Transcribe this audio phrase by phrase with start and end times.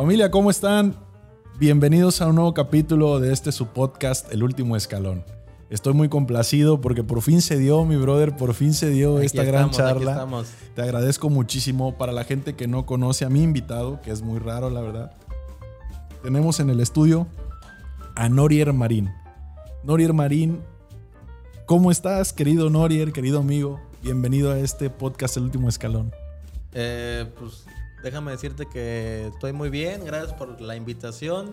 [0.00, 0.96] Familia, ¿cómo están?
[1.58, 5.26] Bienvenidos a un nuevo capítulo de este su podcast, El Último Escalón.
[5.68, 9.26] Estoy muy complacido porque por fin se dio, mi brother, por fin se dio Aquí
[9.26, 10.44] esta gran estamos, charla.
[10.74, 11.98] Te agradezco muchísimo.
[11.98, 15.12] Para la gente que no conoce a mi invitado, que es muy raro, la verdad,
[16.22, 17.26] tenemos en el estudio
[18.14, 19.10] a Norier Marín.
[19.84, 20.62] Norier Marín,
[21.66, 23.78] ¿cómo estás, querido Norier, querido amigo?
[24.02, 26.10] Bienvenido a este podcast, El Último Escalón.
[26.72, 27.66] Eh, pues
[28.02, 31.50] déjame decirte que estoy muy bien, gracias por la invitación.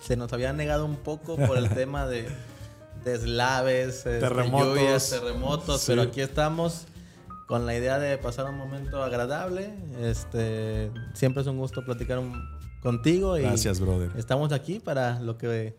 [0.00, 2.26] Se nos había negado un poco por el tema de
[3.04, 4.68] deslaves, este, Terremotos.
[4.78, 5.86] lluvias, terremotos, Sí.
[5.92, 6.86] pero aquí estamos
[7.46, 9.74] con la idea de pasar un momento agradable.
[10.00, 12.42] Este, siempre es un gusto platicar un-
[12.82, 14.10] contigo y Gracias, brother.
[14.16, 15.76] estamos aquí para lo que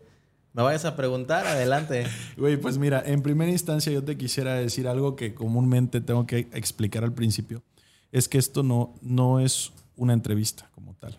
[0.52, 1.46] me vayas a preguntar.
[1.46, 2.06] Adelante.
[2.36, 6.48] Güey, pues mira, en primera instancia yo te quisiera decir algo que comúnmente tengo que
[6.52, 7.62] explicar al principio.
[8.12, 11.18] Es que esto no, no es una entrevista como tal.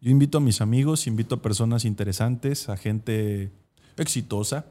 [0.00, 3.50] Yo invito a mis amigos, invito a personas interesantes, a gente
[3.96, 4.66] exitosa,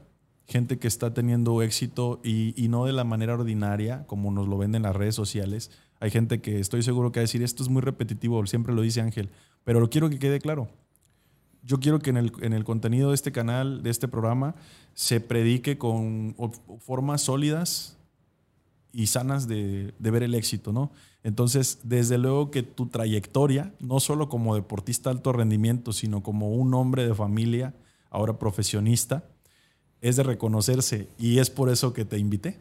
[0.46, 4.82] gente que está teniendo éxito y, no de la manera ordinaria como nos lo venden
[4.82, 5.70] las redes sociales.
[6.00, 8.82] Hay gente que estoy seguro que va a decir, esto es muy repetitivo, siempre lo
[8.82, 9.28] dice Ángel,
[9.64, 10.68] pero lo quiero que quede claro
[11.62, 14.54] yo quiero que en el, en el contenido de este canal, de este programa,
[14.94, 16.34] se predique con
[16.80, 17.96] formas sólidas
[18.92, 20.90] y sanas de, de ver el éxito, ¿no?
[21.22, 26.50] Entonces, desde luego que tu trayectoria, no solo como deportista de alto rendimiento, sino como
[26.50, 27.74] un hombre de familia,
[28.10, 29.24] ahora profesionista,
[30.00, 32.58] es de reconocerse y es por eso que te invité.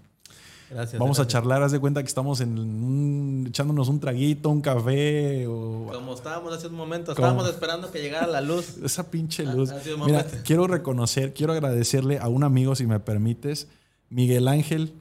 [0.70, 1.00] Gracias.
[1.00, 5.48] Vamos a charlar, haz de cuenta que estamos en un- echándonos un traguito, un café
[5.48, 8.76] o Como estábamos hace un momento, estábamos esperando que llegara la luz.
[8.84, 9.72] esa pinche luz.
[9.72, 13.68] ha Mira, quiero reconocer, quiero agradecerle a un amigo, si me permites,
[14.12, 14.94] Miguel Ángel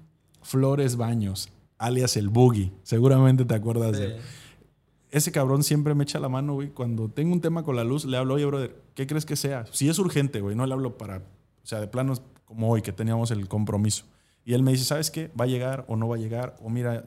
[0.42, 2.72] Flores Baños, alias el Boogie.
[2.82, 4.16] Seguramente te acuerdas de él.
[5.10, 6.68] Ese cabrón siempre me echa la mano, güey.
[6.68, 9.64] Cuando tengo un tema con la luz, le hablo, oye, brother, ¿qué crees que sea?
[9.72, 12.92] Si es urgente, güey, no le hablo para, o sea, de planos como hoy, que
[12.92, 14.04] teníamos el compromiso.
[14.44, 15.30] Y él me dice, ¿sabes qué?
[15.38, 16.56] ¿Va a llegar o no va a llegar?
[16.62, 17.04] O mira,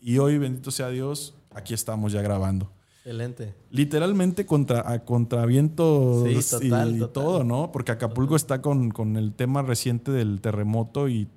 [0.00, 3.54] y hoy, bendito sea Dios, aquí estamos ya grabando Excelente.
[3.70, 7.12] literalmente contra, a contravientos Sí, total, y total.
[7.12, 7.72] todo, ¿no?
[7.72, 11.28] Porque Acapulco está con, con el tema reciente del terremoto y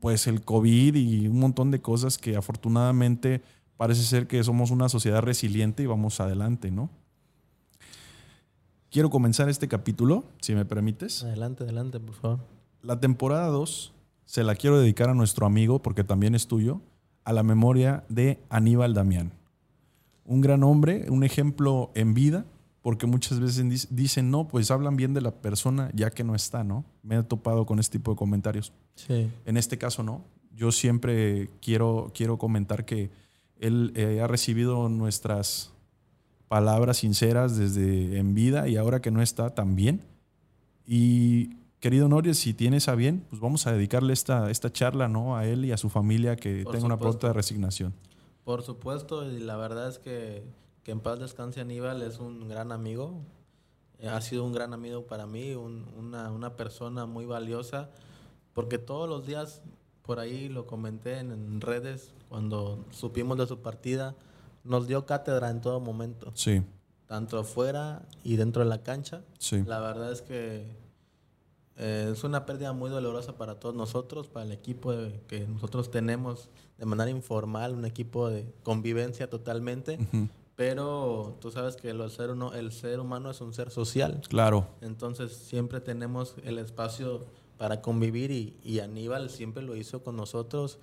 [0.00, 3.42] pues el COVID y un montón de cosas que afortunadamente
[3.76, 6.90] parece ser que somos una sociedad resiliente y vamos adelante, ¿no?
[8.90, 11.22] Quiero comenzar este capítulo, si me permites.
[11.22, 12.40] Adelante, adelante, por favor.
[12.82, 13.92] La temporada 2
[14.24, 16.80] se la quiero dedicar a nuestro amigo, porque también es tuyo,
[17.24, 19.32] a la memoria de Aníbal Damián.
[20.24, 22.44] Un gran hombre, un ejemplo en vida,
[22.82, 26.34] porque muchas veces dic- dicen, no, pues hablan bien de la persona ya que no
[26.34, 26.84] está, ¿no?
[27.02, 28.72] Me he topado con este tipo de comentarios.
[28.94, 29.30] Sí.
[29.44, 30.24] En este caso, no.
[30.54, 33.10] Yo siempre quiero, quiero comentar que
[33.58, 35.72] él eh, ha recibido nuestras
[36.48, 40.00] palabras sinceras desde en vida y ahora que no está también.
[40.86, 45.36] Y querido Norio, si tienes a bien, pues vamos a dedicarle esta, esta charla ¿no?
[45.36, 47.18] a él y a su familia que Por tenga una supuesto.
[47.20, 47.94] pronta resignación.
[48.44, 50.42] Por supuesto, y la verdad es que,
[50.82, 53.22] que en paz descanse Aníbal es un gran amigo.
[54.06, 57.90] Ha sido un gran amigo para mí, un- una, una persona muy valiosa,
[58.54, 59.60] porque todos los días,
[60.02, 64.14] por ahí lo comenté en, en redes, cuando supimos de su partida,
[64.64, 66.62] nos dio cátedra en todo momento, Sí,
[67.06, 69.22] tanto afuera y dentro de la cancha.
[69.38, 69.62] sí.
[69.66, 70.66] La verdad es que
[71.76, 75.90] eh, es una pérdida muy dolorosa para todos nosotros, para el equipo de- que nosotros
[75.90, 76.48] tenemos
[76.78, 79.98] de manera informal, un equipo de convivencia totalmente.
[80.60, 84.66] Pero tú sabes que el ser, uno, el ser humano es un ser social, Claro,
[84.82, 87.24] entonces siempre tenemos el espacio
[87.56, 90.78] para convivir y, y Aníbal siempre lo hizo con nosotros.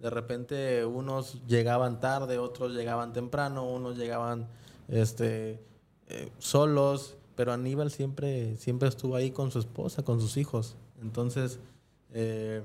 [0.00, 4.48] De repente unos llegaban tarde, otros llegaban temprano, unos llegaban
[4.88, 5.62] este,
[6.08, 10.74] eh, solos, pero Aníbal siempre, siempre estuvo ahí con su esposa, con sus hijos.
[11.00, 11.60] Entonces,
[12.12, 12.64] eh,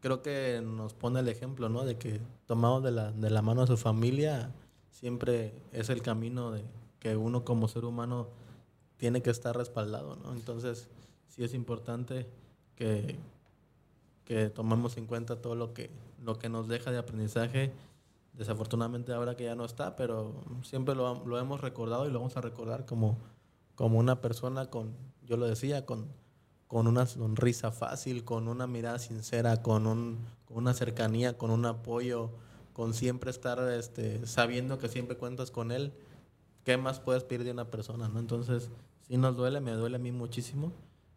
[0.00, 1.86] creo que nos pone el ejemplo, ¿no?
[1.86, 4.52] De que tomado de la, de la mano a su familia,
[4.98, 6.64] siempre es el camino de
[6.98, 8.26] que uno como ser humano
[8.96, 10.32] tiene que estar respaldado, ¿no?
[10.32, 10.88] Entonces,
[11.28, 12.26] sí es importante
[12.74, 13.16] que,
[14.24, 15.90] que tomemos en cuenta todo lo que,
[16.24, 17.72] lo que nos deja de aprendizaje.
[18.32, 20.34] Desafortunadamente ahora que ya no está, pero
[20.64, 23.18] siempre lo, lo hemos recordado y lo vamos a recordar como,
[23.76, 26.06] como una persona con, yo lo decía, con,
[26.66, 31.66] con una sonrisa fácil, con una mirada sincera, con, un, con una cercanía, con un
[31.66, 32.30] apoyo,
[32.78, 35.92] con siempre estar este, sabiendo que siempre cuentas con él.
[36.62, 38.08] ¿Qué más puedes pedir de una persona?
[38.08, 38.20] ¿no?
[38.20, 38.70] Entonces,
[39.00, 40.70] sí nos duele, me duele a mí muchísimo.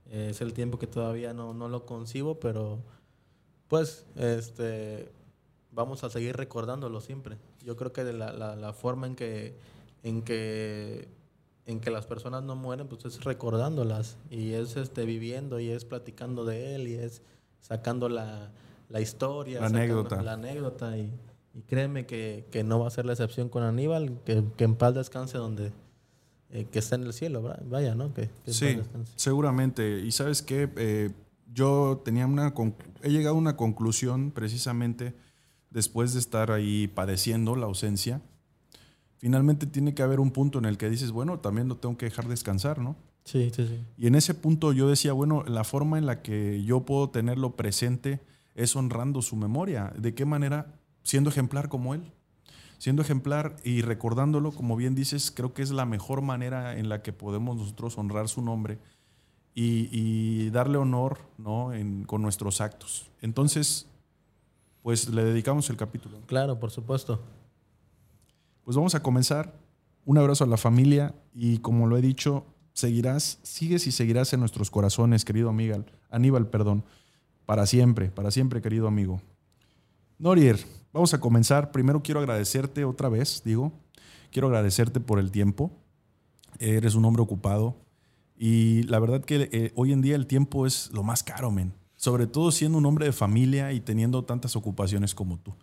[0.09, 2.79] Eh, es el tiempo que todavía no, no lo concibo, pero
[3.67, 5.11] pues este,
[5.71, 7.37] vamos a seguir recordándolo siempre.
[7.63, 9.55] Yo creo que de la, la, la forma en que,
[10.01, 11.09] en que
[11.67, 15.85] en que las personas no mueren, pues es recordándolas y es este, viviendo y es
[15.85, 17.21] platicando de él y es
[17.59, 18.49] sacando la,
[18.89, 20.23] la historia, La anécdota.
[20.23, 21.13] La anécdota y,
[21.53, 24.75] y créeme que, que no va a ser la excepción con Aníbal, que, que en
[24.75, 25.71] paz descanse donde,
[26.49, 27.63] eh, que está en el cielo, ¿verdad?
[27.65, 28.13] vaya, ¿no?
[28.13, 28.79] Que, que Sí,
[29.15, 29.99] seguramente.
[29.99, 31.11] Y sabes qué, Eh,
[31.53, 32.53] yo tenía una,
[33.01, 35.13] he llegado a una conclusión precisamente
[35.69, 38.21] después de estar ahí padeciendo la ausencia.
[39.17, 42.05] Finalmente tiene que haber un punto en el que dices, bueno, también lo tengo que
[42.05, 42.95] dejar descansar, ¿no?
[43.23, 43.79] Sí, sí, sí.
[43.97, 47.55] Y en ese punto yo decía, bueno, la forma en la que yo puedo tenerlo
[47.55, 48.19] presente
[48.55, 49.93] es honrando su memoria.
[49.97, 50.73] ¿De qué manera?
[51.03, 52.11] Siendo ejemplar como él.
[52.77, 57.01] Siendo ejemplar y recordándolo, como bien dices, creo que es la mejor manera en la
[57.03, 58.79] que podemos nosotros honrar su nombre
[59.53, 61.73] y, y darle honor ¿no?
[61.73, 63.11] en- con nuestros actos.
[63.21, 63.87] Entonces,
[64.81, 66.19] pues le dedicamos el capítulo.
[66.25, 67.21] Claro, por supuesto.
[68.63, 69.53] Pues vamos a comenzar.
[70.05, 72.43] Un abrazo a la familia y como lo he dicho,
[72.73, 76.83] seguirás, sigues y seguirás en nuestros corazones, querido amigo, Aníbal, perdón,
[77.45, 79.21] para siempre, para siempre, querido amigo.
[80.17, 80.59] Norier,
[80.93, 81.71] vamos a comenzar.
[81.71, 83.71] Primero quiero agradecerte otra vez, digo,
[84.31, 85.71] quiero agradecerte por el tiempo.
[86.59, 87.77] Eres un hombre ocupado
[88.37, 91.73] y la verdad que eh, hoy en día el tiempo es lo más caro, men.
[91.95, 95.53] Sobre todo siendo un hombre de familia y teniendo tantas ocupaciones como tú.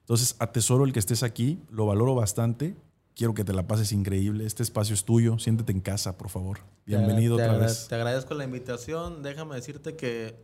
[0.00, 2.76] Entonces, atesoro el que estés aquí, lo valoro bastante.
[3.14, 4.46] Quiero que te la pases increíble.
[4.46, 5.38] Este espacio es tuyo.
[5.38, 6.60] Siéntete en casa, por favor.
[6.86, 7.88] Bienvenido te, otra vez.
[7.88, 9.22] Te agradezco la invitación.
[9.22, 10.36] Déjame decirte que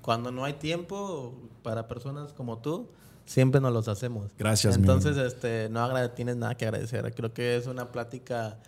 [0.00, 2.88] cuando no hay tiempo para personas como tú,
[3.26, 4.30] siempre nos los hacemos.
[4.38, 7.14] Gracias, mi Entonces, este, no tienes nada que agradecer.
[7.14, 8.58] Creo que es una plática,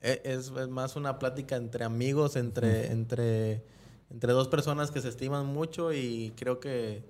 [0.00, 3.64] e- es, es más una plática entre amigos, entre, entre,
[4.10, 7.02] entre dos personas que se estiman mucho y creo que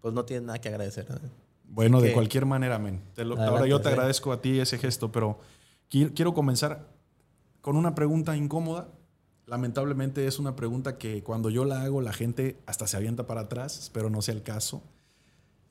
[0.00, 1.10] pues no tienes nada que agradecer.
[1.10, 1.18] ¿no?
[1.68, 3.00] Bueno, de cualquier manera, men.
[3.38, 3.94] Ahora yo te sí.
[3.94, 5.38] agradezco a ti ese gesto, pero
[5.90, 6.86] qui- quiero comenzar
[7.60, 8.88] con una pregunta incómoda.
[9.46, 13.42] Lamentablemente es una pregunta que cuando yo la hago la gente hasta se avienta para
[13.42, 14.82] atrás, espero no sea el caso.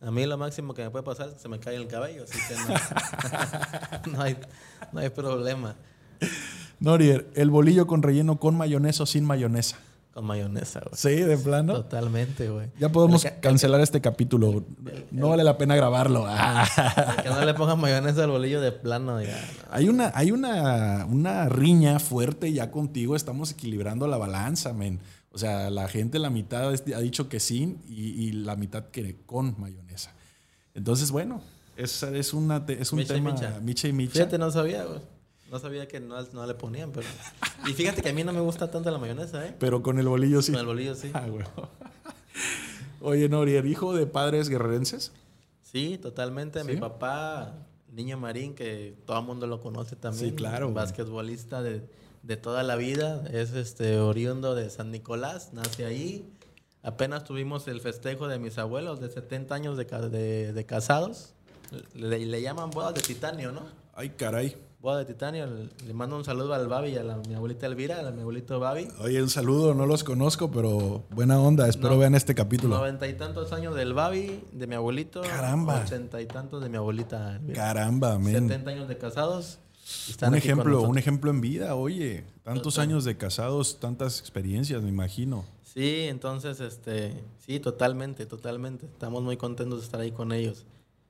[0.02, 2.24] A mí lo máximo que me puede pasar es que se me cae el cabello,
[2.24, 4.38] así que no, no hay,
[4.92, 5.76] no hay problema.
[6.80, 9.78] Norier, el bolillo con relleno con mayonesa o sin mayonesa.
[10.14, 10.94] Con mayonesa, güey.
[10.94, 11.74] Sí, de plano.
[11.74, 12.70] Totalmente, güey.
[12.80, 14.64] Ya podemos cancelar este capítulo.
[15.12, 16.26] No vale la pena grabarlo.
[16.38, 17.18] Ah.
[17.22, 19.38] Que no le pongan mayonesa al bolillo de plano, ya.
[19.72, 23.16] Hay una, hay una, una riña fuerte ya contigo.
[23.16, 25.02] Estamos equilibrando la balanza, men.
[25.36, 29.18] O sea, la gente, la mitad ha dicho que sin y, y la mitad que
[29.26, 30.14] con mayonesa.
[30.74, 31.42] Entonces, bueno,
[31.76, 33.60] es, es, una, es un Micha y tema micha.
[33.62, 34.14] micha y micha.
[34.14, 35.02] Fíjate, no sabía, güey.
[35.52, 37.06] No sabía que no, no le ponían, pero...
[37.68, 39.54] Y fíjate que a mí no me gusta tanto la mayonesa, ¿eh?
[39.60, 40.54] Pero con el bolillo sí.
[40.54, 41.12] Con el bolillo sí.
[41.14, 41.44] Ah, güey.
[43.02, 45.12] Oye, Norier, hijo de padres guerrerenses.
[45.64, 46.62] Sí, totalmente.
[46.62, 46.68] ¿Sí?
[46.68, 47.56] Mi papá,
[47.92, 50.30] Niño Marín, que todo el mundo lo conoce también.
[50.30, 50.72] Sí, claro.
[50.72, 51.84] Basquetbolista de,
[52.26, 53.24] de toda la vida.
[53.32, 56.32] Es este oriundo de San Nicolás, nace ahí.
[56.84, 61.34] Apenas tuvimos el festejo de mis abuelos de 70 años de, de- de casados.
[61.94, 63.62] Le, le llaman bodas de titanio, ¿no?
[63.96, 64.56] Ay, caray.
[64.82, 65.48] Boda de titanio.
[65.88, 68.60] Le, mando un saludo al Babi y a la, mi abuelita Elvira, a mi abuelito
[68.60, 68.88] Babi.
[69.00, 71.68] Oye, un saludo, no los conozco, pero buena onda.
[71.68, 72.00] Espero No.
[72.00, 72.78] vean este capítulo.
[72.78, 75.22] Noventa y tantos años del Babi, de mi abuelito.
[75.22, 75.82] Caramba.
[75.84, 77.56] Ochenta y tantos de mi abuelita Elvira.
[77.56, 78.48] Caramba, men.
[78.48, 79.58] 70 años de casados.
[80.28, 82.24] Un ejemplo, un ejemplo en vida, oye.
[82.44, 82.90] Tantos Total.
[82.90, 85.46] años de casados, tantas experiencias, me imagino.
[85.64, 88.86] Sí, entonces, este, sí, totalmente, totalmente.
[88.88, 90.66] Estamos muy contentos de estar ahí con ellos.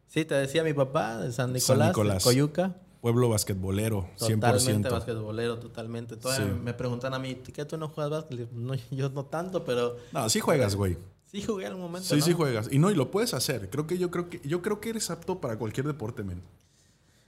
[0.07, 2.23] Sí, te decía mi papá de San Nicolás, Nicolás.
[2.23, 2.75] de Coyuca.
[3.01, 4.39] Pueblo basquetbolero, 100%.
[4.39, 6.17] Totalmente basquetbolero, totalmente.
[6.17, 6.59] Todavía Sí.
[6.63, 8.51] me preguntan a mí, ¿qué tú no juegas básquet?
[8.51, 10.97] No, yo no tanto, pero No, sí juegas, güey.
[11.31, 12.07] sí jugué algún momento.
[12.09, 12.25] Sí, ¿no?
[12.25, 12.67] sí juegas.
[12.71, 13.69] Y no, y lo puedes hacer.
[13.69, 16.41] Creo que yo creo que yo creo que eres apto para cualquier deporte, men.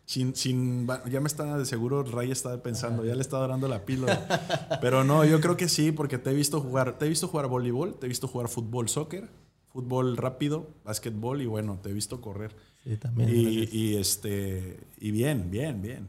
[0.10, 3.84] Sin, sin, ya me está de seguro, Ray está pensando, ya le está dando la
[3.84, 4.80] píldora.
[4.80, 7.48] Pero no, yo creo que sí, porque te he visto jugar, te he visto jugar
[7.48, 9.28] voleibol, te he visto jugar fútbol, soccer,
[9.68, 12.56] fútbol rápido, básquetbol y bueno, te he visto correr.
[12.86, 13.30] Sí, también.
[13.34, 16.08] Y, este y bien, bien, bien.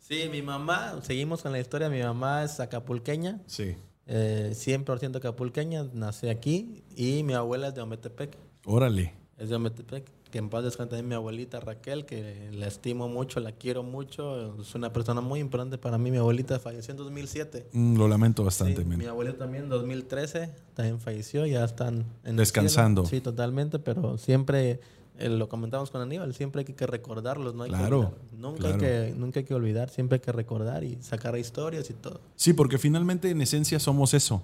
[0.00, 1.88] Sí, mi mamá, seguimos con la historia.
[1.88, 3.76] Mi mamá es acapulqueña, Sí.
[4.06, 6.82] eh, 100% acapulqueña, nací aquí.
[6.96, 8.36] Y mi abuela es de Ometepec.
[8.64, 9.14] Órale.
[9.38, 10.10] Es de Ometepec.
[10.30, 14.60] Que en paz descanse mi abuelita Raquel, que la estimo mucho, la quiero mucho.
[14.60, 16.10] Es una persona muy importante para mí.
[16.10, 17.68] Mi abuelita falleció en 2007.
[17.72, 22.36] Mm, lo lamento bastante, Sí, mi abuelo también en 2013 también falleció, ya están en
[22.36, 23.06] Descansando.
[23.06, 24.80] Sí, totalmente, pero siempre
[25.18, 28.14] eh, lo comentamos con Aníbal, siempre hay que recordarlos, no hay que Claro, olvidar.
[28.32, 28.74] nunca claro.
[28.74, 32.20] hay que nunca hay que olvidar, siempre hay que recordar y sacar historias y todo.
[32.34, 34.42] Sí, porque finalmente en esencia somos eso.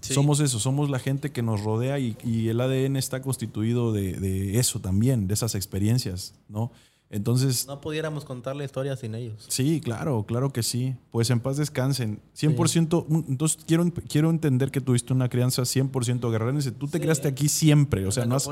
[0.00, 0.14] Sí.
[0.14, 4.12] Somos eso, somos la gente que nos rodea y, y el ADN está constituido de,
[4.14, 6.70] de eso también, de esas experiencias, ¿no?
[7.08, 9.44] Entonces, No pudiéramos contar la historia sin ellos.
[9.48, 10.96] sí, claro, claro que sí.
[11.12, 12.20] Pues en paz descansen.
[12.36, 16.72] 100%, un- entonces quiero, quiero entender que tuviste una crianza 100% guerrerense.
[16.72, 17.02] Tú te Sí.
[17.02, 18.48] criaste aquí siempre, o sea, no has,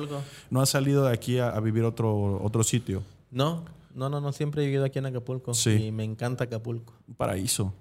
[0.50, 3.02] no has salido de aquí a, a vivir otro, otro sitio.
[3.32, 4.32] No, no, no, no.
[4.32, 5.52] Siempre he vivido aquí en Acapulco.
[5.52, 5.70] Sí.
[5.70, 6.94] Y me encanta Acapulco.
[7.08, 7.74] Un paraíso.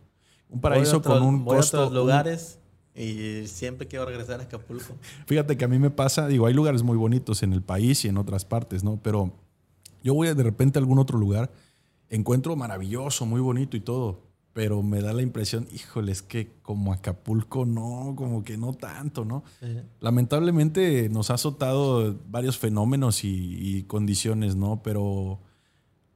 [0.49, 2.57] Un paraíso con un voy a otros un- lugares
[2.95, 4.95] y siempre quiero regresar a Acapulco.
[5.25, 8.07] Fíjate que a mí me pasa, digo, hay lugares muy bonitos en el país y
[8.07, 8.99] en otras partes, ¿no?
[9.01, 9.33] Pero
[10.03, 11.51] yo voy de repente a algún otro lugar,
[12.09, 14.21] encuentro maravilloso, muy bonito y todo,
[14.53, 19.25] pero me da la impresión, híjole, es que como Acapulco no, como que no tanto,
[19.25, 19.43] ¿no?
[19.99, 24.83] Lamentablemente nos ha azotado varios fenómenos y, y condiciones, ¿no?
[24.83, 25.39] Pero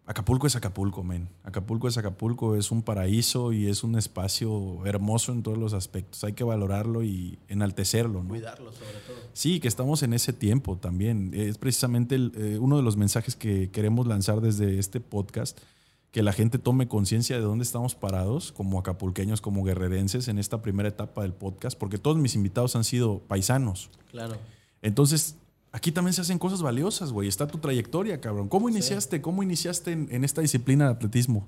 [0.08, 1.28] Acapulco es Acapulco, men.
[1.44, 6.24] Acapulco es Acapulco, es un paraíso y es un espacio hermoso en todos los aspectos.
[6.24, 8.30] Hay que valorarlo y enaltecerlo, ¿no?
[8.30, 9.18] cuidarlo sobre todo.
[9.34, 11.32] Sí, que estamos en ese tiempo también.
[11.34, 15.60] Es precisamente el, eh, uno de los mensajes que queremos lanzar desde este podcast,
[16.12, 20.62] que la gente tome conciencia de dónde estamos parados como acapulqueños, como guerrerenses en esta
[20.62, 23.90] primera etapa del podcast, porque todos mis invitados han sido paisanos.
[24.12, 24.38] Claro.
[24.82, 25.36] Entonces,
[25.72, 27.28] aquí también se hacen cosas valiosas, güey.
[27.28, 28.48] Está tu trayectoria, cabrón.
[28.50, 29.22] ¿Cómo iniciaste?
[29.22, 31.48] ¿Cómo iniciaste en, en esta disciplina de atletismo?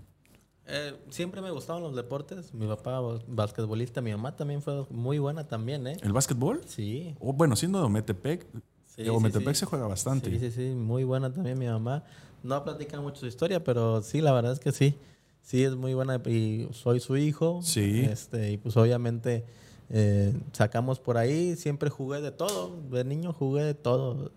[0.68, 2.54] Eh, siempre me gustaban los deportes.
[2.54, 5.98] Mi papá ba- basquetbolista, mi mamá también fue muy buena también, ¿eh?
[6.04, 6.62] ¿El básquetbol?
[6.68, 7.16] Sí.
[7.20, 8.46] O bueno, siendo de Ometepec,
[8.86, 9.60] Sí, de sí, Ometepec sí.
[9.62, 10.30] se juega bastante.
[10.30, 12.04] Sí, sí, sí, muy buena también mi mamá.
[12.44, 14.96] No platica mucho su historia, pero sí, la verdad es que sí.
[15.42, 17.62] Sí, es muy buena y soy su hijo.
[17.64, 18.02] Sí.
[18.02, 19.46] Este, y pues obviamente
[19.90, 22.80] eh, sacamos por ahí, siempre jugué de todo.
[22.92, 24.32] De niño jugué de todo.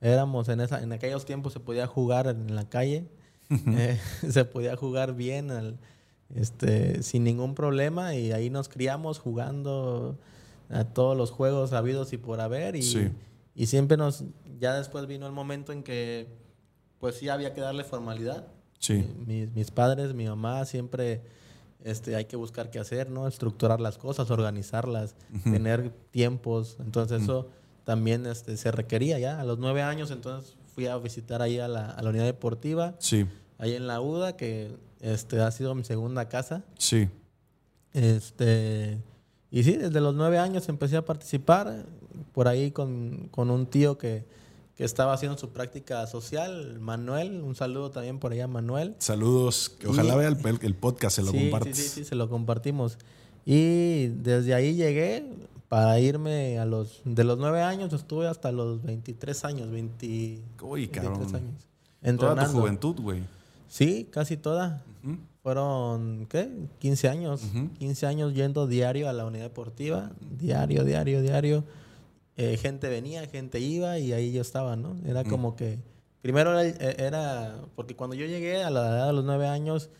[0.00, 3.06] Éramos en, esa, en aquellos tiempos se podía jugar en la calle,
[3.50, 3.98] eh,
[4.28, 5.78] se podía jugar bien, al-
[6.34, 10.18] este, sin ningún problema y ahí nos criamos jugando
[10.68, 13.08] a todos los juegos habidos y por haber y, Sí.
[13.54, 14.24] y siempre nos,
[14.58, 16.26] ya después vino el momento en que
[16.98, 18.48] pues sí había que darle formalidad.
[18.80, 19.06] Sí.
[19.24, 21.22] Mis, mis padres, mi mamá siempre
[21.86, 23.26] este, hay que buscar qué hacer, ¿no?
[23.28, 25.14] Estructurar las cosas, organizarlas,
[25.44, 26.76] tener tiempos.
[26.80, 27.48] Entonces eso
[27.84, 29.40] también este, se requería ya.
[29.40, 32.94] A los nueve años entonces fui a visitar ahí a la, a la unidad deportiva,
[32.98, 33.24] Sí,
[33.58, 36.62] ahí en la UDA, que este, ha sido mi segunda casa.
[36.78, 37.08] sí.
[37.92, 38.98] Este,
[39.50, 41.86] y sí, desde los nueve años empecé a participar
[42.34, 44.24] por ahí con, con un tío que,
[44.76, 47.40] que estaba haciendo su práctica social, Manuel.
[47.42, 48.94] Un saludo también por allá Manuel.
[48.98, 49.70] Saludos.
[49.78, 51.76] que Ojalá Y- vea el, el podcast, se lo sí, compartes.
[51.76, 52.98] Sí, sí, sí, se lo compartimos.
[53.44, 55.24] Y desde ahí llegué
[55.68, 57.00] para irme a los...
[57.04, 60.06] De los nueve años estuve hasta los 23 años, 20,
[60.62, 61.34] Uy, 23 cabrón.
[61.34, 61.54] años.
[61.62, 62.60] Toda tu Entrenando.
[62.60, 63.22] juventud, güey.
[63.68, 64.84] Sí, casi toda.
[65.02, 65.16] Ujú.
[65.42, 66.50] Fueron, ¿qué?
[66.80, 67.42] 15 años.
[67.44, 67.70] Ujú.
[67.78, 70.10] 15 años yendo diario a la unidad deportiva.
[70.38, 71.64] Diario, diario, diario.
[72.36, 74.96] Eh, gente venía, gente iba y ahí yo estaba, ¿no?
[75.06, 75.78] Era como que...
[76.22, 79.90] Primero era, eh, era- Porque cuando yo llegué a la edad de los 9 años,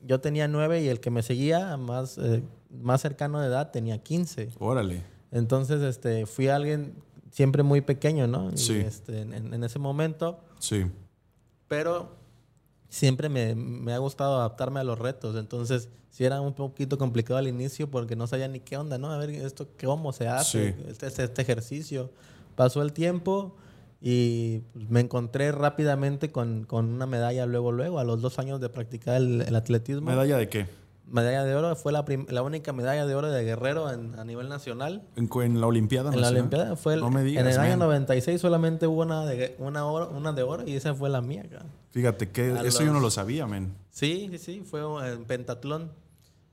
[0.00, 4.02] yo tenía 9 y el que me seguía más, eh, más cercano de edad tenía
[4.02, 4.50] 15.
[4.58, 5.02] Órale.
[5.30, 6.94] Entonces, este, fui alguien
[7.30, 8.50] siempre muy pequeño, ¿no?
[8.52, 8.74] Y, Sí.
[8.76, 10.86] este, en- en- en ese momento Sí.
[11.68, 12.16] pero
[12.88, 15.36] siempre me, me ha gustado adaptarme a los retos.
[15.36, 19.10] Entonces, sí era un poquito complicado al inicio porque no sabía ni qué onda, ¿no?
[19.12, 20.82] A ver, esto cómo se hace, Sí.
[20.88, 22.10] este, este, este ejercicio.
[22.56, 23.54] Pasó el tiempo
[24.00, 28.60] y pues, me encontré rápidamente con, con una medalla luego, luego, a los dos años
[28.60, 30.10] de practicar el, el atletismo.
[30.10, 30.66] ¿Medalla de qué?
[31.10, 34.48] Medalla de oro, fue la, la única medalla de oro de guerrero en- a nivel
[34.48, 35.02] nacional.
[35.16, 36.28] En, la Olimpiada En la?
[36.28, 37.88] Olimpiada fue el- No me digas, en el año man.
[37.88, 41.44] 96 solamente hubo una de, una, oro, una de oro y esa fue la mía.
[41.90, 43.74] Fíjate que A eso yo no lo sabía, men.
[43.90, 45.90] Sí, sí, sí, fue en pentatlón.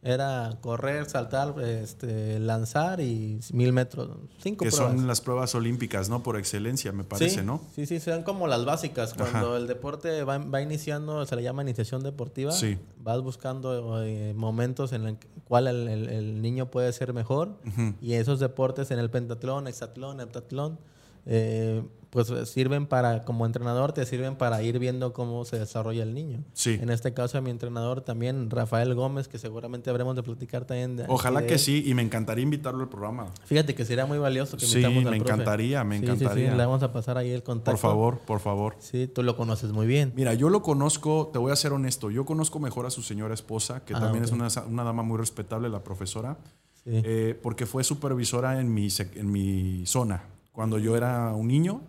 [0.08, 4.08] Era correr, saltar, este, lanzar y mil metros.
[4.38, 4.94] Cinco Que pruebas.
[4.96, 6.22] son las pruebas olímpicas, ¿no?
[6.22, 7.60] Por excelencia, me parece, sí, ¿no?
[7.74, 9.16] Sí, sí, son como las básicas.
[9.16, 9.58] Cuando Ajá.
[9.58, 12.52] el deporte va, va iniciando, se le llama iniciación deportiva.
[12.52, 12.78] Sí.
[13.00, 17.58] Vas buscando eh, momentos en el cual el, el- el niño puede ser mejor.
[18.00, 20.78] Y esos deportes en el pentatlón, hexatlón, heptatlón,
[21.26, 21.82] eh,
[22.15, 26.45] pues sirven para, como entrenador, te sirven para ir viendo cómo se desarrolla el niño.
[26.53, 26.79] Sí.
[26.81, 30.95] En este caso, a mi entrenador también, Rafael Gómez, que seguramente habremos de platicar también.
[30.95, 31.60] de- Ojalá de que él.
[31.60, 33.27] sí, y me encantaría invitarlo al programa.
[33.43, 35.34] Fíjate que sería muy valioso que Sí, invitamos al me profe.
[35.34, 36.55] encantaría, me Sí, sí, sí, encantaría.
[36.55, 37.72] le vamos a pasar ahí el contacto.
[37.72, 38.75] Por favor, por favor.
[38.79, 40.13] Sí, tú lo conoces muy bien.
[40.15, 43.34] Mira, yo lo conozco, te voy a ser honesto, yo conozco mejor a su señora
[43.34, 44.29] esposa, que Ah, también ok.
[44.29, 46.38] es una, una dama muy respetable, la profesora,
[46.86, 46.91] Sí.
[47.03, 51.81] eh, porque fue supervisora en mi, en mi zona, cuando yo era un niño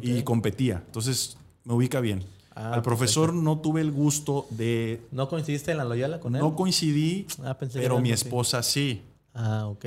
[0.00, 0.82] Y competía.
[0.86, 2.24] Entonces, me ubica bien.
[2.54, 5.00] Ah, Al profesor no tuve el gusto de...
[5.10, 6.42] ¿No coincidiste en la Loyola con él?
[6.42, 9.02] No coincidí, Ah, pensé pero mi esposa sí.
[9.34, 9.86] Ah, ok.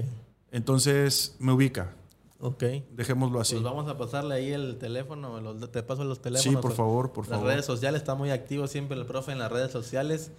[0.51, 1.93] Entonces, me ubica.
[2.39, 2.63] Ok.
[2.91, 3.53] Dejémoslo así.
[3.55, 6.55] Pues vamos a pasarle ahí el teléfono, los- te paso los teléfonos.
[6.55, 7.47] sí, por favor, por las favor.
[7.53, 10.31] redes sociales, está muy activo siempre el profe en las redes sociales.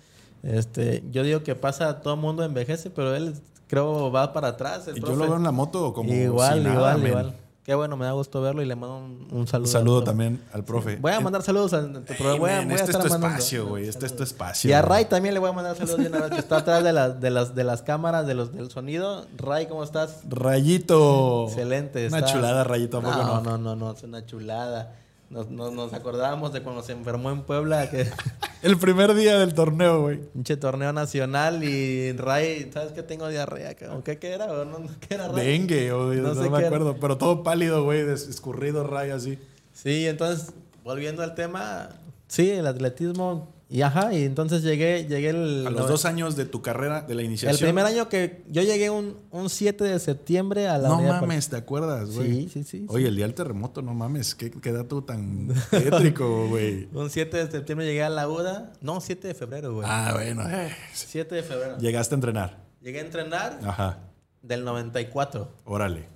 [0.43, 3.35] Este, yo digo que pasa, todo el mundo envejece, pero él
[3.67, 4.87] creo va para atrás.
[4.89, 7.37] El Y yo lo veo en la moto como igual, igual, igual.
[7.67, 9.67] Qué bueno, me da gusto verlo y le mando un, un saludo.
[9.67, 10.99] Un saludo también al profe.
[10.99, 12.39] Voy a mandar saludos a tu programa.
[12.39, 13.89] Voy a, voy a este es estar tu mandando- espacio, güey.
[13.89, 14.71] Este es tu espacio.
[14.71, 14.83] Y a.
[14.83, 17.21] Ray también le voy a mandar saludos de una vez que está atrás de, las
[17.21, 19.27] de, las, de las cámaras de los, del sonido.
[19.37, 20.21] Ray, ¿cómo estás?
[20.29, 21.47] Rayito.
[21.49, 22.07] Excelente.
[22.07, 23.41] Una está- chulada, Rayito, ¿a poco no, no?
[23.41, 24.95] no, no, no, es una chulada.
[25.29, 28.07] Nos, nos, nos acordábamos de cuando se enfermó en Puebla, que
[28.63, 30.21] El primer día del torneo, güey.
[30.33, 33.75] pinche torneo nacional y Ray, ¿sabes qué tengo diarrea?
[33.75, 34.03] cabrón?
[34.03, 34.47] ¿Qué, qué era?
[34.47, 34.87] ¿O no?
[35.01, 35.47] ¿Qué era Ray?
[35.47, 36.69] Dengue, No no, sé me era.
[36.69, 36.97] acuerdo.
[37.01, 38.09] Pero todo pálido, güey.
[38.09, 39.39] Escurrido, Ray, así.
[39.73, 40.53] Sí, entonces,
[40.85, 41.89] volviendo al tema,
[42.29, 45.67] sí, el atletismo, y ajá, y entonces llegué, llegué el...
[45.67, 47.67] A los no, dos años de tu carrera, de la El iniciación.
[47.69, 51.57] primer año que yo llegué un, un 7 de septiembre a la No mames, ¿te
[51.57, 52.45] acuerdas, güey?
[52.45, 52.87] Sí, sí, sí.
[52.89, 54.37] Oye, el día del terremoto, no mames.
[54.37, 56.89] Qué, qué dato tan tétrico, güey.
[56.93, 58.73] Un 7 de septiembre llegué a la UDA.
[58.81, 59.87] No, 7 de febrero, güey.
[59.91, 60.49] Ah, bueno.
[60.49, 60.71] eh.
[60.95, 61.79] 7 de febrero.
[61.79, 62.65] Llegaste a entrenar.
[62.81, 63.99] Llegué a entrenar Ajá.
[64.43, 65.51] del 94.
[65.65, 66.09] Órale.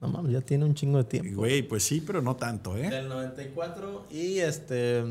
[0.00, 1.40] No mames, ya tiene un chingo de tiempo.
[1.40, 2.88] Güey, pues sí, pero no tanto, ¿eh?
[2.90, 5.04] Del 94 y este...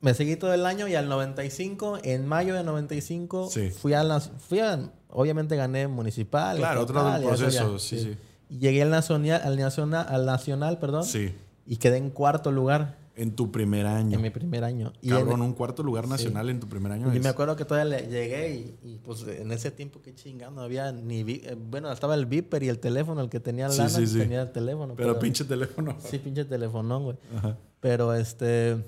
[0.00, 3.70] Me seguí todo el año y al 95, en mayo del 95, Sí.
[3.70, 4.30] fui a las...
[4.38, 6.56] Fui a, obviamente gané municipal.
[6.56, 8.16] Claro, otro y eso proceso, ya, sí, sí.
[8.58, 11.04] Llegué al nacional, al nacional, al nacional, perdón.
[11.04, 11.34] Sí.
[11.66, 14.16] Y quedé en cuarto lugar En tu primer año.
[14.16, 14.92] en mi primer año.
[15.02, 17.12] Y Cabrón, en- un cuarto lugar nacional en tu primer año.
[17.12, 20.14] Y es- me acuerdo que todavía le- llegué y, y, pues en ese tiempo qué
[20.14, 21.22] chingado, no había ni...
[21.24, 24.06] vi- eh, bueno, estaba el Viper y el teléfono, el que tenía Sí, lana sí,
[24.06, 24.18] sí.
[24.18, 24.94] tenía el teléfono.
[24.96, 25.94] Pero pinche teléfono.
[26.10, 27.16] Sí, pinche telefonón, güey.
[27.36, 27.58] Ajá.
[27.80, 28.78] Pero este...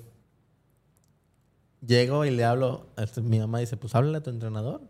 [1.85, 4.81] Llego y le hablo, este, mi mamá dice, pues háblale a tu entrenador.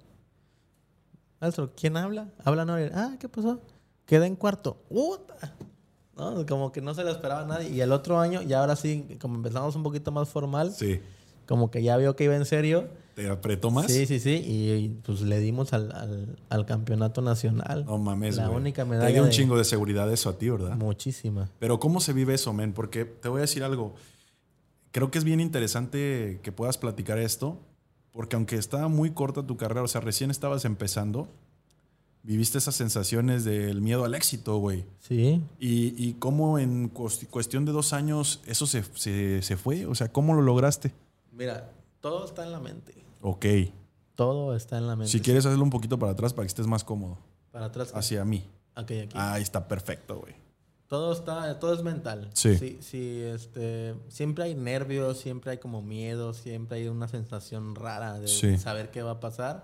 [1.42, 2.30] Maestro, ¿quién habla?
[2.46, 2.76] Habla no.
[2.94, 3.60] Ah, ¿qué pasó?
[4.06, 4.78] Quedé en cuarto.
[4.90, 5.56] ¡Puta!
[6.16, 6.46] ¿No?
[6.46, 7.70] Como que no se lo esperaba a nadie.
[7.70, 11.02] Y el otro año, y ahora sí, como empezamos un poquito más formal, Sí.
[11.48, 12.88] como que ya vio que iba en serio.
[13.16, 13.92] ¿Te apretó más?
[13.92, 14.36] Sí, sí, sí.
[14.46, 17.86] Y, y, pues le dimos al, al, al campeonato nacional.
[17.86, 18.58] No mames, La güey.
[18.62, 20.76] única Te medalla dio un de- chingo de seguridad eso a ti, ¿verdad?
[20.76, 21.50] Muchísima.
[21.60, 22.74] Pero ¿cómo se vive eso, men?
[22.74, 23.94] Porque te voy a decir algo.
[24.94, 27.60] Creo que es bien interesante que puedas platicar esto,
[28.14, 31.28] porque aunque estaba muy corta tu carrera, o sea, recién estabas empezando,
[32.22, 34.86] viviste esas sensaciones del miedo al éxito, güey.
[35.00, 35.42] Sí.
[35.60, 39.96] Y, y cómo en cues- cuestión de dos años eso se, se- se fue, o
[39.96, 40.94] sea, ¿cómo lo lograste?
[41.32, 42.94] Mira, todo está en la mente.
[43.22, 43.46] Ok.
[44.16, 45.12] Todo está en la mente.
[45.12, 47.18] Si quieres hacerlo un poquito para atrás para que estés más cómodo.
[47.52, 47.92] Para atrás.
[47.96, 48.46] Hacia mí.
[48.76, 49.10] Ok, aquí.
[49.16, 50.36] Ahí está perfecto, güey.
[50.94, 52.30] Todo está, todo es mental.
[52.34, 52.56] Sí.
[52.56, 58.20] Sí, sí, este, siempre hay nervios, siempre hay como miedo, siempre hay una sensación rara
[58.20, 58.60] de Sí.
[58.60, 59.64] saber qué va a pasar.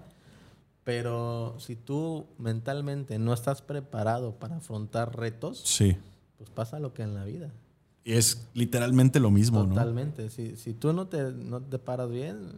[0.83, 5.95] Pero si tú mentalmente no estás preparado para afrontar retos, Sí.
[6.39, 7.51] pues pasa lo que en la vida.
[8.03, 9.69] Y es literalmente lo mismo, ¿no?
[9.75, 10.31] Totalmente.
[10.31, 12.53] Si, si tú no te, no te paras bien,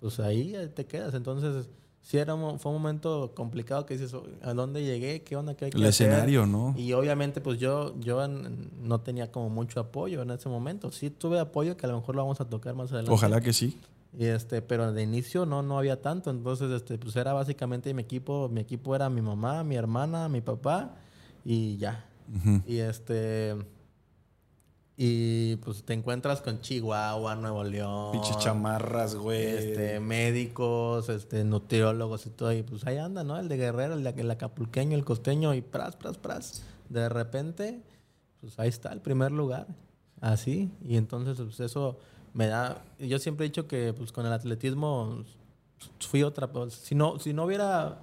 [0.00, 1.14] pues ahí te quedas.
[1.14, 1.68] Entonces,
[2.08, 5.20] sí era un, fue un momento complicado que dices, ¿a dónde llegué?
[5.24, 5.54] ¿Qué onda?
[5.54, 6.08] ¿Qué hay que El hacer?".
[6.08, 6.74] escenario, ¿no?
[6.78, 10.90] Y obviamente, pues yo, yo no tenía como mucho apoyo en ese momento.
[10.90, 13.12] Sí tuve apoyo que a lo mejor lo vamos a tocar más adelante.
[13.12, 13.78] Ojalá que sí.
[14.18, 16.30] Y este, pero de inicio no, no había tanto.
[16.30, 18.48] Entonces, este, pues era básicamente mi equipo.
[18.48, 20.94] Mi equipo era mi mamá, mi hermana, mi papá
[21.44, 22.06] y ya.
[22.66, 23.54] Y este.
[25.00, 28.10] Y pues te encuentras con Chihuahua, Nuevo León.
[28.10, 29.44] Pinches chamarras, güey.
[29.44, 32.52] Este, médicos, este, nutriólogos y todo.
[32.52, 33.38] Y pues ahí anda, ¿no?
[33.38, 36.64] El de Guerrero, el, de, el acapulqueño, el costeño y pras, pras, pras.
[36.88, 37.80] De repente,
[38.40, 39.68] pues ahí está el primer lugar.
[40.20, 40.68] Así.
[40.84, 41.96] Y entonces, pues eso
[42.34, 42.82] me da.
[42.98, 45.22] Yo siempre he dicho que pues con el atletismo
[46.00, 46.50] fui otra.
[46.50, 48.00] pues, si, no, si no hubiera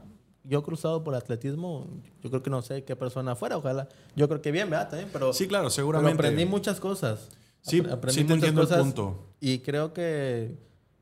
[0.47, 1.87] yo cruzado por atletismo,
[2.21, 3.57] yo creo que no sé qué persona fuera.
[3.57, 3.87] Ojalá.
[4.15, 4.89] Yo creo que bien, ¿verdad?
[4.89, 5.33] También, pero.
[5.33, 6.13] Sí, claro, pero seguramente.
[6.13, 7.29] aprendí muchas cosas.
[7.61, 9.25] Sí, Apre- aprendí sí te muchas entiendo el cosas punto.
[9.39, 10.55] Y creo que,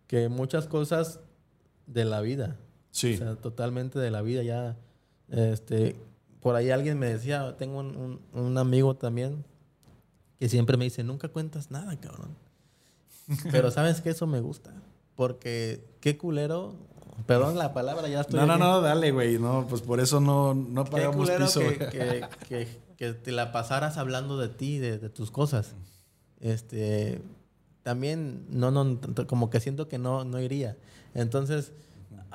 [0.07, 1.19] que muchas cosas
[1.87, 2.57] de la vida.
[2.91, 3.15] Sí.
[3.15, 4.43] O sea, totalmente de la vida.
[4.43, 4.77] Ya,
[5.29, 5.95] este,
[6.41, 9.43] por ahí alguien me decía, tengo un, un- un amigo también
[10.39, 12.35] que siempre me dice, nunca cuentas nada, cabrón.
[13.51, 14.73] Pero sabes que eso me gusta.
[15.15, 16.75] Porque qué culero.
[17.25, 18.39] Perdón la palabra, ya estoy.
[18.39, 18.61] no, no, aquí.
[18.63, 19.37] no, dale, güey.
[19.39, 21.59] No, pues por eso no, no Qué pagamos culero piso.
[21.61, 25.73] que, que, que, que te la pasaras hablando de ti, de, de tus cosas.
[26.39, 27.21] Este,
[27.83, 30.77] también, no, no, como que siento que no, no iría.
[31.13, 31.71] Entonces,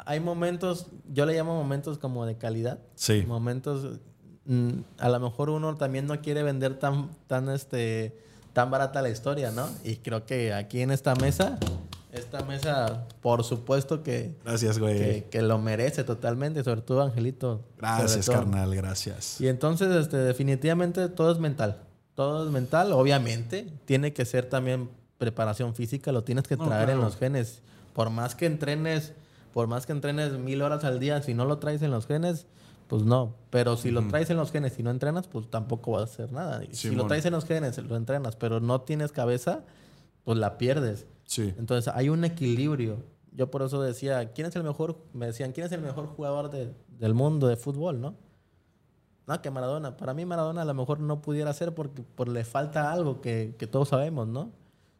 [0.06, 2.78] hay momentos, yo le llamo momentos como de calidad.
[2.94, 3.24] Sí.
[3.26, 3.98] Momentos,
[4.44, 8.16] mm, a lo mejor uno también no quiere vender tan, tan, este,
[8.52, 9.68] tan barata la historia, ¿no?
[9.84, 11.58] Y creo que aquí en esta mesa
[12.12, 14.98] esta mesa, por supuesto que, Gracias, güey.
[14.98, 17.64] que, que lo merece totalmente, sobre todo Angelito.
[17.76, 18.36] Gracias, todo.
[18.36, 19.40] carnal, gracias.
[19.40, 21.82] Y entonces, este, definitivamente todo es mental.
[22.14, 23.68] Todo es mental, obviamente.
[23.84, 27.60] Tiene que ser también preparación física, lo tienes que No, traer en los genes.
[27.92, 29.12] Por más que entrenes,
[29.52, 32.46] por más que entrenes mil horas al día, si no lo traes en los genes,
[32.86, 33.34] pues no.
[33.50, 36.32] Pero si lo traes en los genes y no entrenas, pues tampoco vas a hacer
[36.32, 36.62] nada.
[36.72, 39.60] Si lo traes en los genes, lo entrenas, pero no tienes cabeza,
[40.24, 41.06] pues la pierdes.
[41.28, 41.54] Sí.
[41.58, 43.02] Entonces hay un equilibrio.
[43.32, 44.98] Yo por eso decía, ¿quién es el mejor?
[45.12, 48.14] Me decían, ¿quién es el mejor jugador de- del mundo de fútbol, no?
[49.26, 49.96] No, que Maradona.
[49.96, 53.54] Para mí Maradona a lo mejor no pudiera ser porque por le falta algo que,
[53.58, 54.50] que todos sabemos, ¿no?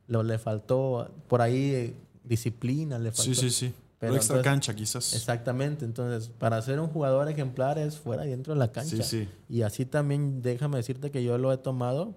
[0.07, 3.23] Lo, le faltó por ahí eh, disciplina, le faltó.
[3.23, 3.75] Sí, sí, sí.
[3.99, 5.15] Pero extra entonces- cancha, quizás.
[5.15, 5.85] Exactamente.
[5.87, 9.03] Entonces, para ser un jugador ejemplar es fuera y dentro de la cancha.
[9.03, 9.29] Sí, sí.
[9.49, 12.15] Y así también, déjame decirte que yo lo he tomado.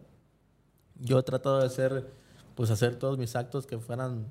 [0.99, 2.11] Yo he tratado de hacer,
[2.55, 4.25] pues hacer todos mis actos que fueran,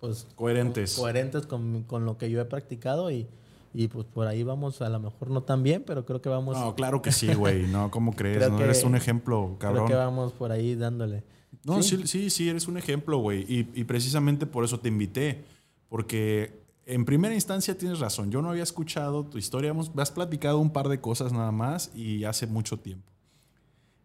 [0.00, 0.94] pues, Coherentes.
[0.96, 3.26] coherentes con, con lo que yo he practicado y,
[3.74, 6.56] y pues por ahí vamos, a lo mejor no tan bien, pero creo que vamos,
[6.58, 7.66] No, claro que sí, güey.
[7.66, 8.36] No, ¿cómo crees?
[8.38, 9.88] Creo No que- eres un ejemplo, creo cabrón.
[9.88, 11.22] que vamos por ahí dándole.
[11.64, 11.96] No, Sí.
[11.98, 13.42] sí, sí, sí, eres un ejemplo, güey.
[13.48, 15.44] Y, y precisamente por eso te invité.
[15.88, 18.30] Porque en primera instancia tienes razón.
[18.30, 19.70] Yo no había escuchado tu historia.
[19.70, 23.11] Hemos, has platicado un par de cosas nada más y hace mucho tiempo.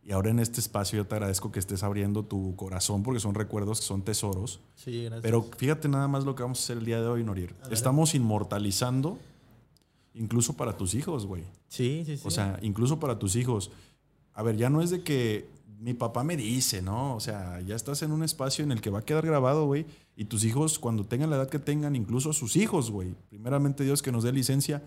[0.08, 3.36] Y ahora en este espacio yo te agradezco que estés abriendo tu corazón porque son
[3.36, 4.62] recuerdos que son tesoros.
[4.76, 5.22] Sí, gracias.
[5.22, 7.54] Pero fíjate nada más lo que vamos a hacer el día de hoy, Norier.
[7.60, 7.74] A ver.
[7.74, 9.20] Estamos inmortalizando
[10.14, 11.44] incluso para tus hijos, güey.
[11.68, 12.24] sí, sí, sí.
[12.26, 13.70] O sea, incluso para tus hijos.
[14.34, 17.14] A ver, ya no es de que mi papá me dice, ¿no?
[17.14, 19.86] O sea, ya estás en un espacio en el que va a quedar grabado, güey.
[20.16, 23.14] Y tus hijos, cuando tengan la edad que tengan, incluso sus hijos, güey.
[23.28, 24.84] Primeramente Dios que nos dé licencia,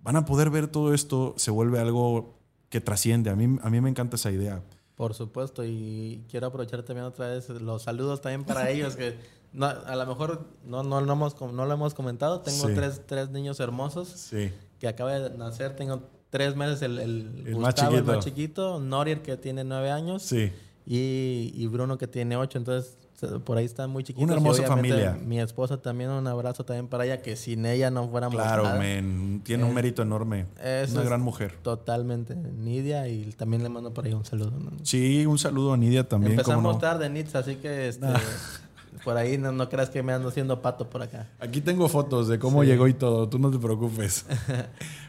[0.00, 1.34] van a poder ver todo esto.
[1.36, 2.33] Se vuelve algo
[2.74, 3.30] que trasciende.
[3.30, 4.60] A mí, a mí me encanta esa idea.
[4.96, 9.14] Por supuesto, y quiero aprovechar también otra vez los saludos también para ellos, que
[9.52, 12.40] no, a lo mejor no, no, lo hemos, no lo hemos comentado.
[12.40, 12.74] Tengo Sí.
[12.74, 14.50] tres, tres niños hermosos Sí.
[14.80, 15.76] que acaba de nacer.
[15.76, 18.30] Tengo tres meses el, el, El más Gustavo, el más chiquito.
[18.74, 20.50] chiquito, Norier que tiene nueve años Sí.
[20.84, 22.58] y, y Bruno que tiene ocho.
[22.58, 22.98] Entonces,
[23.44, 24.24] por ahí están muy chiquitos.
[24.24, 25.18] Una hermosa familia.
[25.24, 28.78] Mi esposa también, un abrazo también para ella, que sin ella no fuéramos Claro, nada.
[28.78, 29.40] men.
[29.44, 30.46] Tiene un mérito enorme.
[30.62, 31.54] eso Una es- gran mujer.
[31.62, 34.52] Totalmente, Nidia, y también le mando por ahí un saludo.
[34.82, 36.32] Sí, un saludo a Nidia también.
[36.32, 38.06] Empezamos tarde, Nitz, así que este,
[39.02, 41.28] por ahí no, no creas que me ando haciendo pato por acá.
[41.40, 42.68] Aquí tengo fotos de cómo Sí.
[42.68, 44.26] llegó y todo, tú no te preocupes.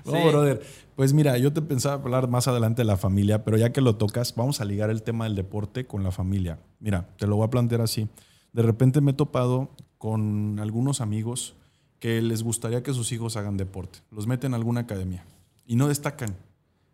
[0.06, 0.17] no, Sí.
[0.30, 0.62] brother.
[0.95, 3.98] Pues mira, yo te pensaba hablar más adelante de la familia, pero ya que lo
[3.98, 6.60] tocas, vamos a ligar el tema del deporte con la familia.
[6.80, 8.08] Mira, te lo voy a plantear así.
[8.54, 11.56] De repente me he topado con algunos amigos
[12.00, 14.00] que les gustaría que sus hijos hagan deporte.
[14.12, 15.26] Los meten a alguna academia
[15.65, 16.36] y no destacan.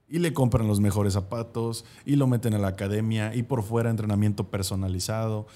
[0.08, 3.90] Y le compran los mejores zapatos y lo meten a la academia y por fuera
[3.90, 5.48] entrenamiento personalizado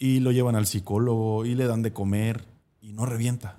[0.00, 2.46] y lo llevan al psicólogo y le dan de comer
[2.80, 3.58] y no revienta.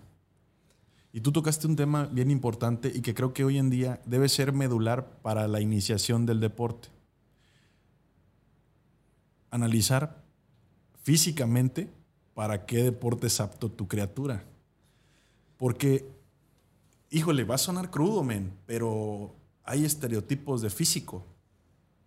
[1.13, 4.27] Y tú tocaste un tema bien importante y que creo que hoy en día debe
[4.27, 6.89] ser medular para la iniciación del deporte.
[9.51, 10.23] Analizar
[11.03, 11.89] físicamente
[12.33, 14.43] para qué deporte es apto tu criatura.
[15.57, 16.09] Porque,
[17.11, 21.23] híjole, va a sonar crudo, men, pero hay estereotipos de físico.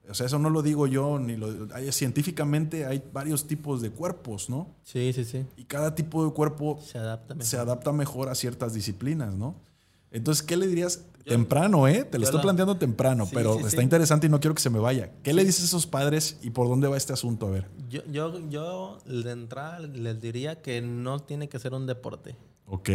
[0.08, 3.90] O sea, eso no lo digo yo, ni lo, hay- científicamente hay varios tipos de
[3.90, 4.68] cuerpos, ¿no?
[4.82, 5.46] Sí, sí, sí.
[5.56, 7.46] Y cada tipo de cuerpo Se adapta mejor.
[7.46, 9.54] se adapta mejor a ciertas disciplinas, ¿no?
[10.10, 11.04] Entonces, ¿qué le dirías?
[11.24, 12.04] temprano, ¿eh?
[12.04, 13.82] Te lo estoy la- planteando temprano, Sí, pero sí, está sí.
[13.82, 15.10] interesante y no quiero que se me vaya.
[15.22, 17.46] ¿Qué le dices a esos padres y por dónde va este asunto?
[17.46, 17.66] A ver.
[17.88, 22.36] Yo, yo, yo de entrada les diría que no tiene que ser un deporte.
[22.66, 22.90] Ok.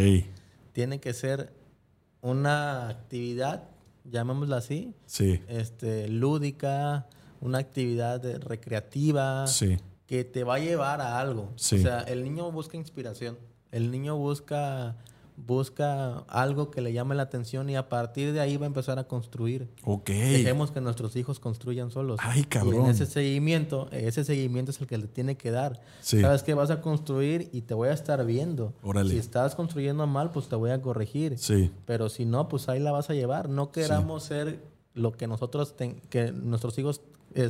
[0.72, 1.52] Tiene que ser
[2.22, 3.64] una actividad,
[4.10, 5.40] llamémosla así, Sí.
[5.48, 7.06] este, lúdica,
[7.40, 9.46] una actividad recreativa.
[9.46, 9.78] Sí.
[10.06, 11.52] que te va a llevar a algo.
[11.54, 11.76] Sí.
[11.76, 13.38] O sea, el niño busca inspiración.
[13.70, 14.96] El niño busca,
[15.46, 18.98] busca algo que le llame la atención y a partir de ahí va a empezar
[18.98, 19.68] a construir.
[19.84, 20.08] Ok.
[20.10, 22.18] Dejemos que nuestros hijos construyan solos.
[22.22, 22.84] Ay, Y cabrón.
[22.84, 25.80] en ese seguimiento, ese seguimiento es el que le tiene que dar.
[26.00, 26.20] Sí.
[26.20, 28.72] Sabes que vas a construir y te voy a estar viendo.
[28.82, 29.10] Órale.
[29.10, 31.38] Si estás construyendo mal, pues te voy a corregir.
[31.38, 31.70] Sí.
[31.86, 33.48] Pero si no, pues ahí la vas a llevar.
[33.48, 34.60] No queramos ser
[34.94, 37.00] lo que nosotros, ten- que nuestros hijos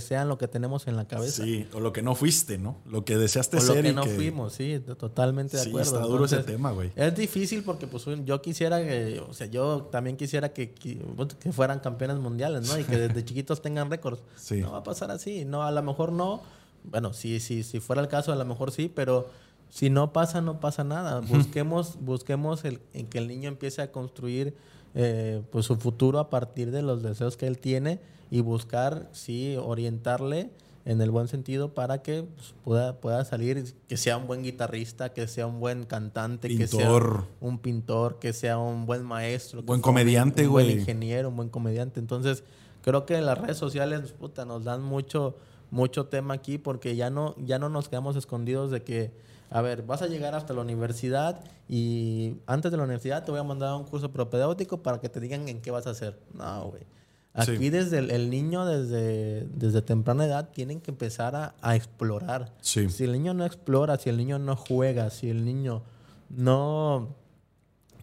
[0.00, 1.42] sean lo que tenemos en la cabeza.
[1.44, 1.66] Sí.
[1.72, 2.76] O lo que no fuiste, ¿no?
[2.86, 4.10] Lo que deseaste O lo ser que y no que...
[4.10, 5.94] fuimos, sí, totalmente de Sí, acuerdo.
[5.96, 6.90] está duro ese Entonces, tema, güey.
[6.96, 11.00] Es difícil porque pues yo quisiera que, o sea, yo también quisiera que, que,
[11.38, 12.78] que fueran campeones mundiales, ¿no?
[12.78, 14.20] Y que desde chiquitos tengan récords.
[14.36, 14.60] Sí.
[14.60, 16.42] No va a pasar así, no, a lo mejor no.
[16.84, 19.28] Bueno, sí, sí, si fuera el caso, a lo mejor sí, pero
[19.70, 21.20] si no pasa, no pasa nada.
[21.20, 24.54] Busquemos, busquemos el, en que el niño empiece a construir
[24.94, 29.56] eh, pues su futuro a partir de los deseos que él tiene y buscar, sí,
[29.56, 30.50] orientarle
[30.84, 35.12] en el buen sentido para que pues, pueda, pueda salir, que sea un buen guitarrista,
[35.12, 37.26] que sea un buen cantante, que sea Pintor.
[37.40, 42.00] un pintor, que sea un buen maestro, Buen comediante, un buen ingeniero, un buen comediante.
[42.00, 42.44] Entonces,
[42.82, 45.36] creo que las redes sociales, puta, nos dan mucho,
[45.70, 49.12] mucho tema aquí porque ya no, ya no nos quedamos escondidos de que,
[49.50, 53.40] a ver, vas a llegar hasta la universidad y antes de la universidad te voy
[53.40, 56.18] a mandar a un curso propedéutico para que te digan en qué vas a hacer.
[56.32, 56.84] No, güey.
[57.32, 57.70] Aquí Sí.
[57.70, 62.52] desde el, el niño, desde, desde temprana edad, tienen que empezar a, a explorar.
[62.60, 62.88] Sí.
[62.90, 65.82] Si el niño no explora, si el niño no juega, si el niño
[66.28, 67.14] no,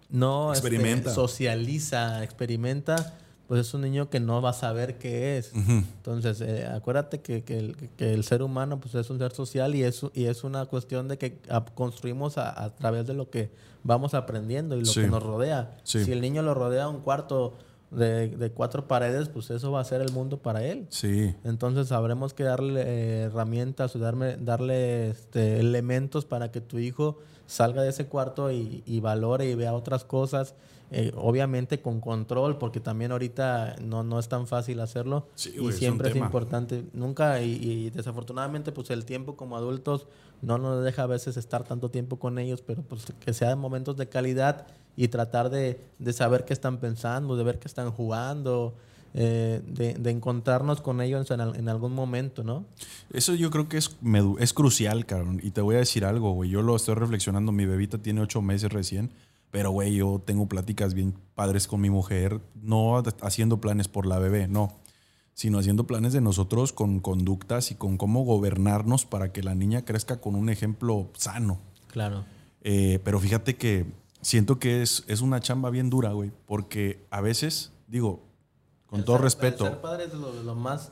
[0.10, 1.13] no este, Experimenta.
[1.13, 3.16] socializa, experimenta,
[3.48, 5.54] pues es un niño que no va a saber qué es.
[5.54, 9.76] Entonces, eh, acuérdate que, que el, que el ser humano pues, es un ser social
[9.76, 11.40] y es, y es una cuestión de que
[11.74, 13.50] construimos a, a través de lo que
[13.84, 15.02] vamos aprendiendo y lo Sí.
[15.02, 15.78] que nos rodea.
[15.84, 17.54] Si el niño lo rodea un cuarto
[17.91, 20.88] de, de cuatro paredes, pues eso va a ser el mundo para él.
[20.89, 21.34] Sí.
[21.43, 27.19] Entonces sabremos que darle eh, herramientas o darme, darle este, elementos para que tu hijo
[27.45, 30.54] salga de ese cuarto y, y valore y vea otras cosas.
[30.89, 35.28] eh, obviamente con control, porque también ahorita no, no es tan fácil hacerlo.
[35.36, 36.26] Sí, y güey, es siempre es, tema.
[36.28, 36.86] importante.
[36.93, 40.08] Nunca, y, y desafortunadamente, pues el tiempo como adultos
[40.41, 43.97] no nos deja a veces estar tanto tiempo con ellos, pero pues que sean momentos
[43.97, 48.73] de calidad y tratar de, de saber qué están pensando, de ver qué están jugando,
[49.13, 52.65] eh, de, de encontrarnos con ellos en, al- en algún momento, ¿no?
[53.13, 53.95] Eso yo creo que es,
[54.39, 55.39] es crucial, cabrón.
[55.41, 56.49] Y te voy a decir algo, güey.
[56.49, 57.51] Yo lo estoy reflexionando.
[57.53, 59.12] Mi bebita tiene ocho meses recién.
[59.49, 62.41] Pero, güey, yo tengo pláticas bien padres con mi mujer.
[62.62, 64.73] No haciendo planes por la bebé, no.
[65.33, 69.86] Sino haciendo planes de nosotros con conductas y con cómo gobernarnos para que la niña
[69.86, 71.60] crezca con un ejemplo sano.
[71.91, 72.25] Claro.
[72.62, 73.86] Eh, pero fíjate que
[74.21, 76.32] siento que es, es una chamba bien dura, güey.
[76.45, 78.23] Porque a veces, digo,
[78.88, 79.65] con El todo ser- el respeto.
[79.65, 80.91] Ser padre es lo, lo más,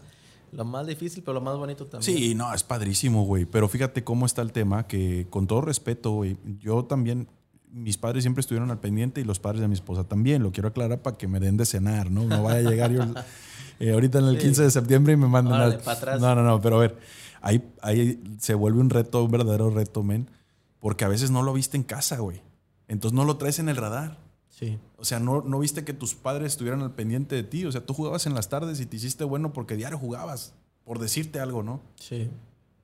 [0.52, 2.18] lo más difícil, pero lo más bonito también.
[2.18, 3.46] Sí, no, es padrísimo, güey.
[3.46, 7.28] Pero fíjate cómo está el tema, que con todo respeto, güey, yo también,
[7.72, 10.44] mis padres siempre estuvieron al pendiente y los padres de mi esposa también.
[10.44, 12.24] Lo quiero aclarar para que me den de cenar, ¿no?
[12.24, 13.02] No vaya a llegar yo
[13.80, 14.44] eh, ahorita en el Sí.
[14.44, 16.22] 15 de septiembre y me manden Órale, al- atrás.
[16.22, 16.98] No, no, no, pero a ver,
[17.42, 20.30] ahí, ahí se vuelve un reto, un verdadero reto, men,
[20.80, 22.42] porque a veces no lo viste en casa, güey.
[22.88, 24.18] Entonces no lo traes en el radar.
[24.50, 24.78] Sí.
[24.98, 27.66] O sea, no, no viste que tus padres estuvieran al pendiente de ti.
[27.66, 30.54] O sea, tú jugabas en las tardes y te hiciste bueno porque diario jugabas,
[30.86, 31.82] por decirte algo, ¿no?
[31.96, 32.30] Sí.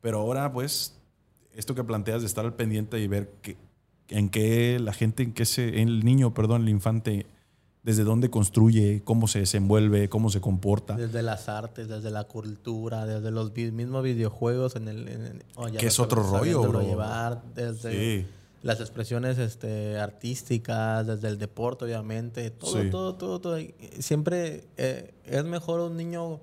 [0.01, 0.95] Pero ahora, pues,
[1.53, 3.55] esto que planteas de estar al pendiente y ver que,
[4.09, 7.25] en qué la gente, en qué se, el niño, perdón, el infante,
[7.83, 10.95] desde dónde construye, cómo se desenvuelve, cómo se comporta.
[10.97, 15.07] Desde las artes, desde la cultura, desde los mismos videojuegos en el...
[15.07, 16.81] en el- oh, Que es otro rollo, bro.
[16.81, 18.27] llevar, desde Sí.
[18.61, 22.49] Las expresiones este, artísticas, desde el deporte, obviamente.
[22.51, 22.89] Todo, Sí.
[22.89, 23.57] todo, todo, todo.
[23.99, 26.39] Siempre eh, es mejor un niño...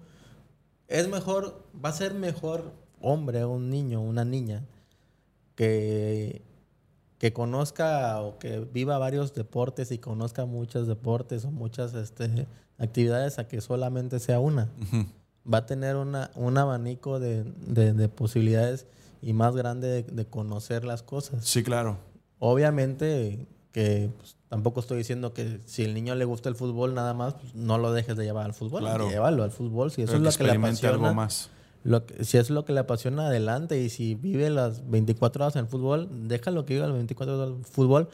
[0.88, 1.64] Es mejor...
[1.84, 4.64] Va a ser mejor hombre un niño, una niña,
[5.54, 6.42] que
[7.18, 12.46] que conozca o que viva varios deportes y conozca muchos deportes o muchas este,
[12.78, 14.68] actividades a que solamente sea una.
[15.52, 18.86] Va a tener una, un abanico de, de- de posibilidades
[19.20, 21.44] y más grande de, de conocer las cosas.
[21.44, 21.98] Sí, claro.
[22.38, 27.14] Obviamente que pues, tampoco estoy diciendo que si el niño le gusta el fútbol nada
[27.14, 28.80] más, pues, no lo dejes de llevar al fútbol.
[28.82, 29.08] Claro.
[29.10, 29.90] Llévalo al fútbol.
[29.90, 30.94] Si eso Pero es lo que le apasiona.
[30.94, 31.50] algo más.
[31.84, 33.80] Lo que- si es lo que le apasiona, adelante.
[33.80, 37.50] Y si vive las 24 horas en el fútbol, déjalo que viva las 24 horas
[37.52, 38.08] en el fútbol.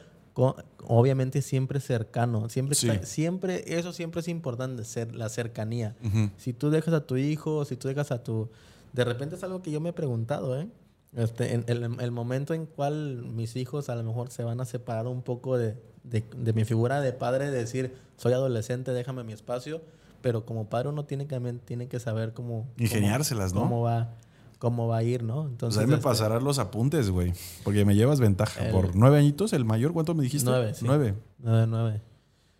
[0.87, 2.49] obviamente siempre cercano.
[2.49, 2.89] Siempre, Sí.
[3.03, 5.95] siempre, eso siempre es importante, ser, la cercanía.
[6.35, 8.49] Si tú dejas a tu hijo, si tú dejas a tu...
[8.91, 10.67] De repente es algo que yo me he preguntado, ¿eh?
[11.15, 14.65] Este, en el, el momento en cual mis hijos a lo mejor se van a
[14.65, 19.23] separar un poco de, de- de mi figura de padre, de decir, soy adolescente, déjame
[19.23, 19.81] mi espacio,
[20.21, 22.67] pero como padre uno tiene que, también tiene que saber cómo...
[22.77, 23.69] Ingeniárselas, cómo, ¿no?
[23.69, 24.13] Cómo va,
[24.59, 25.43] cómo va a ir, ¿no?
[25.43, 27.31] Pues Entonces, ahí me este, pasarás los apuntes, güey.
[27.63, 28.65] Porque me llevas ventaja.
[28.65, 30.49] El- Por nueve añitos, el mayor, ¿cuánto me dijiste?
[30.49, 30.83] Nueve, sí.
[30.85, 31.13] Nueve.
[31.39, 32.01] Nueve, nueve.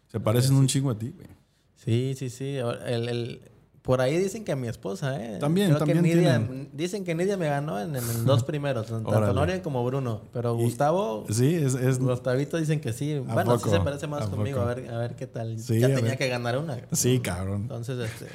[0.08, 1.28] Se parecen un chingo a ti, güey.
[1.76, 2.56] Sí, sí, sí.
[2.56, 3.42] El, el-
[3.86, 5.38] por ahí dicen que a mi esposa, ¿eh?
[5.40, 6.70] También, Creo también que Nidia- tienen.
[6.74, 9.34] Dicen que Nidia me ganó en, en los dos primeros, tanto Órale.
[9.34, 10.22] Noria como Bruno.
[10.34, 13.20] Pero Y- Gustavo, Sí, es, es- Gustavito dicen que sí.
[13.20, 13.70] Bueno, sí poco?
[13.78, 14.60] se parece más ¿A conmigo.
[14.60, 15.58] A ver, a ver qué tal.
[15.60, 16.18] Sí, ya tenía ver.
[16.18, 16.80] que ganar una.
[16.92, 17.62] Sí, cabrón.
[17.62, 18.28] Entonces, este...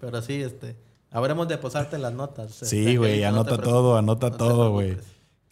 [0.00, 0.76] Pero sí, este...
[1.10, 2.52] Habremos de posarte las notas.
[2.54, 4.96] Sí, este, güey, no te anota todo, anota No todo, güey.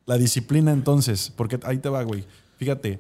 [0.07, 2.25] La disciplina entonces, porque ahí te va, güey.
[2.57, 2.99] Fíjate,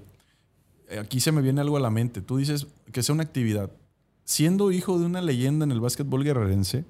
[0.90, 2.20] eh, aquí se me viene algo a la mente.
[2.20, 3.70] Tú dices que sea una actividad.
[4.24, 6.84] Siendo hijo de una leyenda en el básquetbol guerrerense,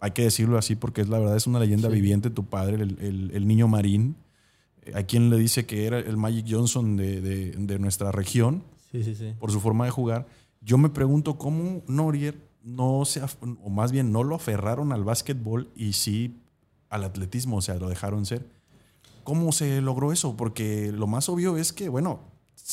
[0.00, 1.94] hay que decirlo así porque es la verdad, es una leyenda Sí.
[1.94, 4.16] viviente tu padre, el, el- el niño marín.
[4.82, 8.62] Eh, Hay quien le dice que era el Magic Johnson de, de- de nuestra región
[8.92, 9.32] Sí, sí, sí.
[9.38, 10.26] por su forma de jugar.
[10.60, 13.20] Yo me pregunto cómo Norier no se,
[13.62, 16.40] o más bien no lo aferraron al básquetbol y sí
[16.88, 18.46] al atletismo, o sea, lo dejaron ser.
[19.22, 20.36] ¿Cómo se logró eso?
[20.36, 22.20] Porque lo más obvio es que, bueno,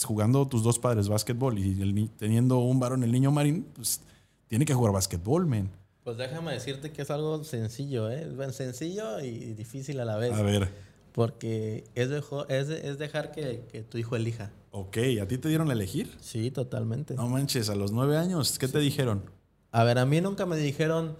[0.06, 4.01] jugando tus dos padres básquetbol y el ni- teniendo un varón, el niño marín, pues
[4.47, 5.69] tiene que jugar básquetbol, men.
[6.04, 8.27] Pues déjame decirte que es algo sencillo, ¿eh?
[8.36, 10.32] Bueno, sencillo y difícil a la vez.
[10.34, 10.69] A ver,
[11.12, 14.49] Porque es, dejo- es, es dejar que, que tu hijo elija.
[14.71, 16.15] ok, ¿a ti te dieron a elegir?
[16.21, 17.13] Sí, totalmente.
[17.15, 19.23] No manches, a los nueve años, ¿qué te dijeron?
[19.71, 21.15] A ver, a mí nunca me dijeron,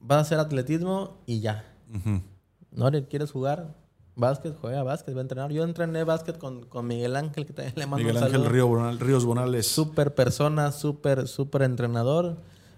[0.00, 1.64] vas a hacer atletismo y ya.
[1.94, 2.20] Ujú.
[2.72, 3.74] Nori, ¿quieres jugar?
[4.16, 5.50] Básquet, juega básquet, va a entrenar.
[5.52, 8.44] Yo entrené básquet con, con Miguel Ángel, que también le mando Miguel un Ángel.
[8.46, 9.66] Río Bonal- Ríos Bonales.
[9.66, 12.36] Súper persona, súper, súper entrenador.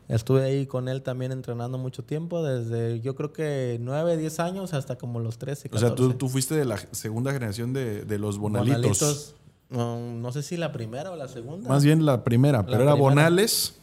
[0.09, 4.75] Estuve ahí con él también entrenando mucho tiempo, desde yo creo que 9, 10 años
[4.75, 5.87] hasta como los 13, O 14.
[5.87, 8.83] sea, tú, tú fuiste de la segunda generación de, de los Bonalitos.
[9.01, 9.35] Bonalitos,
[9.71, 11.69] no, no sé si la primera o la segunda.
[11.69, 12.95] Más bien la primera, pero era.
[12.95, 13.79] Bonales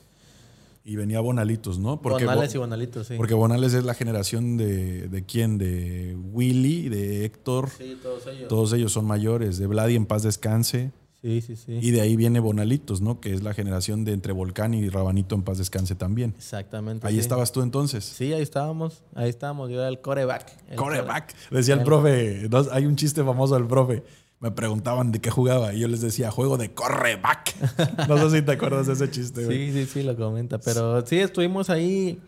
[0.84, 2.02] y venía Bonalitos, ¿no?
[2.02, 3.14] Porque, Bonales Bo- y Bonalitos, sí.
[3.18, 5.58] porque Bonales es la generación de, de quién?
[5.58, 7.70] De Willy, de Héctor.
[7.78, 8.48] Sí, todos ellos.
[8.48, 9.58] Todos ellos son mayores.
[9.58, 10.92] De Vladi en paz descanse.
[11.22, 11.78] Sí, sí, sí.
[11.82, 13.20] Y de ahí viene Bonalitos, ¿no?
[13.20, 16.34] Que es la generación de entre Volcán y Rabanito en paz descanse también.
[16.38, 17.06] Exactamente.
[17.06, 17.20] Ahí sí.
[17.20, 18.06] estabas tú entonces.
[18.06, 19.04] Sí, ahí estábamos.
[19.16, 19.70] Ahí estábamos.
[19.70, 20.46] Yo era el coreback.
[20.70, 21.36] El Coreback.
[21.52, 24.02] Decía el el- profe, hay un chiste famoso del profe.
[24.42, 27.56] Me preguntaban de qué jugaba y yo les decía, juego de correback.
[28.08, 29.72] no sé si te acuerdas de ese chiste, güey.
[29.72, 30.60] Sí, sí, sí, lo comenta.
[30.60, 32.22] Pero sí, estuvimos ahí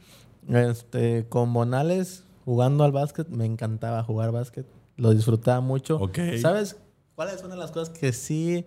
[0.49, 3.29] este, con Bonales jugando al básquet.
[3.29, 4.65] Me encantaba jugar básquet.
[4.97, 5.99] Lo disfrutaba mucho.
[6.41, 6.75] ¿Sabes
[7.15, 8.65] cuáles son de las cosas que sí,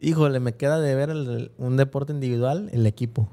[0.00, 2.70] híjole, me queda de ver el- un deporte individual?
[2.72, 3.28] El equipo.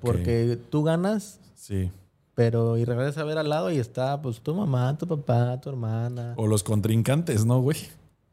[0.00, 1.90] Porque tú ganas, Sí.
[2.34, 5.68] pero y regresas a ver al lado y está pues tu mamá, tu papá, tu
[5.70, 6.34] hermana.
[6.36, 7.76] O los contrincantes, ¿no, güey?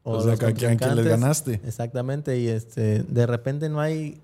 [0.02, 1.60] O, sea, a quién les ganaste.
[1.64, 2.38] Exactamente.
[2.38, 4.20] Y este, de repente no hay...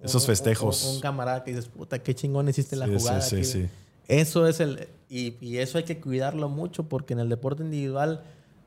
[0.00, 0.84] Esos un- festejos.
[0.84, 3.20] Un, un camarada que dices, puta, qué chingón hiciste la Sí, jugada.
[3.20, 3.68] sí, sí, sí.
[4.08, 4.88] Eso es el...
[5.08, 8.22] Y, y eso hay que cuidarlo mucho porque en el deporte individual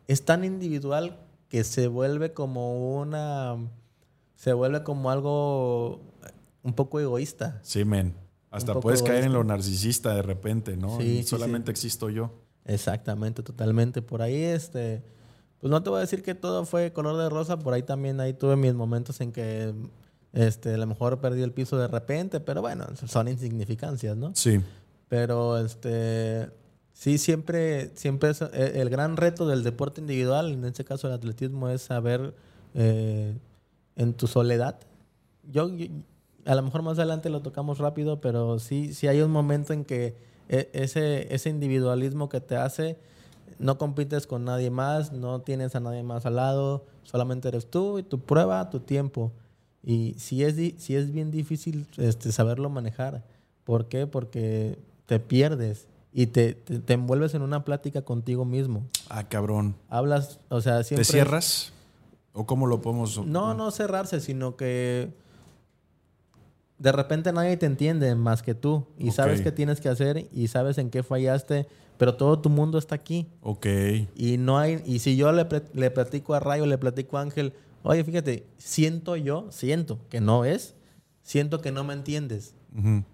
[0.08, 1.18] es tan individual
[1.50, 3.58] que se vuelve como una...
[4.36, 6.02] Se vuelve como algo
[6.64, 7.60] un poco egoísta.
[7.64, 8.14] Sí, men.
[8.50, 10.98] Hasta puedes caer en lo narcisista de repente, ¿no?
[10.98, 12.32] Sí, Y sí, Solamente existo yo.
[12.66, 14.02] Exactamente, totalmente.
[14.02, 15.02] Por ahí, este,
[15.62, 18.20] pues no te voy a decir que todo fue color de rosa, por ahí también
[18.20, 19.74] ahí tuve mis momentos en que,
[20.34, 24.32] este, a lo mejor perdí el piso de repente, pero bueno, son insignificancias, ¿no?
[24.36, 24.60] Sí.
[25.08, 26.50] Pero, este,
[26.94, 31.14] sí, siempre, siempre es, eh, el gran reto del deporte individual, en este caso el
[31.14, 32.34] atletismo, es saber
[32.74, 33.38] eh,
[33.98, 34.80] en tu soledad.
[35.52, 35.88] Yo, yo-
[36.46, 39.86] a lo mejor más adelante lo tocamos rápido, pero sí, sí hay un momento en
[39.86, 40.16] que
[40.50, 42.98] e- ese, ese individualismo que te hace,
[43.62, 48.00] no compites con nadie más, no tienes a nadie más al lado, solamente eres tú
[48.00, 49.32] y tu prueba, tu tiempo.
[49.84, 53.24] Y sí es, sí es bien difícil este, saberlo manejar.
[53.64, 54.08] ¿Por qué?
[54.08, 58.84] Porque te pierdes y te, te, te envuelves en una plática contigo mismo.
[59.10, 59.76] Ah, cabrón.
[59.90, 61.06] Hablas, o sea, siempre...
[61.06, 61.74] ¿Te cierras?
[62.34, 63.26] ¿O cómo lo podemos...?
[63.26, 65.12] No, no cerrarse, sino que
[66.82, 70.48] de repente nadie te entiende más que tú y sabes qué tienes que hacer y
[70.48, 71.68] sabes en qué fallaste,
[71.98, 73.68] pero todo tu mundo está aquí Ok.
[74.16, 77.54] y no hay y si yo le, le platico a Rayo, le platico a Ángel,
[77.84, 80.74] oye, fíjate, siento yo, siento que no es,
[81.22, 82.56] siento que no me entiendes.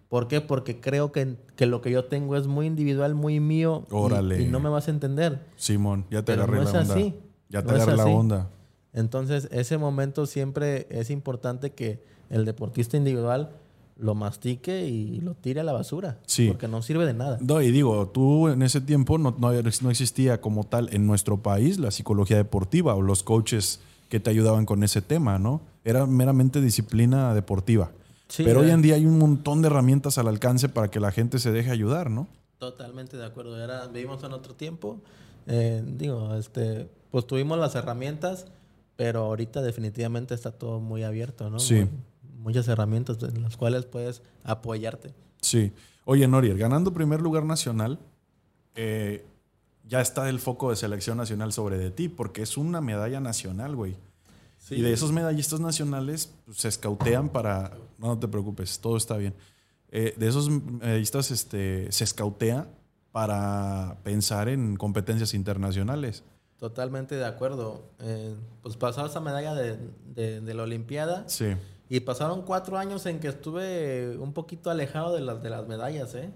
[0.07, 0.39] ¿Por qué?
[0.39, 4.41] Porque creo que, que lo que yo tengo es muy individual, muy mío y- Órale.
[4.43, 5.41] Y, no me vas a entender.
[5.55, 6.93] Simón, ya te Pero agarré no la es onda.
[6.93, 7.15] así.
[7.49, 8.49] Ya te No agarré la onda.
[8.93, 13.51] Entonces, ese momento siempre es importante que el deportista individual
[13.99, 16.19] lo mastique y lo tire a la basura.
[16.27, 16.47] Sí.
[16.49, 17.37] Porque no sirve de nada.
[17.41, 21.37] No, y digo, tú en ese tiempo no, no, no existía como tal en nuestro
[21.41, 25.61] país la psicología deportiva o los coaches que te ayudaban con ese tema, ¿no?
[25.83, 27.91] Era meramente disciplina deportiva.
[28.27, 30.99] Sí, Pero hoy era- en día hay un montón de herramientas al alcance para que
[30.99, 32.27] la gente se deje ayudar, ¿no?
[32.59, 33.61] Totalmente de acuerdo.
[33.61, 34.97] Era, vivimos en otro tiempo.
[35.47, 38.45] Eh, digo, este, pues tuvimos las herramientas,
[38.95, 41.59] pero ahorita definitivamente está todo muy abierto, ¿no?
[41.59, 41.87] Sí.
[42.37, 45.13] Muchas herramientas en las cuales puedes apoyarte.
[45.41, 45.71] Sí.
[46.05, 47.99] Oye, Noriel, ganando primer lugar nacional,
[48.75, 49.25] eh,
[49.85, 53.75] ya está el foco de selección nacional sobre de ti, porque es una medalla nacional,
[53.75, 53.95] güey.
[54.69, 57.71] Y de esos medallistas nacionales pues, se escautean para.
[57.97, 59.33] No, no te preocupes, todo está bien.
[59.89, 62.67] Eh, de esos medallistas este, se escautea
[63.11, 66.23] para pensar en competencias internacionales.
[66.59, 67.83] Totalmente de acuerdo.
[67.99, 69.77] Eh, pues pasó esa medalla de,
[70.13, 71.45] de- de la Olimpiada Sí.
[71.89, 76.13] Y pasaron cuatro años en que estuve un poquito alejado de las, de las medallas,
[76.15, 76.29] ¿eh?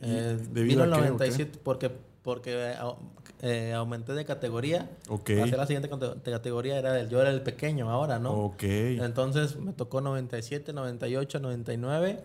[0.00, 1.08] Eh, debido vino el a qué, o qué?
[1.10, 1.90] 97 porque,
[2.22, 2.74] porque
[3.42, 4.88] eh, aumenté de categoría.
[5.08, 5.30] Ok.
[5.42, 8.30] Hacia la siguiente cate- categoría era el, yo era el pequeño ahora, ¿no?
[8.32, 8.62] Ok.
[8.62, 12.22] Entonces me tocó 97, 98, 99.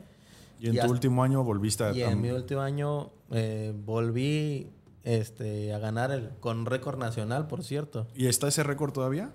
[0.59, 1.91] Y en y tu hasta- último año volviste a.
[1.93, 4.69] Y en mi último año eh, volví
[5.03, 8.05] este, a ganar el, con récord nacional, por cierto.
[8.13, 9.31] ¿Y está ese récord todavía?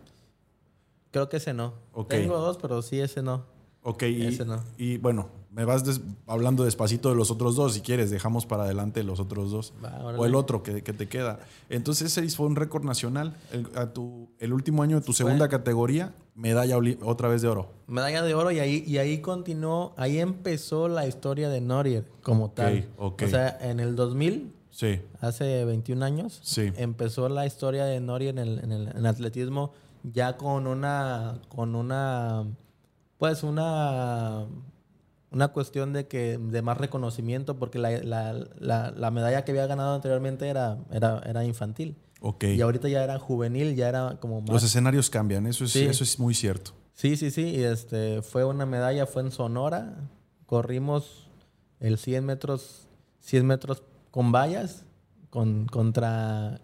[1.19, 1.75] Creo que ese no.
[2.09, 3.45] Tengo dos, pero sí ese no.
[3.83, 4.63] Ok, y, Ese no.
[4.77, 8.65] y bueno, me vas des- hablando despacito de los otros dos, si quieres, dejamos para
[8.65, 9.73] adelante los otros dos.
[9.85, 11.41] Va, o el otro que, que te queda.
[11.71, 13.37] Entonces ese fue un récord nacional.
[13.53, 17.69] El, a tu, el último año de tu segunda categoría, medalla otra vez de oro.
[17.89, 22.51] Medalla de oro y ahí, y ahí continuó, ahí empezó la historia de Norier como
[22.51, 22.89] tal.
[22.97, 23.23] ok.
[23.25, 26.73] O sea, en el 2000, Sí, hace 21 años, Sí.
[26.77, 29.73] empezó la historia de Norier en el, en el- en atletismo
[30.13, 32.45] ya con una, con una,
[33.19, 34.47] pues una,
[35.31, 39.67] una cuestión de que de más reconocimiento porque la, la- la- la medalla que había
[39.67, 41.97] ganado anteriormente era, era, era infantil.
[42.21, 42.45] ok.
[42.45, 44.51] Y ahorita ya era juvenil, ya era como más...
[44.51, 45.85] Los escenarios cambian, eso es, Sí.
[45.85, 46.73] eso es muy cierto.
[46.95, 47.43] Sí, sí, sí.
[47.43, 49.95] Y este, fue una medalla, fue en Sonora.
[50.47, 51.29] Corrimos
[51.79, 52.89] el 100 metros,
[53.21, 54.85] 100 metros con vallas
[55.31, 56.61] con, contra,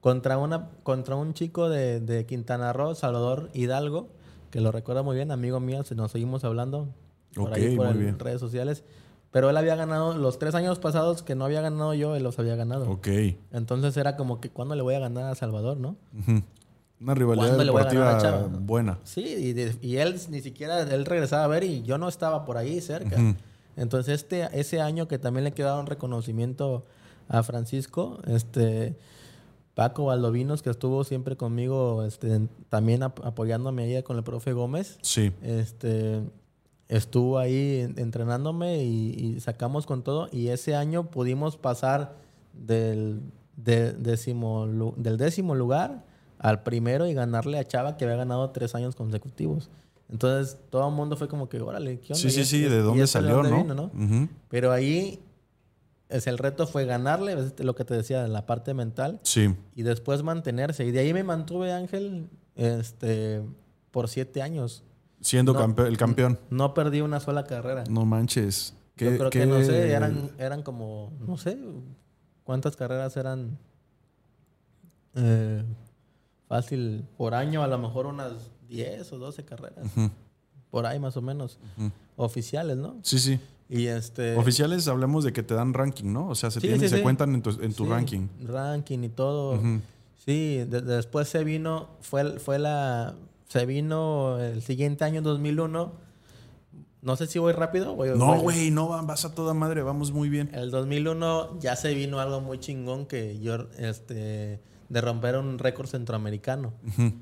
[0.00, 4.08] contra, una, contra un chico de, de Quintana Roo, Salvador Hidalgo,
[4.50, 6.88] que lo recuerdo muy bien, amigo mío, nos seguimos hablando
[7.34, 8.18] por ahí por muy el- bien.
[8.18, 8.84] redes sociales.
[9.30, 12.38] Pero él había ganado los tres años pasados que no había ganado yo, él los
[12.38, 12.90] había ganado.
[12.90, 13.08] Ok.
[13.52, 15.96] Entonces era como que, ¿cuándo le voy a ganar a Salvador, no?
[17.00, 18.46] Una rivalidad ¿Cuándo le voy a a deportiva Chava?
[18.48, 18.98] buena.
[19.04, 22.46] Sí, y, de- y él ni siquiera, él regresaba a ver y yo no estaba
[22.46, 23.16] por ahí cerca.
[23.76, 26.86] Entonces, este, ese año que también le quedaba un reconocimiento
[27.28, 28.96] a Francisco, este,
[29.78, 34.98] Paco Valdovinos, que estuvo siempre conmigo, este, también ap- apoyándome ahí con el profe Gómez,
[35.02, 35.30] Sí.
[35.40, 36.20] este,
[36.88, 40.28] estuvo ahí en- entrenándome y, y sacamos con todo.
[40.32, 42.16] Y ese año pudimos pasar
[42.54, 43.20] del,
[43.56, 46.04] de- décimo, lu- del décimo lugar
[46.40, 49.70] al primero y ganarle a Chava que había ganado tres años consecutivos.
[50.10, 52.16] Entonces todo el mundo fue como que, órale, ¿qué onda?
[52.16, 53.62] Sí, sí, ¿Y sí, ¿de dónde salió, no?
[53.62, 54.28] vino, Ujú.
[54.48, 55.20] Pero ahí
[56.08, 59.54] es el reto fue ganarle, es lo que te decía, la parte mental Sí.
[59.74, 60.84] y después mantenerse.
[60.84, 63.42] Y de ahí me mantuve, Ángel, este,
[63.90, 64.82] por siete años.
[65.20, 65.60] Siendo No.
[65.60, 66.38] campe- el campeón.
[66.50, 67.84] No perdí una sola carrera.
[67.90, 68.74] No manches.
[68.96, 71.58] Yo ¿Qué- creo qué- que, no sé, eran, eran como, no sé,
[72.44, 73.58] cuántas carreras eran
[75.14, 75.64] eh,
[76.48, 78.32] fácil por año, a lo mejor unas
[78.68, 79.86] 10 o 12 carreras.
[80.70, 81.58] Por ahí más o menos.
[82.16, 82.96] Oficiales, ¿no?
[83.02, 83.40] Sí, sí.
[83.70, 84.34] Y este...
[84.36, 86.28] Oficiales hablamos de que te dan ranking, ¿no?
[86.28, 87.02] O sea, se, Sí, tienen- sí, se sí.
[87.02, 88.28] cuentan en tu, en tu ranking.
[88.46, 89.60] Ranking y todo.
[90.24, 93.14] Sí, de- después se vino, fue, fue la,
[93.48, 95.92] se vino el siguiente año, 2001.
[97.00, 97.94] No sé si voy rápido.
[97.94, 100.50] voy- No, güey, no, va- vas a toda madre, vamos muy bien.
[100.52, 105.86] El 2001 ya se vino algo muy chingón que yo, este, de romper un récord
[105.88, 106.72] centroamericano.
[106.88, 107.12] Ujú.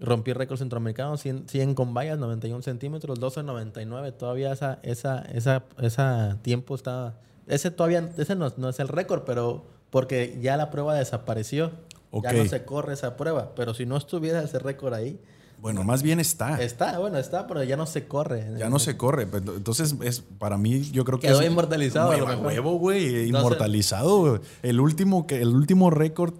[0.00, 4.12] Rompí récord centroamericano, 100, 100 con vallas, 91 centímetros, 12.99.
[4.16, 7.18] Todavía esa, esa, esa, esa tiempo está...
[7.46, 11.70] Ese todavía, ese no, no es el récord, pero porque ya la prueba desapareció.
[12.12, 12.32] Ya Ok.
[12.32, 13.52] no se corre esa prueba.
[13.54, 15.18] Pero si no estuviera ese récord ahí,
[15.60, 16.62] Bueno, más bien está.
[16.62, 18.46] está, bueno, está, pero ya no se corre.
[18.58, 19.26] Ya no se corre.
[19.26, 22.78] pero Entonces, es para mí, yo creo que Quedó es inmortalizado, a lo Huevo, huevo,
[22.78, 23.28] güey.
[23.28, 24.20] Inmortalizado.
[24.20, 24.40] güey.
[24.62, 26.34] El último, el último récord,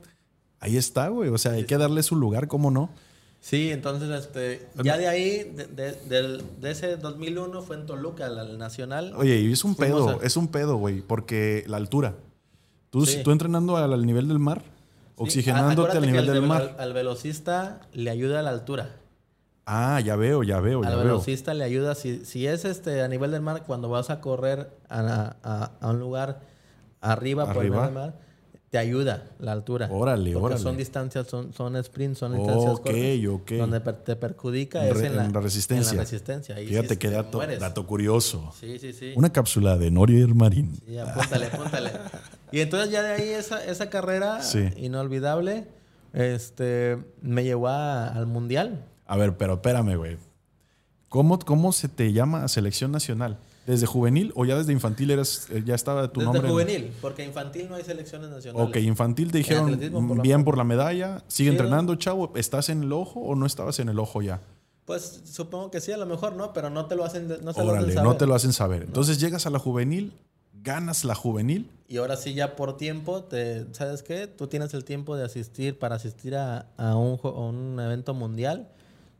[0.61, 1.31] ahí está, güey.
[1.31, 2.91] O sea, hay que darle su lugar, ¿cómo no?
[3.41, 8.27] Sí, entonces, este, ya de ahí, de, de- del- de ese 2001 fue en Toluca,
[8.27, 9.13] al, al Nacional.
[9.17, 12.15] Oye, y es un pedo, a- es un pedo, güey, porque la altura.
[12.91, 13.23] Tú, Sí.
[13.23, 14.63] tú entrenando al, al nivel del mar,
[15.17, 16.75] oxigenándote al nivel del mar.
[16.79, 18.97] Al, al velocista le ayuda a la altura.
[19.67, 21.05] Ah, ya veo, ya veo, ya al veo.
[21.05, 21.95] velocista le ayuda.
[21.95, 25.91] Si, si es este a nivel del mar, cuando vas a correr a, a- a
[25.91, 26.41] un lugar
[27.01, 27.77] arriba, por el Arriba.
[27.89, 28.15] nivel del mar,
[28.71, 29.89] te ayuda la altura.
[29.91, 30.63] Órale, Porque órale.
[30.63, 33.27] son distancias, son, son sprints, son distancias Ok, cortas.
[33.31, 33.51] ok.
[33.53, 35.91] Donde per- te perjudica es en la, en la resistencia.
[35.93, 36.55] En la resistencia.
[36.57, 38.53] Ahí Fíjate sí qué te dato, dato curioso.
[38.61, 39.13] Sí, sí, sí.
[39.17, 40.79] Una cápsula de Norier Marín.
[40.87, 41.91] Sí, apúntale, apúntale.
[42.53, 44.69] Y entonces ya de ahí esa, esa carrera Sí.
[44.77, 45.67] inolvidable
[46.13, 48.85] este, me llevó a- al Mundial.
[49.07, 50.17] A ver, pero espérame, güey.
[51.09, 53.39] ¿Cómo, ¿Cómo se te llama a selección nacional?
[53.69, 56.49] ¿Desde juvenil o ya desde infantil eras, eh, ya estaba tu Desde nombre?
[56.49, 58.67] en- juvenil, porque infantil no hay selecciones nacionales.
[58.69, 60.45] Ok, infantil te dijeron atletismo, por "Mm, lo bien menos".
[60.47, 62.33] por la medalla, sigue Sí, entrenando, chavo.
[62.35, 64.41] ¿Estás en el ojo o no estabas en el ojo ya?
[64.87, 67.51] Pues supongo que sí, a lo mejor no, pero no te lo hacen, no lo
[67.51, 68.17] Órale, hacen no saber.
[68.19, 68.83] te lo hacen saber.
[68.85, 70.15] Entonces llegas a la juvenil,
[70.65, 71.71] ganas la juvenil.
[71.89, 74.27] Y ahora sí ya por tiempo, te, ¿sabes qué?
[74.27, 78.67] Tú tienes el tiempo de asistir, para asistir a, a un, a un evento mundial,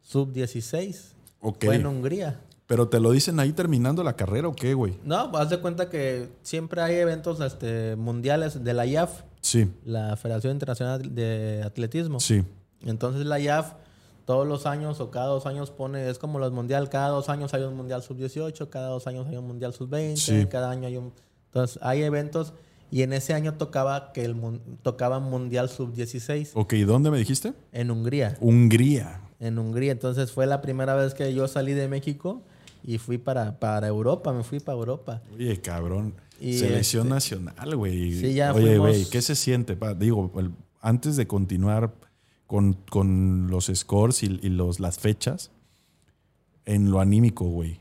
[0.03, 1.13] sub-16.
[1.43, 1.65] Ok.
[1.67, 2.41] Fue en Hungría.
[2.69, 4.99] Pero te lo dicen ahí terminando la carrera o qué, güey.
[5.03, 10.17] No, haz de cuenta que siempre hay eventos este, mundiales de la IAF, Sí, la
[10.17, 12.21] Federación Internacional de Atletismo.
[12.21, 12.45] sí.
[12.85, 13.73] Entonces la IAF
[14.25, 17.55] todos los años o cada dos años pone, es como los mundial, cada dos años
[17.55, 20.47] hay un mundial sub-18, cada dos años hay un mundial sub-20, Sí.
[20.51, 21.13] cada año hay un...
[21.47, 22.53] Entonces hay eventos
[22.91, 24.35] Y en ese año tocaba que el
[24.83, 27.53] tocaba Mundial Sub-16 Ok, ¿dónónde me dijiste?
[27.73, 28.37] en Hungría.
[28.41, 29.21] Hungría.
[29.41, 29.93] En Hungría.
[29.93, 32.43] Entonces fue la primera vez que yo salí de México
[32.91, 34.33] y fui para, para Europa.
[34.33, 35.23] Me fui para Europa.
[35.35, 36.15] Oye, cabrón.
[36.41, 38.13] Y Selección este- nacional, güey.
[38.15, 39.77] Sí, ya Oye, fuimos- güey, ¿qué se siente?
[39.77, 39.93] Pa?
[39.93, 41.93] Digo, el- antes de continuar
[42.47, 45.51] con, con los scores y, y los, las fechas,
[46.65, 47.81] en lo anímico, güey.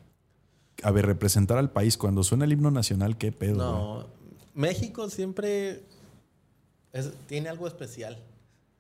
[0.84, 3.56] A ver, representar al país cuando suena el himno nacional, ¿qué pedo?
[3.56, 3.68] güey?
[3.70, 4.08] No,
[4.56, 5.84] México siempre
[6.92, 8.18] es- tiene algo especial.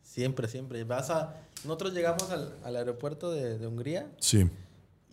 [0.04, 0.84] Siempre, siempre.
[0.84, 4.50] Vas a, nosotros llegamos al, al aeropuerto de, de Hungría Sí,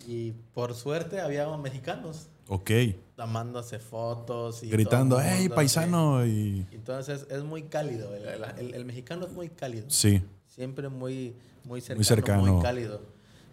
[0.06, 2.70] y por suerte había mexicanos ok.
[3.16, 6.24] tomándose fotos y Gritando, ¡hey, paisano!
[6.26, 6.66] Y...
[6.72, 8.14] Entonces es muy cálido.
[8.14, 9.86] El, el- el mexicano es muy cálido.
[9.88, 11.34] Sí, Siempre muy,
[11.64, 12.52] muy cercano, Muy cercano.
[12.54, 13.00] muy cálido.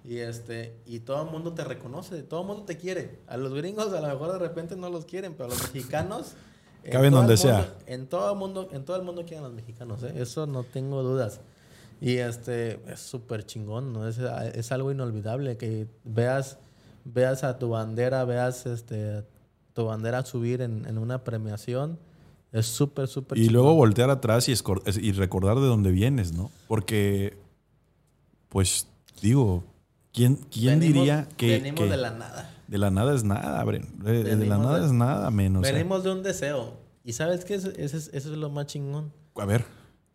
[0.04, 3.20] Y este, y todo el mundo te reconoce, todo el mundo te quiere.
[3.28, 6.34] A los gringos a lo mejor de repente no los quieren, pero a los mexicanos
[6.84, 7.76] en Caben donde mundo- sea.
[7.86, 10.14] En todo el mundo, en todo el mundo quieren a los mexicanos, ¿eh?
[10.16, 11.40] eso no tengo dudas.
[12.02, 14.08] Y este es súper chingón, ¿no?
[14.08, 16.58] Es, es algo inolvidable que veas,
[17.06, 19.24] veas a tu bandera, veas este
[19.74, 21.98] tu bandera subir en, en una premiación.
[22.52, 23.54] Es súper, súper Y chingón.
[23.54, 24.54] luego voltear atrás y,
[25.00, 26.52] y recordar de dónde vienes, ¿no?
[26.68, 27.38] Porque,
[28.50, 28.88] pues,
[29.22, 29.64] digo,
[30.12, 32.54] ¿quién, quién Venimos- diría que, Venimos que de la nada.
[32.68, 33.88] de la nada es nada, Bren?
[34.04, 35.62] De, de la nada de- es nada menos.
[35.62, 36.74] Venimos de un deseo.
[37.06, 37.56] ¿Y sabes qué?
[37.56, 39.14] Eso es, eso es lo más chingón.
[39.36, 39.64] A ver,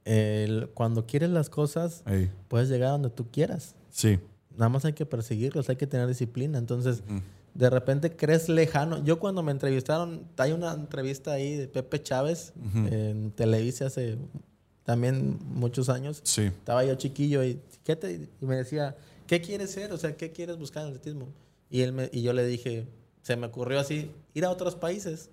[0.07, 2.03] El- cuando quieres las cosas,
[2.49, 3.75] puedes llegar a donde tú quieras.
[3.91, 4.19] sí.
[4.57, 6.57] Nada más hay que perseguirlos, hay que tener disciplina.
[6.57, 7.03] Entonces,
[7.53, 9.05] de repente crees lejano.
[9.05, 12.87] Yo cuando me entrevistaron, hay una entrevista ahí de Pepe Chávez Ujú.
[12.87, 14.17] en Televisa hace
[14.83, 16.23] también muchos años.
[16.25, 16.45] Sí.
[16.45, 18.97] Estaba yo chiquillo y, ¿qué te- y me decía,
[19.27, 19.93] ¿qué quieres ser?
[19.93, 21.29] O sea, ¿qué quieres buscar en el atletismo?
[21.69, 22.87] Y, él me- y yo le dije,
[23.21, 25.29] se me ocurrió así, ir a otros países.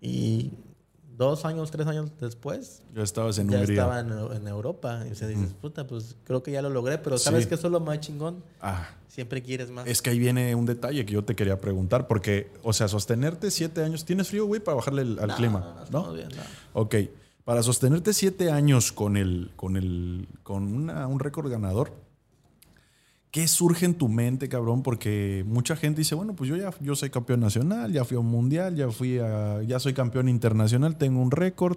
[0.00, 0.52] Y
[1.16, 3.82] dos años, tres años después, Ya estabas en ya Hungría.
[3.82, 5.04] estaba en, en Europa.
[5.10, 6.98] Y se dices, puta, pues creo que ya lo logré.
[6.98, 7.48] Pero ¿sabes Sí.
[7.48, 7.54] qué?
[7.56, 8.42] Eso es lo más chingón.
[8.60, 9.86] Ah, Siempre quieres más.
[9.86, 13.50] es que ahí viene un detalle que yo te quería preguntar, porque, o sea, sostenerte
[13.50, 14.04] siete años.
[14.06, 15.86] ¿Tienes frío, güey, para bajarle el- al No, clima?
[15.90, 16.80] no, no, bien, no.
[16.80, 16.94] Ok.
[17.44, 21.92] Para sostenerte siete años con el, con el, con una- un récord ganador,
[23.32, 24.84] ¿qué surge en tu mente, cabrón?
[24.84, 28.20] Porque mucha gente dice, bueno, pues yo ya yo soy campeón nacional, ya fui a
[28.20, 31.76] un mundial, ya fui a, ya soy campeón internacional, tengo un récord.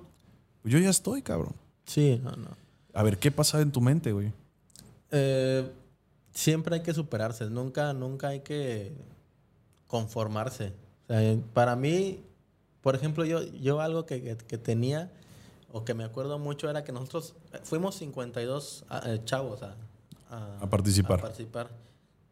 [0.61, 1.53] Pues yo ya estoy, cabrón.
[1.85, 2.49] Sí, no, no.
[2.93, 4.31] A ver, ¿qué pasa en tu mente, güey?
[5.11, 5.67] Eh,
[6.33, 7.49] siempre hay que superarse.
[7.49, 8.93] Nunca, nunca hay que
[9.87, 10.73] conformarse.
[11.07, 12.19] O sea, para mí,
[12.81, 15.11] por ejemplo, yo, yo algo que, que- que tenía
[15.71, 19.75] o que me acuerdo mucho era que nosotros fuimos 52 ah, eh, chavos a,
[20.35, 21.19] A participar.
[21.19, 21.69] a participar.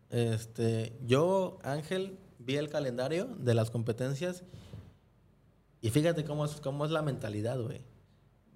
[0.09, 4.43] Este, yo, Ángel, vi el calendario de las competencias
[5.81, 7.81] y fíjate cómo es, cómo es la mentalidad, güey.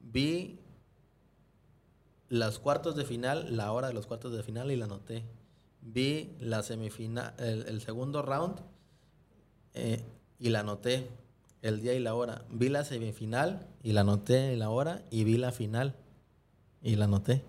[0.02, 0.60] Vi
[2.30, 5.24] los cuartos de final, la hora de los cuartos de final y la anoté.
[5.82, 8.62] Vi la semifinal, el, el segundo round
[9.74, 10.04] eh,
[10.40, 11.10] y la anoté.
[11.62, 12.46] El día y la hora.
[12.50, 15.96] Vi la semifinal y la anoté y la hora y vi la final
[16.82, 17.44] y la anoté.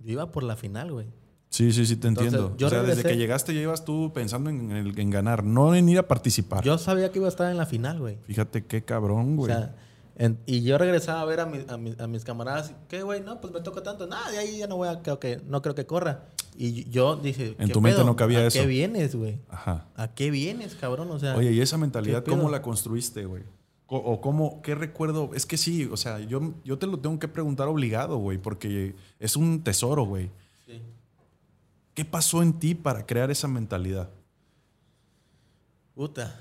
[0.00, 1.06] Yo iba por la final, güey.
[1.50, 2.56] Sí, sí, sí, te Entonces, entiendo.
[2.58, 5.98] yo o sea, desde que llegaste ya ibas tú pensando en, ganar, no en ir
[5.98, 6.62] a participar.
[6.62, 8.18] Yo sabía que iba a estar en la final, güey.
[8.26, 9.52] Fíjate qué cabrón, O güey.
[9.52, 9.74] sea,
[10.16, 12.74] en- y yo regresaba a ver a, mi- a, mi- a mis camaradas.
[12.88, 13.22] ¿Qué, güey?
[13.22, 14.06] No, pues me toca tanto.
[14.06, 15.00] Nada, de ahí ya no voy a...
[15.00, 16.24] Creo que, no creo que corra.
[16.56, 17.56] Y yo dije...
[17.58, 18.60] En ¿qué tu mente no cabía ¿A eso.
[18.60, 19.38] qué vienes, güey?
[19.48, 19.86] Ajá.
[19.96, 21.10] ¿A qué vienes, cabrón?
[21.10, 21.34] O sea...
[21.34, 23.44] Oye, ¿y esa mentalidad ¿qué cómo la construiste, güey?
[23.90, 25.30] ¿O cómo, qué recuerdo?
[25.32, 28.94] Es que sí, o sea, yo, yo te lo tengo que preguntar obligado, güey, porque
[29.18, 30.30] es un tesoro, güey.
[30.66, 30.82] sí.
[31.94, 34.10] ¿Qué pasó en ti para crear esa mentalidad?
[35.94, 36.38] Puta.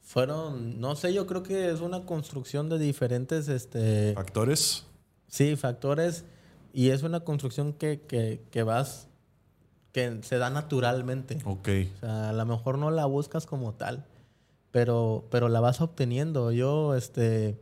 [0.00, 0.80] Fueron...
[0.80, 3.48] No sé, yo creo que es una construcción de diferentes...
[3.48, 4.86] Este, ¿Factores?
[5.28, 6.24] Sí, factores.
[6.72, 9.06] Y es una construcción que, que, que vas,
[9.92, 11.38] que se da naturalmente.
[11.44, 11.68] Ok.
[11.96, 14.04] O sea, a lo mejor no la buscas como tal,
[14.70, 16.52] pero, pero la vas obteniendo.
[16.52, 17.58] Yo, este,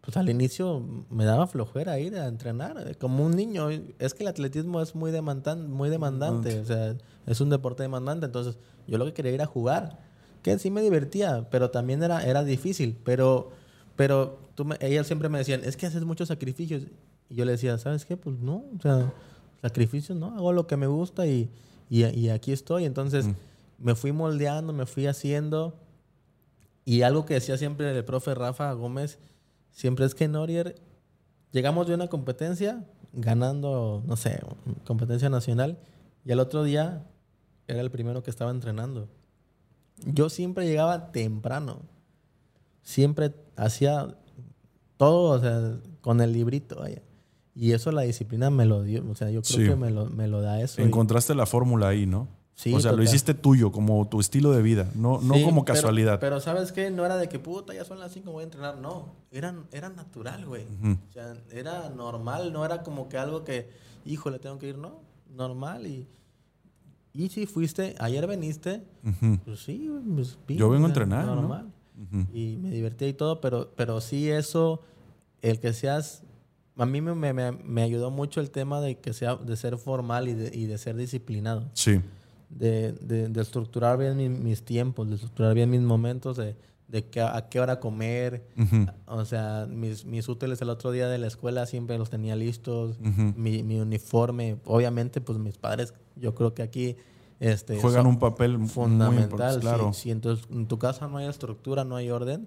[0.00, 3.68] pues al inicio me daba flojera ir a entrenar, eh, como un niño.
[3.98, 6.94] Es que el atletismo es muy, demandan, muy demandante, o sea,
[7.26, 8.26] es un deporte demandante.
[8.26, 9.98] Entonces, yo lo que quería era jugar,
[10.42, 12.98] que sí me divertía, pero también era, era difícil.
[13.02, 13.50] Pero,
[13.96, 16.82] pero tú me- ellas siempre me decían, es que haces muchos sacrificios.
[17.30, 18.18] Y yo le decía, ¿sabes qué?
[18.18, 19.10] Pues no, o sea,
[19.62, 21.48] sacrificios no, hago lo que me gusta y,
[21.88, 22.84] y, y aquí estoy.
[22.84, 23.32] Entonces, Mm.
[23.78, 25.74] me fui moldeando, me fui haciendo.
[26.84, 29.18] Y algo que decía siempre el profe Rafa Gómez,
[29.70, 30.74] siempre es que Norier,
[31.52, 34.40] llegamos de una competencia, ganando, no sé,
[34.86, 35.78] competencia nacional,
[36.24, 37.06] y al otro día
[37.66, 39.08] era el primero que estaba entrenando.
[40.04, 41.80] Yo siempre llegaba temprano.
[42.82, 44.16] Siempre hacía
[44.96, 47.00] todo, o sea, con el librito, vaya.
[47.54, 49.64] Y eso la disciplina me lo dio, o sea, yo creo Sí.
[49.68, 50.82] que me lo, me lo da eso.
[50.82, 52.28] y- Encontraste la fórmula ahí, ¿no?
[52.56, 56.20] Sí, o sea, lo hiciste tuyo, como tu estilo de vida, no, no como casualidad.
[56.20, 56.90] Pero, ¿sabes qué?
[56.90, 58.78] No era de que, puta, ya son las 5, voy a entrenar.
[58.78, 60.64] No, era, era natural, güey.
[60.64, 63.68] O sea, era normal, no era como que algo que,
[64.04, 65.00] híjole, tengo que ir, no.
[65.34, 66.06] Normal y...
[67.12, 69.38] Y si fuiste, ayer veniste, Ujú.
[69.44, 71.34] pues sí, pues, Yo vengo a entrenar, ¿no?
[71.36, 71.72] Normal.
[72.32, 74.80] Y me divertí y todo, pero, pero sí eso,
[75.42, 76.22] el que seas...
[76.76, 79.76] A mí me, me, me- me ayudó mucho el tema de que sea de ser
[79.78, 82.00] formal y de, y de ser disciplinado Sí,
[82.58, 86.56] de, de- de estructurar bien mi- mis tiempos, de estructurar bien mis momentos, de,
[86.88, 88.44] de qué- a qué hora comer.
[89.06, 92.96] O sea, mis, mis útiles el otro día de la escuela siempre los tenía listos.
[93.36, 94.56] Mi, mi uniforme.
[94.66, 96.96] Obviamente, pues mis padres, yo creo que aquí
[97.40, 99.60] este, juegan un papel fundamental.
[99.60, 99.92] claro.
[99.92, 102.46] Si, si en, tu, en tu casa no hay estructura, no hay orden,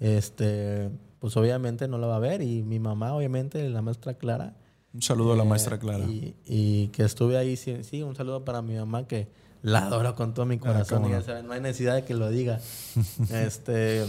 [0.00, 0.90] este,
[1.20, 2.42] pues obviamente no lo va a haber.
[2.42, 4.54] Y mi mamá, obviamente, la maestra Clara,
[4.94, 6.04] Un saludo a la eh, maestra Clara.
[6.04, 9.28] Y, y que estuve ahí, sí, sí, un saludo para mi mamá que
[9.62, 11.04] la adoro con todo mi corazón.
[11.04, 11.52] Ah, ella no.
[11.52, 12.60] hay necesidad de que lo diga.
[13.30, 14.04] este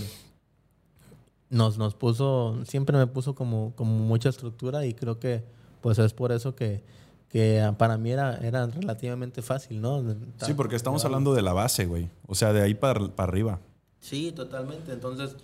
[1.50, 5.44] nos, nos puso, siempre me puso como, como mucha estructura y creo que
[5.82, 6.84] pues es por eso que,
[7.30, 10.04] que para mí era, era relativamente fácil, ¿no?
[10.42, 12.10] Sí, porque estamos hablando de la base, güey.
[12.28, 13.60] O sea, de ahí para, para arriba.
[14.00, 14.92] Sí, totalmente.
[14.92, 15.36] Entonces,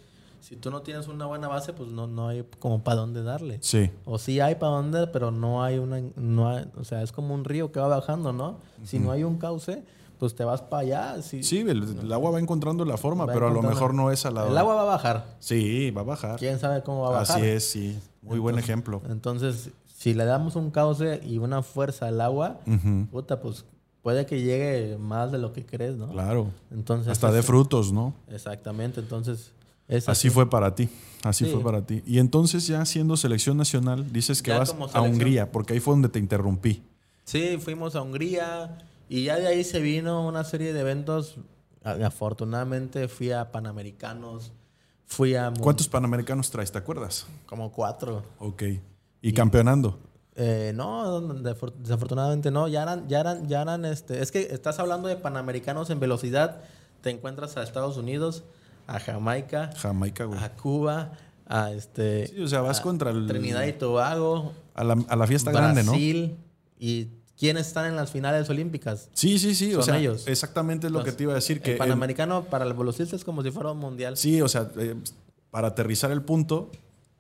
[0.42, 3.60] si tú no tienes una buena base, pues no, no hay como para dónde darle.
[3.62, 3.90] Sí.
[4.06, 7.34] O sí hay para dónde, pero no hay una, no hay- o sea, es como
[7.34, 8.58] un río que va bajando, ¿no?
[8.84, 9.84] Si no hay un cauce,
[10.18, 11.22] pues te vas para allá.
[11.22, 14.26] Si, Sí, el, el agua va encontrando la forma, pero a lo mejor no es
[14.26, 14.48] a la...
[14.48, 15.26] el agua va a bajar.
[15.40, 16.38] Sí, va a bajar.
[16.38, 17.38] ¿Quién sabe cómo va a bajar?
[17.38, 18.00] Así es, sí.
[18.22, 19.02] Muy buen ejemplo.
[19.10, 22.60] Entonces, si le damos un cauce y una fuerza al agua,
[23.12, 23.66] puta, pues
[24.02, 26.10] puede que llegue más de lo que crees, ¿no?
[26.10, 26.48] Claro.
[26.72, 28.14] Entonces, Hasta de frutos, ¿no?
[28.30, 29.54] Exactamente, entonces
[30.08, 30.90] Así fue para ti.
[31.24, 31.52] Así Sí.
[31.52, 32.02] fue para ti.
[32.06, 35.02] Y entonces ya siendo selección nacional, dices que Ya vas a.
[35.02, 36.84] Hungría, porque ahí fue donde te interrumpí.
[37.26, 38.78] Sí, fuimos a Hungría
[39.08, 41.36] y ya de ahí se vino una serie de eventos.
[41.84, 44.52] Afortunadamente fui a Panamericanos,
[45.06, 45.52] fui a...
[45.60, 46.72] ¿Cuántos panamericanos traes?
[46.72, 47.26] ¿Te acuerdas?
[47.46, 48.24] Como cuatro.
[48.40, 48.64] Ok.
[49.22, 50.00] Y, campeonando.
[50.36, 52.68] Eh, no, desafortunadamente no.
[52.68, 54.22] Ya eran, ya eran, ya eran, este...
[54.22, 56.62] Es que estás hablando de Panamericanos en velocidad.
[57.02, 58.44] Te encuentras a Estados Unidos,
[58.96, 60.40] a Jamaica, Jamaica, güey.
[60.40, 61.14] a Cuba,
[61.48, 62.28] a este...
[62.28, 65.52] Sí, o sea, vas a contra el- Trinidad y Tobago, A la, a la fiesta
[65.52, 65.92] grande, ¿no?
[65.92, 66.36] Brasil.
[66.80, 69.10] ¿Y quiénes están en las finales olímpicas?
[69.14, 69.72] Sí, sí, sí.
[69.74, 70.28] o Son sea, ellos.
[70.28, 71.60] exactamente es lo Los- que te iba a decir.
[71.62, 74.16] Que el el- Panamericano para el velocista es como si fuera un mundial.
[74.18, 74.96] sí, o sea, eh,
[75.50, 76.72] para aterrizar el punto,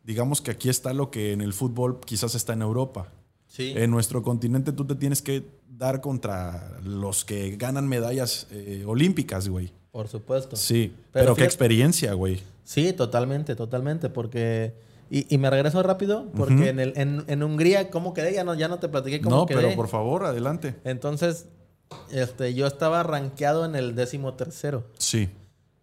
[0.03, 3.07] digamos que aquí está lo que en el fútbol quizás está en Europa.
[3.47, 3.73] Sí.
[3.75, 9.49] En nuestro continente tú te tienes que dar contra los que ganan medallas eh, olímpicas,
[9.49, 9.73] güey.
[9.91, 10.55] Por supuesto.
[10.55, 12.41] Sí, Pero pero, qué experiencia, güey.
[12.63, 14.09] Sí, totalmente, totalmente.
[14.09, 14.73] Porque.
[15.09, 18.33] Y, y me regreso rápido, porque en, el, en, en Hungría, ¿cómo quedé?
[18.33, 19.61] Ya no, ya no te platiqué cómo No, quedé.
[19.61, 20.75] pero por favor, adelante.
[20.85, 21.47] Entonces,
[22.11, 24.85] este, yo estaba rankeado en el décimo tercero.
[24.97, 25.27] Sí,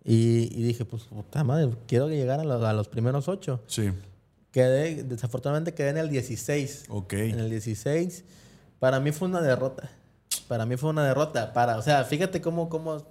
[0.02, 3.60] Y, y dije, pues, puta madre, quiero llegar a los, a los primeros ocho.
[3.66, 3.90] sí,
[4.50, 6.84] Quedé, desafortunadamente quedé en el 16.
[6.88, 7.12] ok.
[7.12, 8.24] En el 16.
[8.78, 9.90] Para mí fue una derrota.
[10.48, 11.52] Para mí fue una derrota.
[11.52, 13.06] Para, o sea, fíjate cómo, cómo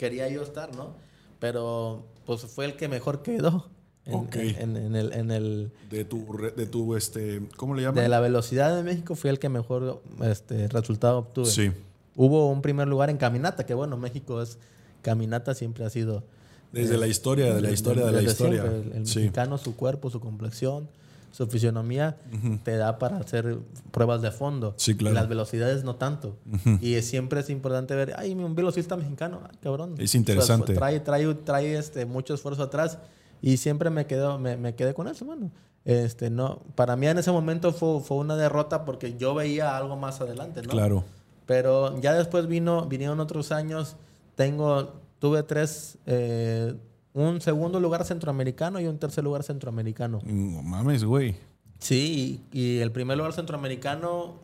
[0.00, 0.94] quería yo estar, ¿no?
[1.38, 3.66] Pero pues fue el que mejor quedó.
[4.06, 6.26] En, en- en el, en el- De tu,
[6.56, 8.02] de tu, este, ¿cómo le llaman?
[8.02, 11.46] de la velocidad de México fue el que mejor este, resultado obtuve.
[11.46, 11.70] Sí,
[12.16, 14.58] Hubo un primer lugar en caminata, que bueno, México es
[15.02, 16.24] caminata siempre ha sido
[16.72, 18.62] desde la historia, de la historia, de la historia.
[18.62, 18.90] siempre.
[18.90, 20.88] El, el sí, mexicano, su cuerpo, su complexión,
[21.30, 22.16] su fisionomía,
[22.64, 23.58] te da para hacer
[23.90, 24.74] pruebas de fondo.
[24.76, 25.14] Sí, claro.
[25.14, 26.36] Las velocidades no tanto.
[26.80, 29.94] Y es- siempre es importante ver, ay, un velocista mexicano, ay, cabrón.
[29.98, 30.64] Es interesante.
[30.64, 32.98] O sea, trae trae, trae este, mucho esfuerzo atrás.
[33.42, 35.50] Y siempre me, quedo, me, me quedé con eso, bueno.
[35.86, 39.96] Este, no, para mí en ese momento fue, fue una derrota porque yo veía algo
[39.96, 40.68] más adelante, ¿no?
[40.68, 41.04] claro.
[41.46, 43.96] Pero ya después vino, vinieron otros años.
[44.36, 46.74] Tengo, tuve tres, eh,
[47.14, 50.20] un segundo lugar centroamericano y un tercer lugar centroamericano.
[50.24, 51.36] No mames, güey.
[51.78, 54.34] Sí, y, el primer lugar centroamericano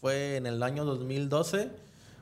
[0.00, 1.70] fue en el año 2012,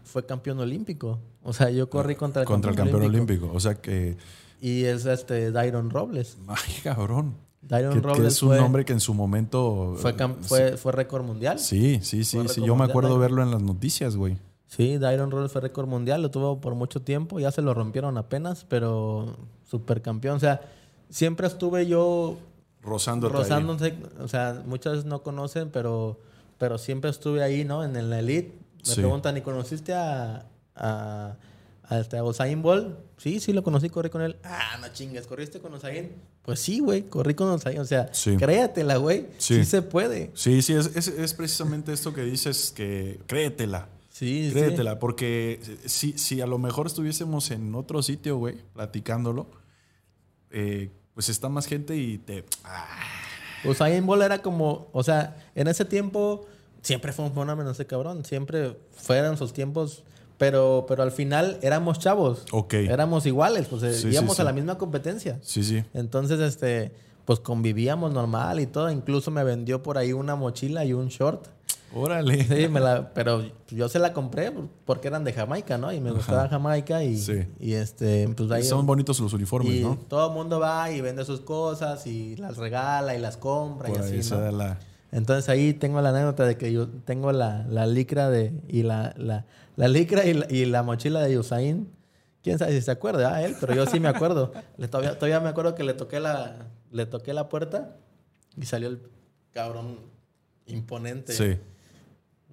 [0.04, 1.18] fue campeón olímpico.
[1.42, 3.50] O sea, yo corrí contra el Contra el campeón olímpico.
[3.52, 4.16] O sea que,
[4.60, 6.38] Y es este Dairon Robles.
[6.46, 7.34] ay, cabrón.
[7.62, 9.96] Dairon Que, que Robles es un fue, hombre que en su momento...
[10.42, 11.58] fue, fue récord mundial.
[11.58, 12.62] Sí, sí, sí, sí.
[12.64, 13.20] Yo me acuerdo Dairon.
[13.20, 14.38] verlo en las noticias, güey.
[14.66, 18.16] Sí, Dairon Robles fue récord mundial, lo tuvo por mucho tiempo, ya se lo rompieron
[18.16, 19.36] apenas, pero
[19.70, 20.36] supercampeón.
[20.36, 20.60] O sea,
[21.08, 22.38] siempre estuve yo
[22.82, 23.42] Rozándote ahí.
[23.42, 26.18] rozándose, o sea, muchas no conocen, pero,
[26.58, 27.84] pero siempre estuve ahí, ¿no?
[27.84, 28.54] En la elite.
[28.78, 28.94] Me Sí.
[29.00, 31.36] preguntan, ¿y conociste a, a,
[31.82, 34.36] Hasta este, Usain Bolt, sí, sí lo conocí, corrí con él.
[34.44, 36.10] Ah, no chingues, ¿corriste con Usain?
[36.42, 37.78] Pues sí, güey, corrí con Usain.
[37.80, 39.26] O sea, créatela, güey.
[39.38, 39.64] Sí.
[39.64, 40.30] se puede.
[40.34, 43.88] Sí, sí, es, es, precisamente esto que dices, que créetela.
[44.08, 49.46] Sí, Créetela, porque si, si a lo mejor estuviésemos en otro sitio, güey, platicándolo,
[50.50, 52.44] eh, pues está más gente y te...
[52.64, 52.86] Ah.
[53.64, 56.46] Usain Bolt era como, o sea, en ese tiempo
[56.82, 58.24] siempre fue un fenómeno ese cabrón.
[58.24, 60.04] Siempre fueron sus tiempos
[60.40, 62.46] pero, pero al final éramos chavos.
[62.50, 62.72] Ok.
[62.72, 65.38] Éramos iguales, pues íbamos a la misma competencia.
[65.42, 65.84] Sí, sí.
[65.92, 66.92] Entonces, este,
[67.30, 68.90] pues convivíamos normal y todo.
[68.90, 71.46] Incluso me vendió por ahí una mochila y un short.
[71.94, 72.42] Órale.
[72.42, 74.52] Sí, me la, pero yo se la compré
[74.84, 75.92] porque eran de Jamaica, ¿no?
[75.92, 77.24] Y me gustaba Jamaica y,
[77.60, 78.64] y este, pues ahí...
[78.64, 79.96] Son bonitos los uniformes, y ¿no?
[80.08, 83.94] Todo el mundo va y vende sus cosas y las regala y las compra y
[83.94, 84.50] así, ¿no?
[84.50, 84.80] la...
[85.12, 89.14] Entonces ahí tengo la anécdota de que yo tengo la, la licra de, y la,
[89.16, 91.92] la, la licra y la, y la, mochila de Usain.
[92.42, 94.52] Quién sabe si se acuerda a él, pero yo sí me acuerdo.
[94.78, 96.56] le, todavía, todavía me acuerdo que le toqué la,
[96.90, 97.96] le toqué la puerta
[98.56, 99.00] y salió el
[99.52, 99.98] cabrón
[100.66, 101.32] imponente.
[101.32, 101.58] Sí.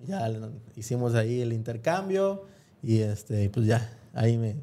[0.06, 0.30] Ya
[0.76, 2.46] hicimos ahí el intercambio
[2.84, 4.56] y este, pues ya, ahí me,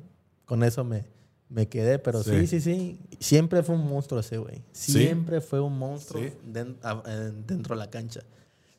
[0.44, 1.04] con eso me,
[1.48, 2.46] me quedé, pero sí.
[2.46, 4.62] sí, sí, Siempre fue un monstruo ese güey.
[4.72, 8.20] Siempre fue un monstruo dentro de la cancha.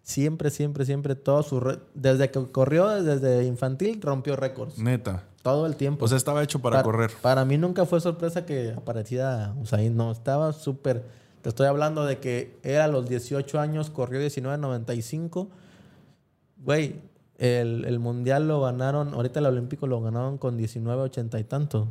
[0.06, 1.80] Siempre, siempre, siempre, todo su...
[1.96, 4.78] Desde que corrió, desde infantil, rompió récords.
[4.78, 5.24] Neta.
[5.42, 6.06] Todo el tiempo.
[6.06, 7.10] O sea, estaba hecho para, correr.
[7.24, 9.98] Para mí nunca fue sorpresa que apareciera Usain.
[9.98, 11.04] No, estaba súper...
[11.42, 15.48] Te estoy hablando de que era a los 18 años, corrió 19.95.
[16.58, 17.02] Güey,
[17.40, 21.88] el, el mundial lo ganaron, ahorita el olímpico lo ganaron con 19.80 y tanto.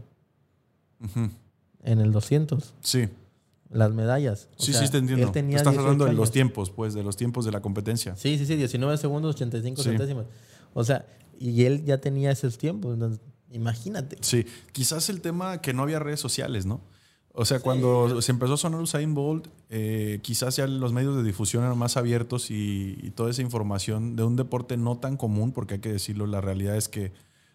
[1.82, 2.74] En el 200.
[2.80, 3.08] Sí.
[3.74, 4.48] Las medallas.
[4.56, 5.32] sí, sí, te entiendo.
[5.56, 8.14] Estás hablando de los tiempos, pues, de los tiempos de la competencia.
[8.16, 10.26] Sí, sí, sí, 19 segundos, 85 centésimos.
[10.74, 11.06] O sea,
[11.40, 12.96] y él ya tenía esos tiempos.
[13.50, 14.18] imagínate.
[14.20, 16.82] Sí, quizás el tema que no había redes sociales, ¿no?
[17.32, 21.24] O sea, cuando se empezó a sonar Usain Bolt, eh, quizás ya los medios de
[21.24, 25.74] difusión eran más abiertos y, toda esa información de un deporte no tan común, porque
[25.74, 27.12] hay que decirlo, la realidad es que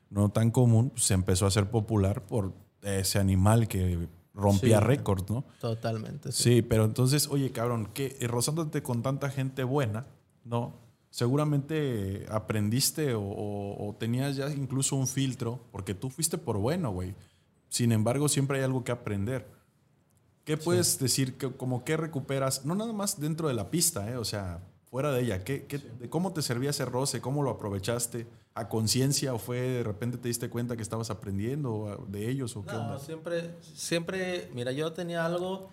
[0.10, 5.30] no tan común, pues, se empezó a hacer popular por ese animal que rompía récords,
[5.30, 5.46] ¿no?
[5.60, 6.32] Totalmente.
[6.32, 6.62] Sí.
[6.62, 10.08] pero entonces, oye, cabrón, que rozándote con tanta gente buena,
[10.44, 10.74] ¿no?
[11.10, 17.16] Seguramente aprendiste o, tenías ya incluso un filtro, porque tú fuiste por bueno, güey.
[17.68, 19.50] Sin embargo, siempre hay algo que aprender.
[20.44, 21.38] ¿Qué puedes decir?
[21.38, 24.18] Que, como que recuperas, no nada más dentro de la pista, ¿eh?
[24.18, 25.44] o sea, fuera de ella?
[25.44, 25.66] ¿Qué,
[26.00, 27.22] de ¿Cómo te servía ese roce?
[27.22, 28.28] ¿Cómo lo aprovechaste?
[28.56, 32.66] ¿A conciencia o fue de repente te diste cuenta que estabas aprendiendo de ellos o
[32.66, 35.70] qué no, siempre, siempre, mira, yo tenía algo,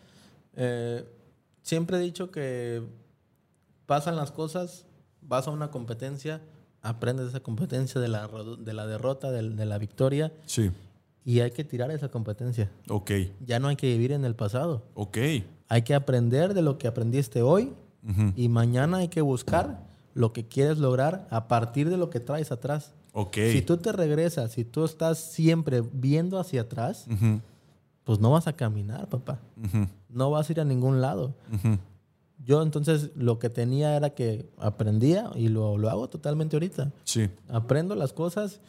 [0.55, 1.05] eh,
[1.63, 2.83] siempre he dicho que
[3.87, 4.87] pasan las cosas,
[5.23, 6.43] vas a una competencia,
[6.83, 10.33] aprendes esa competencia de la, de la derrota, de, de la victoria.
[10.45, 10.71] Sí.
[11.25, 12.71] Y hay que tirar esa competencia.
[12.89, 13.11] Ok.
[13.45, 14.85] Ya no hay que vivir en el pasado.
[14.95, 15.19] Ok.
[15.69, 17.75] Hay que aprender de lo que aprendiste hoy
[18.37, 19.85] y mañana hay que buscar
[20.15, 22.93] lo que quieres lograr a partir de lo que traes atrás.
[23.13, 23.53] Okay.
[23.53, 27.07] Si tú te regresas, si tú estás siempre viendo hacia atrás,
[28.05, 29.41] pues no vas a caminar, papá.
[30.09, 31.35] No vas a ir a ningún lado.
[32.45, 36.93] Yo entonces lo que tenía era que aprendía y lo, lo hago totalmente ahorita.
[37.05, 37.29] Sí.
[37.49, 38.61] Aprendo las cosas,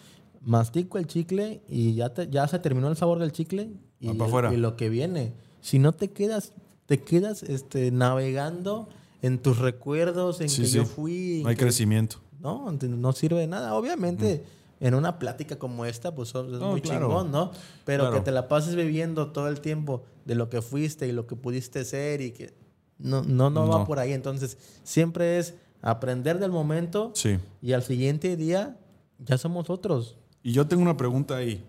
[0.42, 3.70] mastico el chicle y ya, ya se terminó el sabor del chicle
[4.00, 5.34] y, y lo que viene.
[5.62, 6.54] Si no te quedas,
[6.86, 8.90] te quedas este, navegando
[9.22, 11.42] en tus recuerdos, en que yo fui.
[11.44, 12.18] No hay crecimiento.
[12.40, 13.74] No, no sirve de nada.
[13.74, 14.44] Obviamente,
[14.80, 17.52] en una plática como esta, pues es muy chingón, ¿no?
[17.86, 21.26] Pero que te la pases viviendo todo el tiempo de lo que fuiste y lo
[21.26, 22.54] que pudiste ser y que
[23.00, 24.14] no, no, no, va por ahí.
[24.14, 27.38] Entonces, siempre es aprender del momento sí.
[27.62, 28.78] y al siguiente día
[29.20, 30.16] ya somos otros.
[30.44, 31.64] Y yo tengo una pregunta ahí.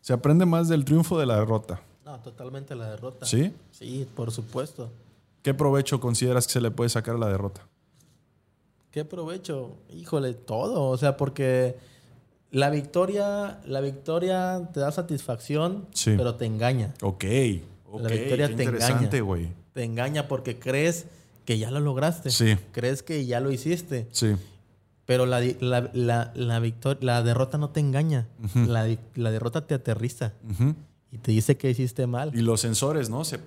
[0.00, 1.80] ¿Se aprende más del triunfo de la derrota?
[2.04, 3.26] No, totalmente la derrota.
[3.26, 3.52] ¿Sí?
[3.72, 4.90] Sí, por supuesto.
[5.46, 7.68] ¿Qué provecho consideras que se le puede sacar a la derrota?
[8.90, 9.76] ¿Qué provecho?
[9.90, 10.88] Híjole, todo.
[10.90, 11.76] O sea, porque
[12.50, 16.94] la victoria, la victoria te da satisfacción, pero te engaña.
[17.00, 17.22] Ok.
[17.22, 19.20] la victoria te engaña.
[19.20, 19.52] güey.
[19.72, 21.06] Te engaña porque crees
[21.44, 22.30] que ya lo lograste.
[22.30, 22.56] Sí.
[22.72, 24.08] Crees que ya lo hiciste.
[24.10, 24.34] Sí.
[25.04, 28.26] Pero la, la, la, la derrota no te engaña.
[28.56, 30.32] la, derrota te aterriza
[31.12, 32.32] y te dice que hiciste mal.
[32.34, 33.24] Y los sensores, ¿no?
[33.24, 33.38] Se,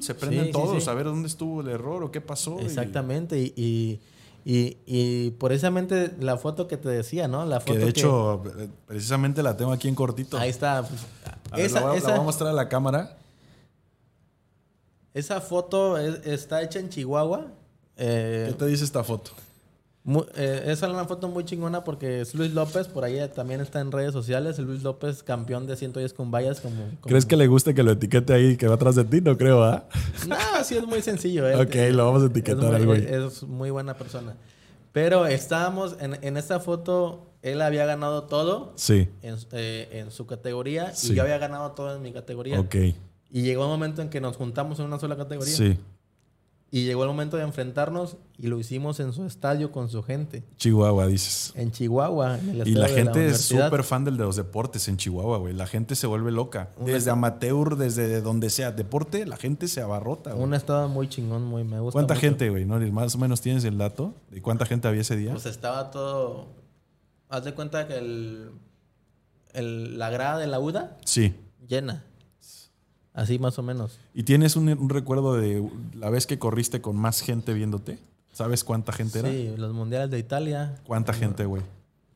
[0.00, 2.60] se prenden todos a ver dónde estuvo el error o qué pasó.
[2.60, 3.38] Exactamente.
[3.38, 4.00] Y,
[4.44, 7.44] y, y, precisamente la foto que te decía, ¿no?
[7.44, 8.42] La foto que de hecho,
[8.86, 10.38] precisamente la tengo aquí en cortito.
[10.38, 10.88] Ahí está.
[11.56, 13.18] esa, la, voy, a mostrar a la cámara.
[15.14, 17.48] Esa foto está hecha en Chihuahua.
[17.96, 19.32] Eh, ¿Qué te dice esta foto?
[20.34, 23.80] Eh, esa es una foto muy chingona porque es Luis López, por ahí también está
[23.80, 24.58] en redes sociales.
[24.58, 26.60] Luis López, campeón de 110 con vallas.
[26.60, 29.20] Como, como- ¿Crees que le guste que lo etiquete ahí que va atrás de ti?
[29.20, 29.86] No creo, ¿ah?
[30.28, 31.48] No, sí es muy sencillo.
[31.48, 31.54] eh.
[31.54, 33.04] Ok, lo vamos a etiquetar al güey.
[33.06, 34.34] es muy buena persona.
[34.92, 39.08] Pero estábamos en, en esta foto, él había ganado todo Sí.
[39.22, 41.12] en, eh, en su categoría Sí.
[41.12, 42.58] y yo había ganado todo en mi categoría.
[42.60, 42.74] Ok.
[43.30, 45.54] Y llegó un momento en que nos juntamos en una sola categoría.
[45.54, 45.78] Sí.
[46.74, 50.42] Y llegó el momento de enfrentarnos y lo hicimos en su estadio con su gente.
[50.56, 51.52] Chihuahua, dices.
[51.54, 52.38] En Chihuahua.
[52.38, 54.96] en el Y estadio la de gente es súper fan del de los deportes en
[54.96, 55.52] Chihuahua, güey.
[55.52, 56.70] La gente se vuelve loca.
[56.82, 60.42] Desde amateur, desde donde sea deporte, la gente se abarrota, güey.
[60.44, 61.92] Un estado muy chingón, muy me gusta.
[61.92, 62.20] ¿Cuánta mucho.
[62.26, 62.64] gente, güey?
[62.64, 62.78] ¿No?
[62.90, 65.32] Más o menos tienes el dato de cuánta gente había ese día.
[65.32, 66.46] Pues estaba todo.
[67.28, 68.50] Haz de cuenta que el,
[69.52, 71.34] el- la grada de la UDA Sí.
[71.68, 72.04] llena.
[73.14, 73.98] Así más o menos.
[74.14, 77.98] ¿Y tienes un, un recuerdo de la vez que corriste con más gente viéndote?
[78.32, 79.30] ¿Sabes cuánta gente era?
[79.30, 80.76] Sí, los mundiales de Italia.
[80.86, 81.62] ¿Cuánta gente, güey?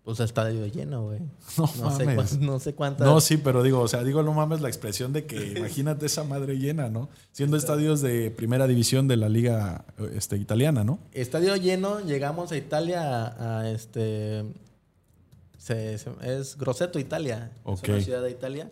[0.05, 1.18] Pues estadio lleno, güey.
[1.59, 2.38] No, No, sé mames.
[2.38, 3.07] no sé cuántas.
[3.07, 6.22] No, sí, pero digo, o sea, digo, no mames la expresión de que imagínate esa
[6.24, 7.09] madre llena, ¿no?
[7.32, 9.84] Siendo estadios de primera división de la liga
[10.14, 11.01] este, italiana, ¿no?
[11.12, 14.44] Estadio lleno, llegamos a Italia a, a este.
[15.59, 17.51] se- se- es Grosseto, Italia.
[17.64, 17.82] Ok.
[17.84, 18.70] Es una ciudad de Italia.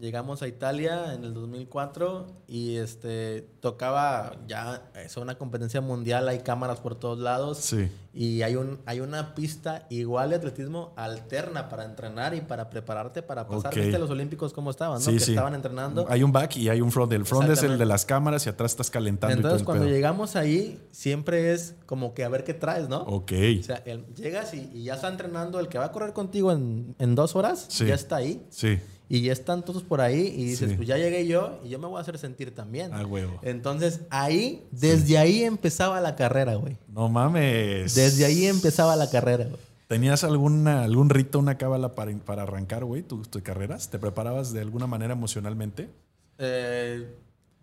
[0.00, 6.38] Llegamos a Italia en el 2004 y este tocaba ya es una competencia mundial, hay
[6.38, 7.90] cámaras por todos lados Sí.
[8.14, 13.22] y hay un hay una pista igual de atletismo alterna para entrenar y para prepararte
[13.22, 13.72] para pasar.
[13.74, 13.76] Ok.
[13.78, 15.04] ¿Viste los olímpicos cómo estaban, no?
[15.04, 15.32] Sí, que sí.
[15.32, 16.06] estaban entrenando.
[16.08, 17.12] Hay un back y hay un front.
[17.12, 19.94] El front es el de las cámaras y atrás estás calentando Entonces y cuando pedo.
[19.94, 23.00] llegamos ahí siempre es como que a ver qué traes, ¿no?
[23.02, 23.32] Ok.
[23.60, 26.52] O sea, el- llegas y, y ya está entrenando el que va a correr contigo
[26.52, 27.84] en, en dos horas, Sí.
[27.84, 28.46] ya está ahí.
[28.48, 28.78] Sí.
[29.12, 30.76] Y ya están todos por ahí y dices, Sí.
[30.76, 32.94] pues ya llegué yo y yo me voy a hacer sentir también.
[32.94, 33.40] A huevo.
[33.42, 36.76] Entonces ahí, desde ahí empezaba la carrera, güey.
[36.88, 37.92] No mames.
[37.96, 39.60] Desde ahí empezaba la carrera, güey.
[39.88, 43.88] ¿Tenías alguna, algún rito, una cábala para, para arrancar, güey, tus, tus carreras?
[43.90, 45.90] ¿Te preparabas de alguna manera emocionalmente?
[46.38, 47.12] Eh,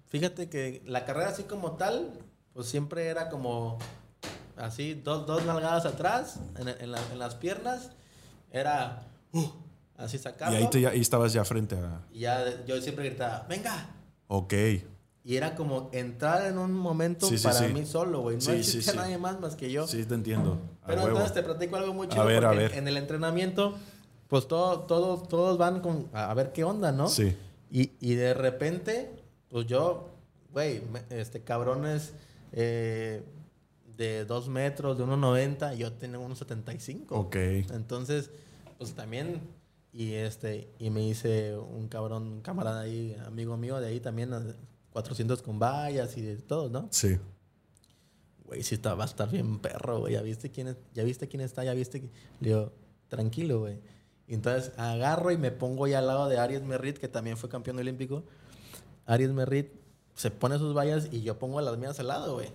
[0.09, 2.11] fíjate que la carrera así como tal,
[2.53, 3.77] pues siempre era como
[4.57, 7.91] así, dos, dos nalgadas atrás, en, en la- en las piernas.
[8.51, 9.45] Era uh,
[9.97, 10.57] así Y sacarlo.
[10.57, 12.01] ahí, te, ahí estabas ya frente a...
[12.11, 13.89] Y ya yo siempre gritaba, venga.
[14.27, 14.53] Ok.
[15.23, 17.73] Y era como entrar en un momento Sí, sí, para sí.
[17.73, 18.37] mí solo, güey.
[18.37, 19.85] No existía nadie más más que yo.
[19.85, 20.57] Sí, te entiendo.
[20.83, 21.17] A Pero huevo.
[21.17, 22.25] entonces te platico algo muy A chido.
[22.25, 22.73] ver, a porque ver.
[22.75, 23.75] En el entrenamiento,
[24.29, 27.09] pues todo, todo- todos van con, a a ver qué onda, ¿no?
[27.09, 27.35] Sí.
[27.69, 29.11] Y, y de repente,
[29.49, 30.11] pues yo,
[30.53, 32.13] güey, este cabrones
[32.53, 33.21] eh,
[33.97, 37.05] de dos metros, de 1,90, yo tenía 1,75.
[37.09, 37.35] Ok.
[37.35, 38.29] Entonces,
[38.77, 39.41] pues también,
[39.99, 44.31] y este, y me hice un cabrón, un camarada ahí, amigo mío de ahí también,
[44.33, 44.43] a
[44.91, 46.87] 400 con vallas y de todo, ¿no?
[46.91, 47.17] Sí.
[48.45, 50.13] Güey, sí está, va a estar bien perro, güey.
[50.13, 51.63] ¿Ya viste quién, es- ya viste quién está?
[51.63, 52.01] ¿Ya viste?
[52.03, 52.71] qui-?" Le digo,
[53.07, 53.79] tranquilo, güey.
[54.27, 57.49] Y entonces agarro y me pongo ya al lado de Aries Merrit, que también fue
[57.49, 58.23] campeón olímpico.
[59.05, 59.71] Aries Merrit
[60.15, 62.49] se pone sus vallas y yo pongo las mías al lado, güey.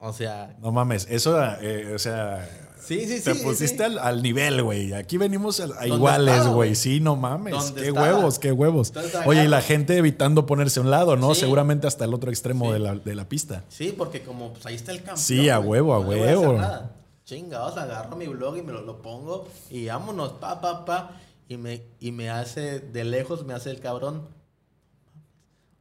[0.00, 1.06] O sea, No mames.
[1.08, 2.48] Eso, eh, o sea...
[2.84, 3.24] sí, sí, sí.
[3.24, 3.42] Te sí.
[3.44, 4.92] pusiste al, al nivel, güey.
[4.92, 6.74] Aquí venimos a ¿Dónde iguales, estaba, güey.
[6.74, 7.52] Sí, no mames.
[7.54, 8.06] ¿Dónde Qué estaba?
[8.14, 8.88] huevos, qué huevos.
[8.88, 11.34] Entonces, Oye, y la gente evitando ponerse a un lado, ¿no?
[11.34, 11.40] Sí.
[11.40, 12.72] Seguramente hasta el otro extremo Sí.
[12.74, 13.64] de, la, de la pista.
[13.68, 15.18] Sí, porque como pues ahí está el campeón.
[15.18, 15.80] Sí, a güey.
[15.80, 16.52] huevo, a No huevo.
[16.54, 16.96] nada.
[17.24, 21.20] Chingados, agarro mi blog y me lo, lo pongo y vámonos, pa, pa, pa.
[21.48, 24.22] Y me, y me hace, de lejos me hace el cabrón.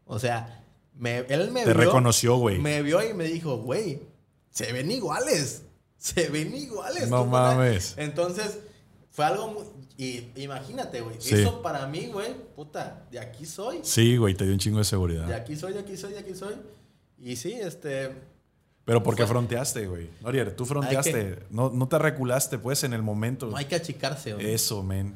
[0.05, 0.63] O sea,
[0.97, 1.85] me, él me Te vio.
[1.85, 2.59] reconoció, güey.
[2.59, 4.01] Me vio y me dijo, güey,
[4.49, 5.63] se ven iguales.
[6.01, 7.09] Se ven iguales.
[7.09, 7.93] No ¿cómo da?" mames.
[7.97, 8.57] Entonces,
[9.11, 9.63] fue algo muy...
[9.97, 11.17] Y imagínate, güey.
[11.19, 11.35] Sí.
[11.35, 13.81] Eso para mí, güey, puta, de aquí soy.
[13.83, 15.31] Sí, güey, te dio un chingo de De seguridad.
[15.31, 16.55] aquí soy, de aquí soy, de aquí soy.
[17.19, 18.15] Y sí, este...
[18.83, 20.09] Pero porque Fue- fronteaste, güey.
[20.21, 21.45] Norier, tú fronteaste.
[21.51, 23.45] No, no te reculaste, pues, en el momento.
[23.45, 24.51] No hay que achicarse, güey.
[24.53, 25.13] Eso, men.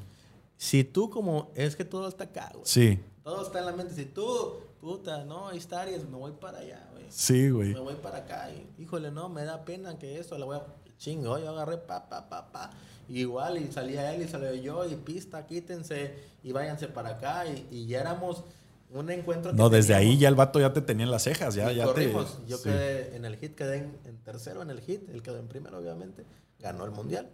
[0.55, 1.51] Si tú como...
[1.55, 2.65] Es que todo está acá, güey.
[2.65, 3.95] Sí, Todo está en la mente.
[3.95, 4.53] Si tú,
[4.85, 7.05] puta, no, ahí está Aries, me voy para allá, güey.
[7.09, 7.73] sí, güey.
[7.73, 10.65] Me voy para acá y, híjole, no, me da pena que esto, le voy a...
[10.97, 12.69] Chingo, yo agarré pa, pa, pa, pa.
[13.09, 16.13] Igual, y salía él y salía yo, y pista, quítense,
[16.43, 17.45] y váyanse para acá.
[17.47, 18.43] Y, y ya éramos
[18.91, 21.53] un encuentro que No, desde ahí ya el vato ya te tenía en las cejas.
[21.55, 21.91] Ya, Y ya te.
[21.91, 22.39] corrimos.
[22.47, 22.63] Yo sí.
[22.63, 25.79] quedé en el hit, quedé en, en tercero en el hit, él quedó en primero,
[25.79, 26.23] obviamente.
[26.59, 27.27] Ganó el mundial.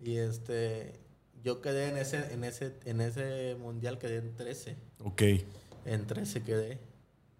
[0.00, 1.00] Y este,
[1.42, 4.76] yo quedé en ese, en ese, en ese mundial, quedé en 13.
[5.04, 5.22] Ok.
[5.84, 6.78] En 13 quedé.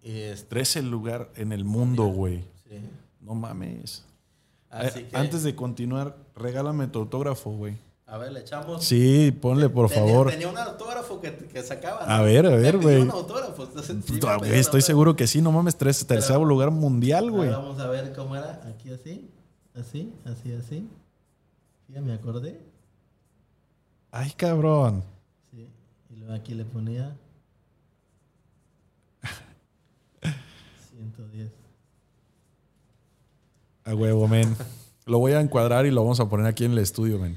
[0.01, 2.43] Y este, 13 lugar en el mundo, güey.
[2.69, 2.79] sí.
[3.21, 4.03] No mames.
[4.69, 7.77] Así Eh, que, Antes de continuar, regálame tu autógrafo, güey.
[8.05, 8.83] a ver, le echamos.
[8.83, 10.29] Sí, ponle, por Tenía- favor.
[10.29, 11.99] Tenía un autógrafo que, que sacaba.
[12.01, 13.01] A ver, a ver, güey.
[13.01, 13.63] un autógrafo.
[13.63, 14.81] entonces, sí un Estoy autógrafo.
[14.81, 17.49] seguro que sí, no mames, tres, tercer lugar mundial, güey.
[17.49, 18.61] Vamos a ver cómo era.
[18.67, 19.29] Aquí así.
[19.73, 20.87] Así, así, así.
[21.87, 22.59] Ya me acordé.
[24.11, 25.03] Ay, cabrón.
[25.51, 25.69] Sí.
[26.09, 27.15] Y luego aquí le ponía
[31.15, 31.51] 110.
[33.85, 34.55] A huevo, men.
[35.05, 37.35] Lo voy a encuadrar y lo vamos a poner aquí en el estudio, men.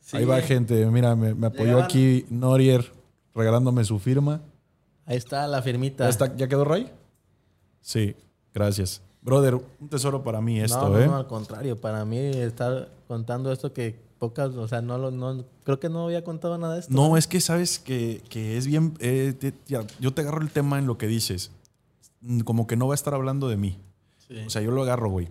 [0.00, 0.16] Sí.
[0.18, 0.86] Ahí va gente.
[0.86, 2.92] Mira, me, me apoyó Llegaban- aquí Norier
[3.34, 4.40] regalándome su firma.
[5.04, 6.04] Ahí está la firmita.
[6.04, 6.90] ¿Ya, está- ¿Ya quedó Ray?
[7.80, 8.14] Sí,
[8.54, 9.02] gracias.
[9.22, 11.06] Brother, un tesoro para mí esto, no, no, ¿eh?
[11.06, 11.80] no, al contrario.
[11.80, 16.04] Para mí estar contando esto que pocas, o sea, no lo, no, creo que no
[16.04, 16.94] había contado nada de esto.
[16.94, 18.94] No, es que sabes que, que es bien.
[19.00, 19.52] eh, te-
[20.00, 21.50] yo te agarro el tema en lo que dices.
[22.20, 23.78] Mm, Como que no va a estar hablando de mí.
[24.26, 24.36] Sí.
[24.46, 25.28] O sea, yo lo agarro, güey.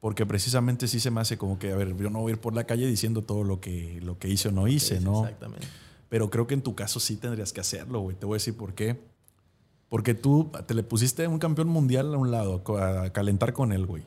[0.00, 2.40] Porque precisamente sí se me hace como que, a ver, yo no voy a ir
[2.40, 5.24] por la calle diciendo todo lo que, lo que hice o no hice, ¿no?
[5.24, 5.66] Exactamente.
[6.08, 8.16] Pero creo que en tu caso sí tendrías que hacerlo, güey.
[8.16, 9.00] Te voy a decir por qué.
[9.88, 13.72] Porque tú te le pusiste a un campeón mundial a un lado, a calentar con
[13.72, 14.02] él, güey.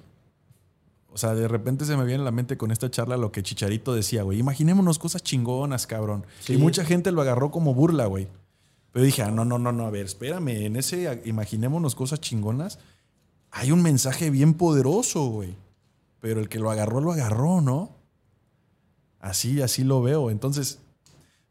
[1.11, 3.41] O sea, de repente se me viene a la mente con esta charla lo que
[3.43, 4.39] Chicharito decía, güey.
[4.39, 6.26] Imaginémonos cosas chingonas, cabrón.
[6.39, 6.53] Sí.
[6.53, 8.28] Y mucha gente lo agarró como burla, güey.
[8.92, 10.66] Pero dije, ah, no, no, no, no, a ver, espérame.
[10.66, 12.80] En ese imaginémonos cosas chingonas,
[13.52, 15.56] hay un mensaje bien poderoso, güey.
[16.20, 17.92] Pero el que lo agarró, lo agarró, ¿no?
[19.20, 20.32] Así, así lo veo.
[20.32, 20.80] Entonces,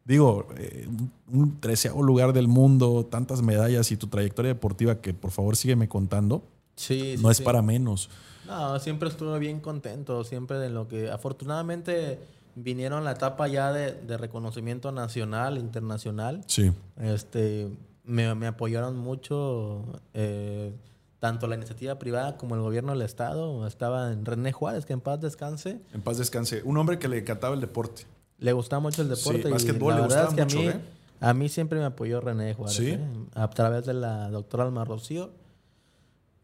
[0.05, 0.89] digo, eh,
[1.31, 5.89] un treceavo lugar del mundo, tantas medallas y tu trayectoria deportiva que por favor sígueme
[5.89, 6.43] contando,
[6.77, 7.43] Sí, sí, no es sí.
[7.43, 8.09] para menos.
[8.47, 12.19] No, siempre estuve bien contento, siempre de lo que afortunadamente
[12.63, 16.43] vinieron la etapa ya de, de reconocimiento nacional, internacional.
[16.47, 17.69] Sí, Este,
[18.05, 19.85] me, me apoyaron mucho
[20.15, 20.73] eh,
[21.21, 23.67] tanto la iniciativa privada como el gobierno del estado.
[23.67, 25.81] Estaba en René Juárez, que en paz descanse.
[25.93, 26.63] en paz descanse.
[26.65, 28.03] Un hombre que le encantaba el deporte.
[28.39, 29.49] Le gustaba mucho el Sí, deporte.
[29.49, 30.85] y básquetbol la le verdad gustaba es que mucho, a mí, ¿eh?
[31.21, 32.77] a mí siempre me apoyó René Juárez.
[32.77, 32.91] Sí.
[32.91, 33.01] ¿eh?
[33.35, 35.31] A través de la doctora Alma Rocío,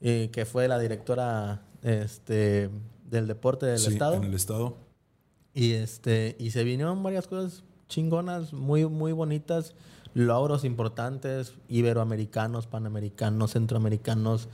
[0.00, 2.68] que fue la directora este,
[3.08, 4.14] del deporte del Sí, estado.
[4.16, 4.76] En el estado.
[5.54, 9.74] Y este, y se vinieron varias cosas chingonas, muy, muy bonitas,
[10.14, 14.48] logros importantes, iberoamericanos, panamericanos, centroamericanos.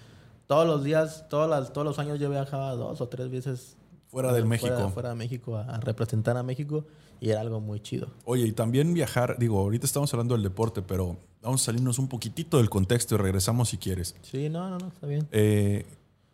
[0.46, 3.76] Todos los días, todas las, todos los años yo viajaba dos o tres veces
[4.10, 4.74] Fuera del México.
[4.74, 6.84] Fuera, fuera de México a, a representar a México
[7.20, 8.08] y era algo muy chido.
[8.24, 12.08] Oye, y también viajar, digo, ahorita estamos hablando del deporte, pero vamos a salirnos un
[12.08, 14.16] poquitito del contexto y regresamos si quieres.
[14.22, 15.28] Sí, no, no, no, está bien.
[15.30, 15.86] Eh,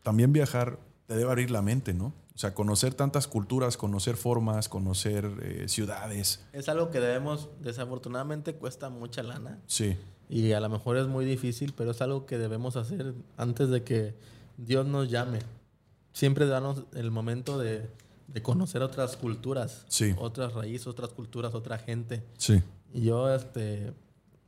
[0.03, 2.13] también viajar te debe abrir la mente, ¿no?
[2.37, 6.45] O sea, conocer tantas culturas, conocer formas, conocer eh, ciudades.
[6.53, 9.97] Es algo que debemos, desafortunadamente cuesta mucha lana Sí,
[10.29, 13.83] y a lo mejor es muy difícil, pero es algo que debemos hacer antes de
[13.85, 14.15] que
[14.59, 15.39] Dios nos llame.
[16.13, 17.89] Siempre darnos el momento de,
[18.29, 20.15] de conocer otras culturas, Sí.
[20.19, 22.23] otras raíces, otras culturas, otra gente.
[22.37, 22.63] sí.
[22.95, 23.93] Y yo, este,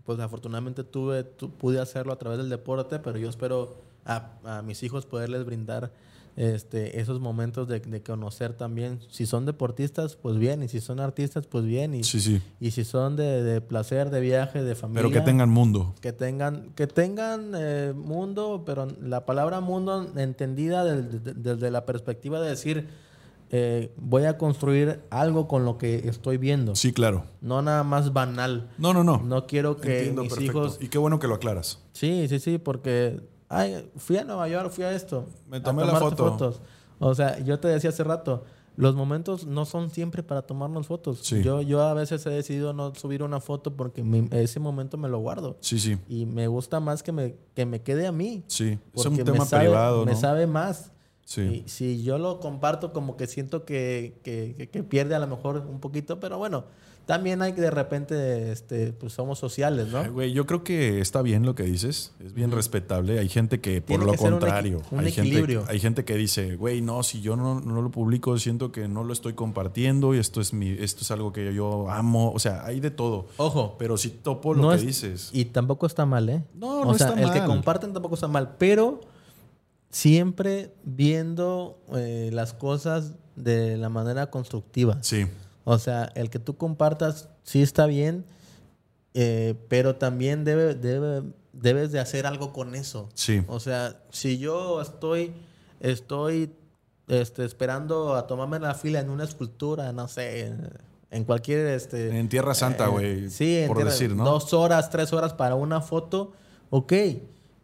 [0.05, 3.77] pues afortunadamente tuve, tu- pude hacerlo a través del deporte, pero yo espero
[4.07, 5.93] a, a mis hijos poderles brindar
[6.39, 9.01] este, esos momentos de, de conocer también.
[9.11, 12.41] Si son deportistas, pues bien, y si son artistas, pues bien, y, Sí, sí.
[12.61, 15.03] y si son de, de placer, de viaje, de familia.
[15.03, 15.95] Pero que tengan mundo.
[16.01, 22.51] Que tengan, que tengan eh, mundo, pero la palabra mundo entendida desde la perspectiva de
[22.51, 22.87] decir,
[23.51, 26.77] eh, voy a construir algo con lo que estoy viendo.
[26.77, 27.25] Sí, claro.
[27.41, 28.71] No nada más banal.
[28.79, 29.19] No, no, no.
[29.25, 30.59] No quiero que Entiendo mis perfecto.
[30.67, 30.79] hijos...
[30.81, 31.81] Y qué bueno que lo aclaras.
[31.95, 33.21] Sí, sí, sí, porque...
[33.49, 35.27] Ay, fui a Nueva York, fui a esto.
[35.49, 36.31] Me tomé la foto.
[36.31, 36.61] fotos.
[36.99, 38.45] O sea, yo te decía hace rato,
[38.77, 41.21] los momentos no son siempre para tomarnos fotos.
[41.23, 41.43] Sí.
[41.43, 45.09] Yo, yo a veces he decidido no subir una foto porque mi- ese momento me
[45.09, 45.57] lo guardo.
[45.61, 45.97] Sí, sí.
[46.09, 48.45] Y me gusta más que me, que me quede a mí.
[48.49, 48.79] Sí.
[48.95, 50.19] Es un me tema sabe- privado, Me ¿no?
[50.19, 50.93] sabe más.
[51.25, 51.63] Sí.
[51.67, 55.27] Y si yo lo comparto, como que siento que, que- que- que pierde a lo
[55.27, 56.65] mejor un poquito, pero bueno,
[57.09, 60.01] también hay que de repente, este, pues somos sociales, ¿no?
[60.01, 63.19] Ay, Güey, yo creo que está bien lo que dices, es bien respetable.
[63.19, 65.65] Hay gente que, por Tiene lo que ser un contrario, un hay, gente, equilibrio.
[65.69, 69.05] hay gente que dice, güey, no, si yo no, no lo publico, siento que no
[69.05, 72.31] lo estoy compartiendo y esto es, mi, esto es algo que yo amo.
[72.33, 73.29] O sea, hay de todo.
[73.39, 75.31] Ojo, Pero si topo lo no que es- dices.
[75.33, 76.45] Y tampoco está mal, ¿eh?
[76.53, 77.49] No, o no sea, está el que mal.
[77.49, 79.01] comparten tampoco está mal, pero
[79.91, 84.99] siempre viendo eh, las cosas de la manera constructiva.
[85.03, 85.27] Sí,
[85.71, 88.25] O sea, el que tú compartas sí está bien,
[89.13, 93.11] eh, pero también debe, debe, debes de hacer algo con eso.
[93.13, 93.43] sí.
[93.49, 95.35] O sea, si yo estoy,
[95.81, 96.55] estoy
[97.07, 100.55] este, esperando a tomarme la fila en una escultura, no sé,
[101.11, 101.67] en, cualquier...
[101.67, 103.29] Este, En Tierra Santa, eh, güey.
[103.29, 104.25] sí, en por tierra- decir, ¿no?
[104.25, 106.33] Dos horas, tres horas para una foto,
[106.71, 106.93] ok.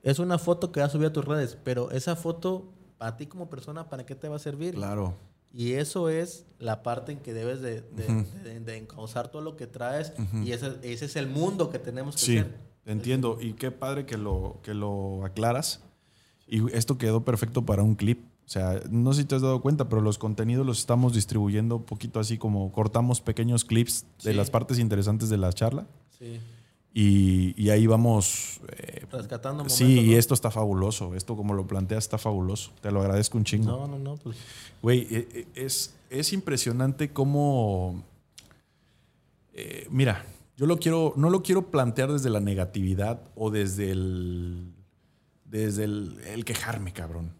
[0.02, 2.66] Es una foto que vas a subir a tus redes, pero esa foto,
[2.98, 4.74] para ti como persona, ¿para qué te va a servir?
[4.74, 5.14] Claro.
[5.56, 8.24] Y eso es la parte en que debes de, de, Ujú.
[8.42, 10.12] de- de encauzar todo lo que traes.
[10.18, 10.38] Ujú.
[10.42, 12.54] Y ese, ese es el mundo que tenemos que Sí, ser.
[12.86, 13.38] entiendo.
[13.40, 15.80] Y qué padre que lo, que lo aclaras.
[16.48, 18.24] Y esto quedó perfecto para un clip.
[18.46, 21.76] O sea, no sé si te has dado cuenta, pero los contenidos los estamos distribuyendo
[21.76, 24.36] un poquito así como cortamos pequeños clips de Sí.
[24.36, 25.86] las partes interesantes de la charla
[26.18, 26.40] Sí.
[26.96, 28.60] Y, y ahí vamos.
[28.68, 30.16] eh, Rescatando sí, momentos, y ¿no?
[30.18, 31.14] esto está fabuloso.
[31.16, 32.70] Esto como lo planteas está fabuloso.
[32.80, 33.66] Te lo agradezco un chingo.
[33.70, 34.36] No, no, no, pues
[34.80, 38.04] Güey, eh, eh, es, es impresionante cómo.
[39.54, 40.24] eh, mira,
[40.56, 41.12] yo lo quiero.
[41.16, 44.72] No lo quiero plantear desde la negatividad o desde el.
[45.44, 47.32] Desde el, el quejarme, cabrón.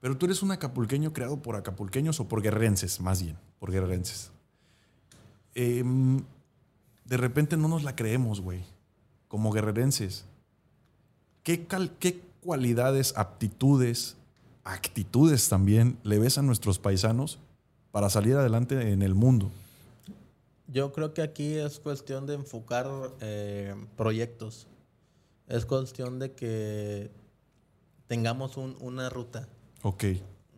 [0.00, 4.30] Pero tú eres un acapulqueño creado por acapulqueños o por guerrenses, más bien, por guerrenses.
[5.54, 6.22] Em,
[7.10, 8.62] de repente no nos la creemos, güey.
[9.28, 10.24] Como guerrerenses.
[11.42, 14.16] ¿Qué, cal- ¿Qué cualidades, aptitudes,
[14.64, 17.38] actitudes también le ves a nuestros paisanos
[17.90, 19.50] para salir adelante en el mundo?
[20.68, 22.86] Yo creo que aquí es cuestión de enfocar
[23.20, 24.68] eh, proyectos.
[25.48, 27.10] Es cuestión de que
[28.06, 29.48] tengamos un- una ruta.
[29.82, 30.04] Ok.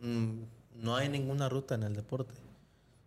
[0.03, 0.41] Mm,
[0.83, 2.35] no hay ninguna ruta en el deporte.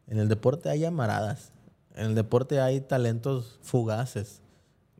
[0.08, 1.52] En el deporte hay amaradas.
[1.96, 4.40] En el deporte hay talentos fugaces.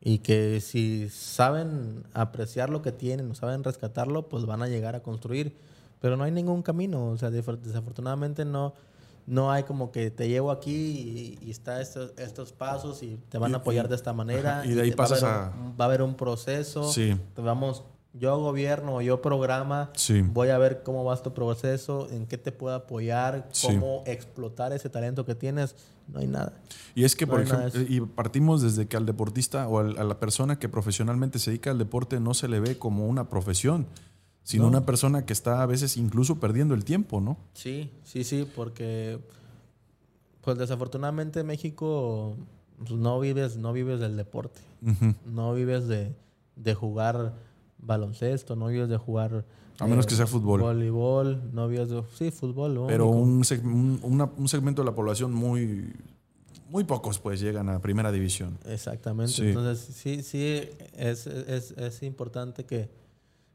[0.01, 5.01] Y que si saben apreciar lo que tienen saben rescatarlo, pues van a llegar a
[5.01, 5.55] construir.
[5.99, 7.07] Pero no hay ningún camino.
[7.07, 8.73] O sea, desafortunadamente no,
[9.25, 10.71] no hay como que te llevo aquí
[11.41, 14.13] y, y está estos, estos pasos y te van Y- a apoyar y- de esta
[14.13, 14.59] manera.
[14.59, 16.91] ajá, y de ahí te va pasas haber a- va a haber un proceso.
[16.91, 17.15] Sí.
[17.35, 17.83] Te vamos,
[18.19, 20.21] yo gobierno, yo programa, Sí.
[20.21, 23.67] voy a ver cómo va tu proceso, en qué te puedo apoyar, Sí.
[23.67, 25.75] cómo explotar ese talento que tienes.
[26.07, 26.53] No hay nada.
[26.95, 30.03] Y es que, No por ejemplo, y partimos desde que al deportista o al- a
[30.05, 33.85] la persona que profesionalmente se dedica al deporte no se le ve como una profesión,
[34.43, 34.69] sino No.
[34.69, 37.37] una persona que está a veces incluso perdiendo el tiempo, ¿no?
[37.53, 39.19] Sí, sí, sí, porque
[40.41, 42.35] pues desafortunadamente en México
[42.77, 44.61] pues, no vives, no vives del deporte,
[45.25, 46.15] no vives de,
[46.55, 47.33] de jugar
[47.79, 50.61] baloncesto, no vives de jugar eh, A menos que sea fútbol.
[50.61, 54.95] voleibol, no vives de sí fútbol, Pero un, seg- un- una- un segmento de la
[54.95, 55.93] población muy,
[56.69, 58.57] muy pocos pues llegan a primera división.
[58.65, 59.33] Exactamente.
[59.33, 59.47] Sí.
[59.49, 60.61] Entonces, sí, sí,
[60.97, 62.89] es, es, es importante que,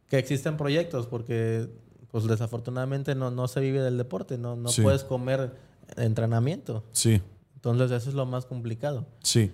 [0.08, 1.68] que existan proyectos porque,
[2.10, 4.82] pues desafortunadamente no, no se vive del deporte, no, no Sí.
[4.82, 5.52] puedes comer
[5.96, 6.84] entrenamiento.
[6.92, 7.20] Sí,
[7.56, 9.06] Entonces, eso es lo más complicado.
[9.22, 9.50] sí,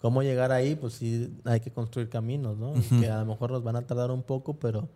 [0.00, 0.74] ¿Cómo llegar ahí?
[0.74, 2.72] Pues sí, hay que construir caminos, ¿no?
[3.00, 4.88] Que a lo mejor nos van a tardar un poco, pero,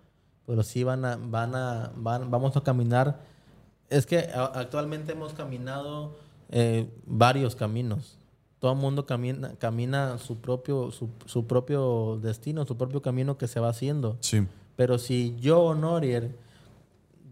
[0.46, 3.20] pero sí van a, van a, van, vamos a caminar.
[3.90, 6.16] Es que actualmente hemos caminado
[6.50, 8.18] eh, varios caminos.
[8.58, 13.46] Todo el mundo camina, camina su propio, su, su propio destino, su propio camino que
[13.46, 14.16] se va haciendo.
[14.20, 16.34] sí, Pero si yo, Norier,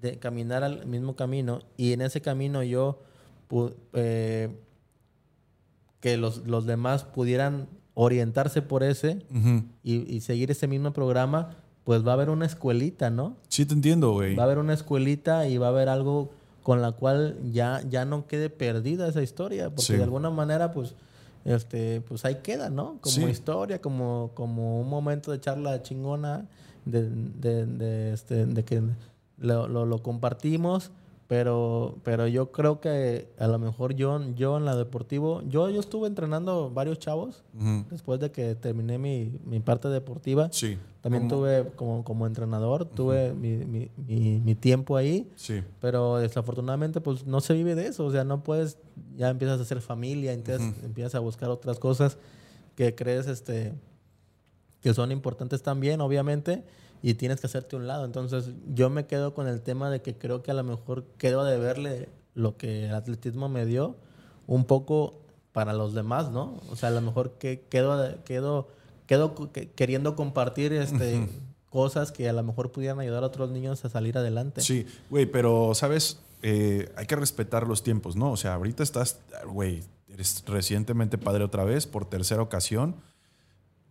[0.03, 2.99] de caminar al mismo camino y en ese camino yo
[3.95, 4.55] eh,
[6.03, 9.25] que los, los demás pudieran orientarse por ese
[9.83, 13.37] y, y seguir ese mismo programa, pues va a haber una escuelita, ¿no?
[13.49, 14.35] Sí te entiendo, güey.
[14.35, 16.31] Va a haber una escuelita y va a haber algo
[16.63, 19.97] con la cual ya, ya no quede perdida esa historia, porque Sí.
[19.97, 20.95] de alguna manera, pues,
[21.45, 22.99] este, pues ahí queda, ¿no?
[23.01, 23.25] Como Sí.
[23.25, 26.47] historia, como, como un momento de charla chingona,
[26.85, 28.81] de, de, de, este, de que
[29.39, 30.91] lo, lo, lo compartimos,
[31.33, 35.81] pero, pero yo creo que a lo mejor yo, yo en la deportivo, yo, yo
[35.81, 37.43] estuve entrenando varios chavos
[37.89, 40.51] después de que terminé mi, mi parte deportiva.
[40.53, 40.77] Sí.
[41.01, 46.19] También Como- tuve como, como entrenador, tuve mi, mi, mi, mi tiempo ahí, Sí, pero
[46.19, 48.77] desafortunadamente pues no se vive de eso, o sea, no puedes,
[49.17, 52.19] ya empiezas a hacer familia, entonces empiezas a buscar otras cosas
[52.77, 53.73] que crees este,
[54.83, 56.65] que son importantes también, obviamente,
[57.03, 58.05] y tienes que hacerte un lado.
[58.05, 61.45] Entonces yo me quedo con el tema de que creo que a lo mejor quedo
[61.45, 63.97] de verle lo que el atletismo me dio
[64.47, 65.21] un poco
[65.53, 66.61] para los demás, ¿no?
[66.71, 68.69] O sea, a lo mejor que quedo, quedo,
[69.07, 71.29] quedo que- queriendo compartir este,
[71.69, 74.61] cosas que a lo mejor pudieran ayudar a otros niños a salir adelante.
[74.63, 76.21] sí, güey, pero, ¿sabes?
[76.43, 78.33] Eh, hay que respetar los tiempos, ¿no?
[78.33, 82.97] O sea, ahorita estás, güey, eres recientemente padre otra vez por tercera ocasión.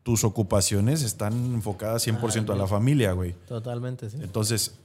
[0.04, 3.34] Tus ocupaciones están enfocadas 100% a la familia, güey.
[3.48, 4.18] Totalmente, sí.
[4.22, 4.76] Entonces,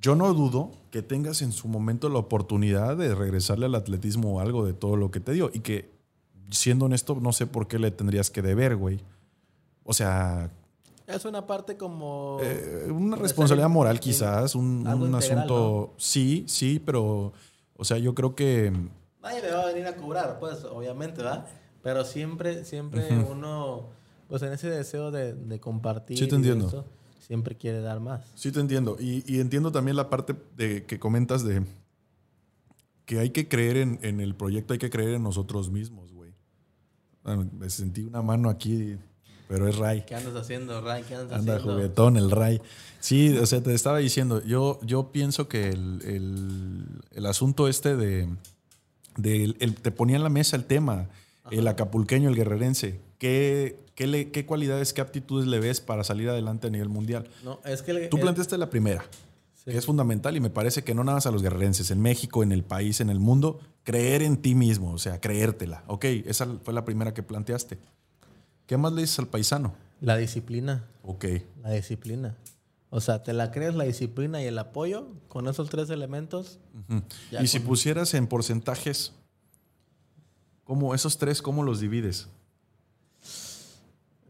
[0.00, 4.40] yo no dudo que tengas en su momento la oportunidad de regresarle al atletismo o
[4.40, 5.50] algo de todo lo que te dio.
[5.52, 5.90] Y que,
[6.50, 9.00] siendo honesto, no sé por qué le tendrías que deber, güey.
[9.84, 10.50] O sea,
[11.06, 12.38] Es una parte como...
[12.40, 15.94] eh, una responsabilidad moral quizás, un, algo un integral, asunto...
[15.98, 17.32] Sí, sí, pero...
[17.76, 18.72] O sea, yo creo que...
[19.22, 21.46] Nadie me va a venir a cobrar, pues, obviamente, ¿verdad?
[21.82, 23.88] Pero siempre, siempre uno,
[24.32, 26.66] pues en ese deseo de, de compartir, Sí, te entiendo.
[26.66, 26.86] eso,
[27.20, 28.24] siempre quiere dar más.
[28.34, 28.96] Sí, te entiendo.
[28.98, 31.62] Y, y entiendo también la parte de que comentas de
[33.04, 36.32] que hay que creer en, en el proyecto, hay que creer en nosotros mismos, güey.
[37.22, 38.96] Bueno, me sentí una mano aquí,
[39.48, 40.04] pero es Ray.
[40.06, 41.02] ¿Qué andas haciendo, Ray?
[41.06, 41.74] ¿Qué andas Anda haciendo?
[41.74, 42.62] juguetón el Ray.
[43.00, 47.96] Sí, o sea, te estaba diciendo, yo, yo pienso que el, el- el asunto este
[47.96, 48.28] de,
[49.18, 51.10] de el- el- te ponía en la mesa el tema,
[51.50, 52.98] el acapulqueño, el guerrerense.
[53.18, 57.28] ¿Qué, qué, le- qué cualidades, qué aptitudes le ves para salir adelante a nivel mundial?
[57.44, 58.08] No, es que...
[58.08, 59.04] Tú el- planteaste la primera,
[59.54, 59.70] Sí.
[59.70, 62.42] que es fundamental y me parece que no nada más a los guerrerenses, en México,
[62.42, 65.84] en el país, en el mundo, creer en ti mismo, o sea, creértela.
[65.86, 67.78] Ok, esa fue la primera que planteaste.
[68.66, 69.74] ¿Qué más le dices al paisano?
[70.00, 70.84] La disciplina.
[71.04, 71.24] Ok,
[71.62, 72.34] La disciplina.
[72.90, 76.58] O sea, te la crees la disciplina y el apoyo con esos tres elementos.
[77.40, 79.12] Y si pusieras en porcentajes,
[80.64, 82.28] ¿cómo esos tres, cómo los divides?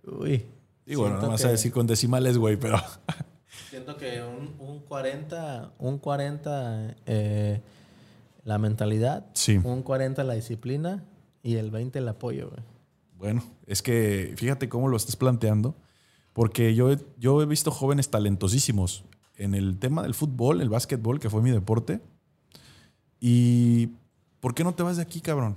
[0.05, 0.47] Uy.
[0.87, 2.79] Digo, no siento vas que- a decir con decimales, güey, pero
[3.71, 7.61] Siento que un, un 40, un 40 eh,
[8.45, 9.59] la mentalidad, Sí.
[9.63, 11.05] un 40 la disciplina
[11.43, 12.49] y el 20 el apoyo.
[12.51, 12.61] güey.
[13.17, 15.75] bueno, es que fíjate cómo lo estás planteando,
[16.33, 19.05] porque yo, he- yo he visto jóvenes talentosísimos
[19.37, 22.01] en el tema del fútbol, el básquetbol, que fue mi deporte.
[23.21, 23.89] ¿Y
[24.41, 25.57] por qué no te vas de aquí, cabrón?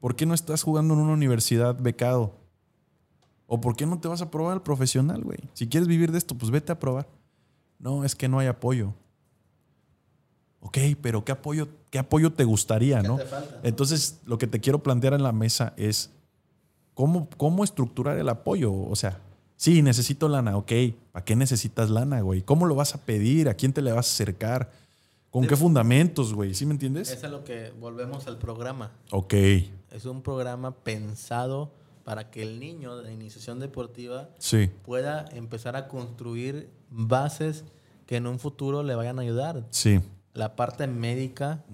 [0.00, 2.34] ¿Por qué no estás jugando en una universidad becado?
[3.46, 5.38] ¿O por qué no te vas a probar al profesional, güey?
[5.52, 7.06] Si quieres vivir de esto, pues vete a probar.
[7.78, 8.94] No, es que no hay apoyo.
[10.60, 13.16] Ok, pero ¿qué apoyo, qué apoyo te gustaría, ¿Qué no?
[13.16, 13.60] te falta?
[13.62, 16.10] Entonces, lo que te quiero plantear en la mesa es
[16.94, 18.72] cómo, cómo estructurar el apoyo.
[18.72, 19.20] O sea,
[19.56, 20.72] sí, necesito lana, ok.
[21.12, 22.40] ¿Para qué necesitas lana, güey?
[22.40, 23.50] ¿Cómo lo vas a pedir?
[23.50, 24.70] ¿A quién te le vas a acercar?
[25.30, 26.54] ¿Con qué fundamentos, güey?
[26.54, 27.10] ¿Sí me entiendes?
[27.10, 28.92] Es a lo que volvemos al programa.
[29.10, 29.34] Ok,
[29.90, 31.72] Es un programa pensado
[32.04, 37.64] para que el niño de iniciación deportiva sí, pueda empezar a construir bases
[38.06, 39.66] que en un futuro le vayan a ayudar.
[39.70, 40.00] sí,
[40.34, 41.64] La parte médica,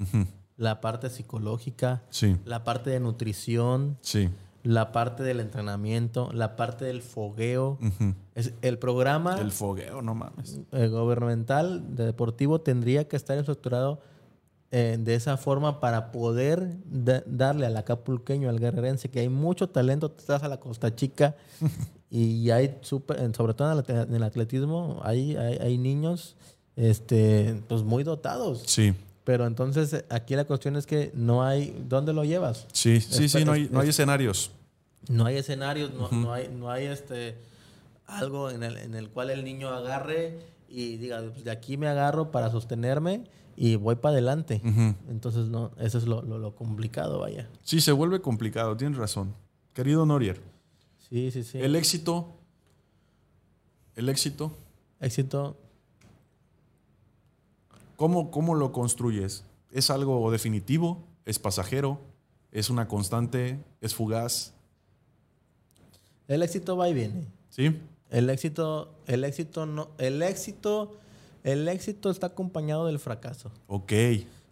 [0.56, 4.28] la parte psicológica, sí, la parte de nutrición, sí,
[4.62, 7.78] la parte del entrenamiento, la parte del fogueo.
[8.34, 10.60] Es, el programa El fogueo, no mames.
[10.72, 14.00] eh, gubernamental de deportivo tendría que estar estructurado
[14.72, 19.68] eh, de esa forma para poder da- darle al acapulqueño, al guerrerense, que hay mucho
[19.68, 21.34] talento, te das a la Costa Chica
[22.10, 22.76] y hay
[23.18, 26.36] en- sobre todo en el, atletismo, hay, hay, hay niños
[26.76, 28.62] este, pues muy dotados.
[28.66, 28.94] Sí,
[29.24, 32.66] Pero entonces aquí la cuestión es que no hay, ¿dónde lo llevas?
[32.72, 34.50] sí, sí, sí, no hay, no hay es- escenarios.
[35.08, 37.36] No hay escenarios, no, no hay, no hay este
[38.06, 40.38] algo en el, en el cual el niño agarre
[40.68, 43.24] y diga, "Pues, de aquí me agarro para sostenerme
[43.62, 44.62] y voy para adelante.
[45.10, 47.46] Entonces, no, eso es lo, lo- lo complicado, vaya.
[47.62, 49.34] Sí, se vuelve complicado, tienes razón.
[49.74, 50.40] Querido Norier,
[51.10, 51.58] Sí, sí, sí.
[51.58, 52.28] el éxito,
[53.96, 54.52] el éxito,
[54.98, 55.56] éxito,
[57.96, 59.44] ¿cómo, ¿cómo lo construyes?
[59.72, 61.04] ¿Es algo definitivo?
[61.26, 62.00] ¿Es pasajero?
[62.52, 63.60] ¿Es una constante?
[63.82, 64.54] ¿Es fugaz?
[66.28, 67.26] el éxito va y viene.
[67.50, 67.76] ¿Sí?
[68.08, 70.96] El éxito, el éxito no, el éxito,
[71.44, 73.50] el éxito está acompañado del fracaso.
[73.66, 73.92] Ok.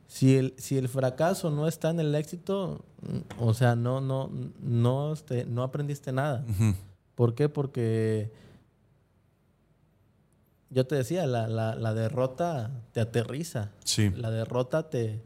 [0.06, 4.30] Si el, si el fracaso no está en el éxito, mm, o sea, no, no,
[4.62, 6.44] no, este, no aprendiste nada.
[7.14, 7.48] ¿Por qué?
[7.50, 8.32] Porque
[10.70, 13.70] yo te decía, la, la- la derrota te aterriza.
[13.84, 14.10] Sí.
[14.10, 15.22] La derrota te,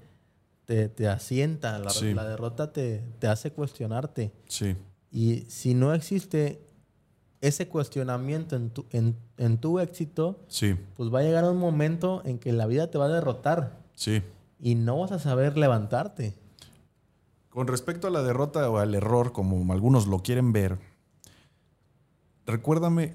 [0.65, 1.79] te, te asienta.
[1.79, 2.15] La, Sí.
[2.15, 4.33] la derrota te, te hace cuestionarte.
[4.47, 4.77] Sí.
[5.11, 6.61] Y si no existe
[7.43, 10.75] ese cuestionamiento en tu, en, en tu éxito, Sí.
[10.97, 14.23] pues va a llegar un momento en que la vida te va a derrotar Sí.
[14.59, 16.35] y no vas a saber levantarte.
[17.51, 20.79] Con respecto a la derrota o al error, como algunos lo quieren ver,
[22.47, 23.15] recuérdame,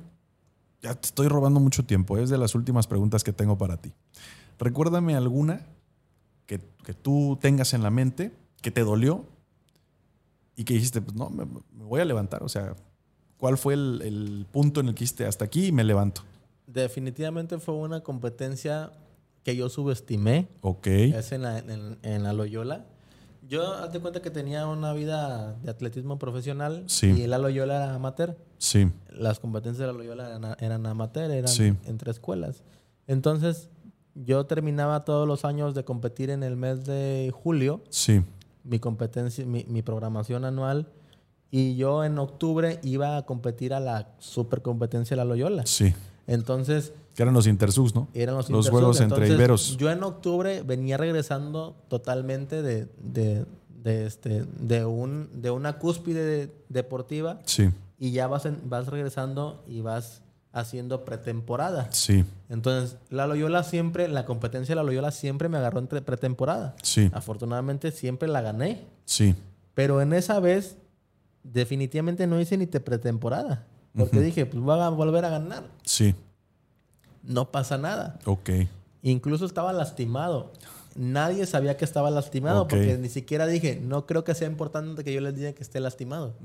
[0.82, 3.94] ya te estoy robando mucho tiempo, es de las últimas preguntas que tengo para ti.
[4.60, 5.66] Recuérdame alguna
[6.46, 8.32] que, que tú tengas en la mente,
[8.62, 9.26] que te dolió
[10.56, 12.44] y que dijiste, pues no, me, me voy a levantar.
[12.44, 12.76] O sea,
[13.38, 16.22] ¿cuál fue el, el punto en el que dijiste hasta aquí y me levanto?
[16.68, 18.92] Definitivamente fue una competencia
[19.44, 20.48] que yo subestimé.
[20.62, 20.88] Ok.
[20.88, 22.86] Es en la, en, en la Loyola.
[23.48, 27.08] Yo, hazte cuenta que tenía una vida de atletismo profesional Sí.
[27.08, 28.38] y la Loyola era amateur.
[28.58, 28.92] Sí.
[29.10, 31.74] Las competencias de la Loyola eran, eran amateur, eran Sí.
[31.86, 32.64] entre escuelas.
[33.08, 33.70] Entonces,
[34.16, 38.22] yo terminaba todos los años de competir en el mes de julio, Sí.
[38.66, 40.88] mi competencia, mi, mi programación anual,
[41.52, 45.66] y yo en octubre iba a competir a la super competencia de la Loyola.
[45.66, 45.94] Sí.
[46.28, 48.08] Entonces, Que eran los intersubs, ¿no?
[48.14, 49.78] eran los, Los juegos entre Entonces, iberos.
[49.78, 53.46] Yo en octubre venía regresando totalmente de, de,
[53.84, 57.70] de este, de, un, de una cúspide de- deportiva Sí.
[57.98, 60.22] y ya vas, en- vas regresando y vas
[60.52, 61.88] haciendo pretemporada.
[61.92, 62.26] Sí.
[62.50, 66.76] Entonces, la Loyola siempre, la competencia de la Loyola siempre me agarró entre pretemporada.
[66.84, 67.10] Sí.
[67.14, 68.84] Afortunadamente siempre la gané.
[69.06, 69.34] Sí.
[69.76, 70.78] Pero en esa vez,
[71.54, 73.66] definitivamente no hice ni te pretemporada.
[73.96, 75.64] Porque dije, pues voy a volver a ganar.
[75.84, 76.14] Sí,
[77.24, 78.20] No pasa nada.
[78.26, 78.50] ok.
[79.02, 80.52] Incluso estaba lastimado.
[80.96, 85.14] Nadie sabía que estaba lastimado porque ni siquiera dije, no creo que sea importante que
[85.14, 86.36] yo les diga que esté lastimado.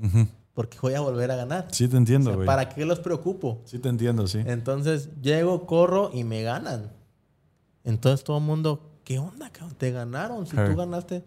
[0.53, 1.67] Porque voy a volver a ganar.
[1.71, 2.45] Sí te O entiendo, sea.
[2.45, 3.61] ¿Para qué los preocupo?
[3.65, 4.41] Sí te entiendo, sí.
[4.45, 6.91] Entonces llego, corro y me ganan.
[7.83, 9.75] Entonces todo el mundo, ¿qué onda, cabrón?
[9.77, 10.45] Te ganaron.
[10.47, 11.23] Si tú ganaste.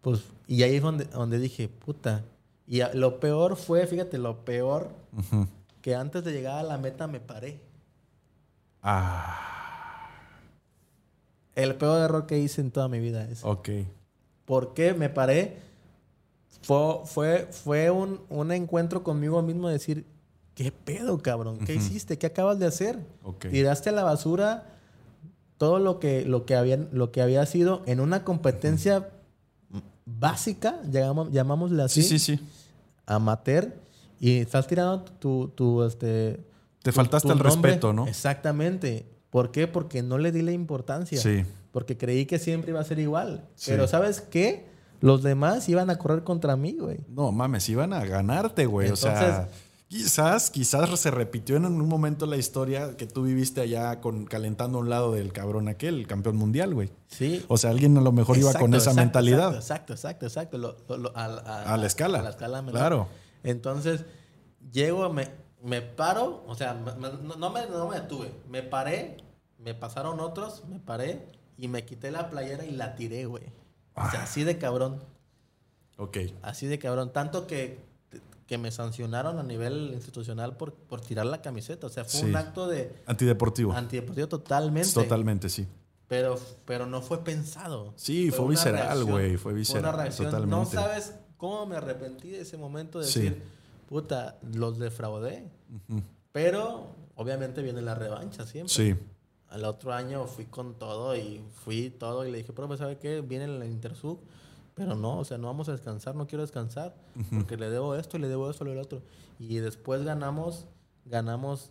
[0.00, 2.22] Pues, y ahí es donde, donde dije, puta.
[2.72, 4.88] Y lo peor fue, fíjate, lo peor
[5.82, 7.60] que antes de llegar a la meta me paré.
[8.82, 10.08] Ah,
[11.54, 13.44] El peor error que hice en toda mi vida es.
[13.44, 13.68] ok.
[14.46, 15.58] ¿Por qué me paré?
[16.62, 20.06] Fue, fue, fue un, un encuentro conmigo mismo de decir,
[20.54, 21.58] ¿qué pedo, cabrón?
[21.66, 22.16] ¿Qué hiciste?
[22.16, 22.98] ¿Qué acabas de hacer?
[23.22, 23.48] Ok.
[23.50, 24.64] Tiraste a la basura
[25.58, 29.10] todo lo que, lo que, había, lo que había sido en una competencia
[30.06, 32.48] básica, llamamos, llamámosle así, Sí, sí, sí.
[33.12, 33.74] Amateur,
[34.20, 35.48] y estás tirando tu...
[35.48, 36.40] tu, este,
[36.82, 37.70] Te tu- faltaste tu el nombre.
[37.70, 38.06] respeto, ¿no?
[38.06, 39.06] Exactamente.
[39.30, 39.66] ¿Por qué?
[39.68, 41.20] Porque no le di la importancia.
[41.20, 41.44] Sí.
[41.72, 43.48] Porque creí que siempre iba a ser igual.
[43.54, 43.70] Sí.
[43.70, 44.66] Pero ¿sabes qué?
[45.00, 46.98] Los demás iban a correr contra mí, güey.
[47.08, 48.90] No, mames, iban a ganarte, güey.
[48.90, 49.48] o sea,
[49.92, 54.78] quizás, quizás se repitió en un momento la historia que tú viviste allá con calentando
[54.78, 56.90] a un lado del cabrón aquel, el campeón mundial, güey.
[57.08, 57.44] Sí.
[57.48, 59.54] O sea, alguien a lo mejor iba con esa exacto, mentalidad.
[59.54, 60.56] Exacto, exacto, exacto.
[60.56, 62.20] Lo- lo- lo- a, a- A la escala.
[62.20, 62.80] A la escala menor.
[62.80, 63.08] Claro.
[63.44, 64.06] Entonces,
[64.72, 65.28] llego, me,
[65.62, 68.32] me paro, o sea, me- no, no me, no me detuve.
[68.48, 69.18] Me paré,
[69.58, 71.26] me pasaron otros, me paré
[71.58, 73.44] y me quité la playera y la tiré, güey.
[73.94, 74.10] O Ah.
[74.10, 75.02] sea, así de cabrón.
[75.98, 76.16] Ok.
[76.40, 77.12] Así de cabrón.
[77.12, 77.78] Tanto que,
[78.52, 81.86] que me sancionaron a nivel institucional por, por tirar la camiseta.
[81.86, 82.26] O sea, fue Sí.
[82.26, 83.72] un acto de Antideportivo.
[83.72, 84.92] antideportivo totalmente.
[84.92, 85.66] Totalmente, sí.
[86.06, 87.94] Pero, pero no fue pensado.
[87.96, 90.26] Sí, fue una visceral, güey, fue visceral, una reacción.
[90.50, 90.76] No totalmente.
[90.76, 93.20] sabes cómo me arrepentí de ese momento de Sí.
[93.20, 93.42] decir,
[93.88, 95.48] puta, los defraudé.
[95.88, 96.02] Ujú.
[96.32, 98.74] Pero obviamente viene la revancha siempre.
[98.74, 98.94] Sí.
[99.48, 103.22] Al otro año fui con todo y fui todo y le dije, profe, ¿sabe qué?
[103.22, 104.18] Viene el Intersub,
[104.74, 106.94] pero no, o sea, no vamos a descansar, no quiero descansar,
[107.30, 109.02] porque le debo esto y le debo esto y lo otro.
[109.38, 110.66] Y después ganamos,
[111.04, 111.70] ganamos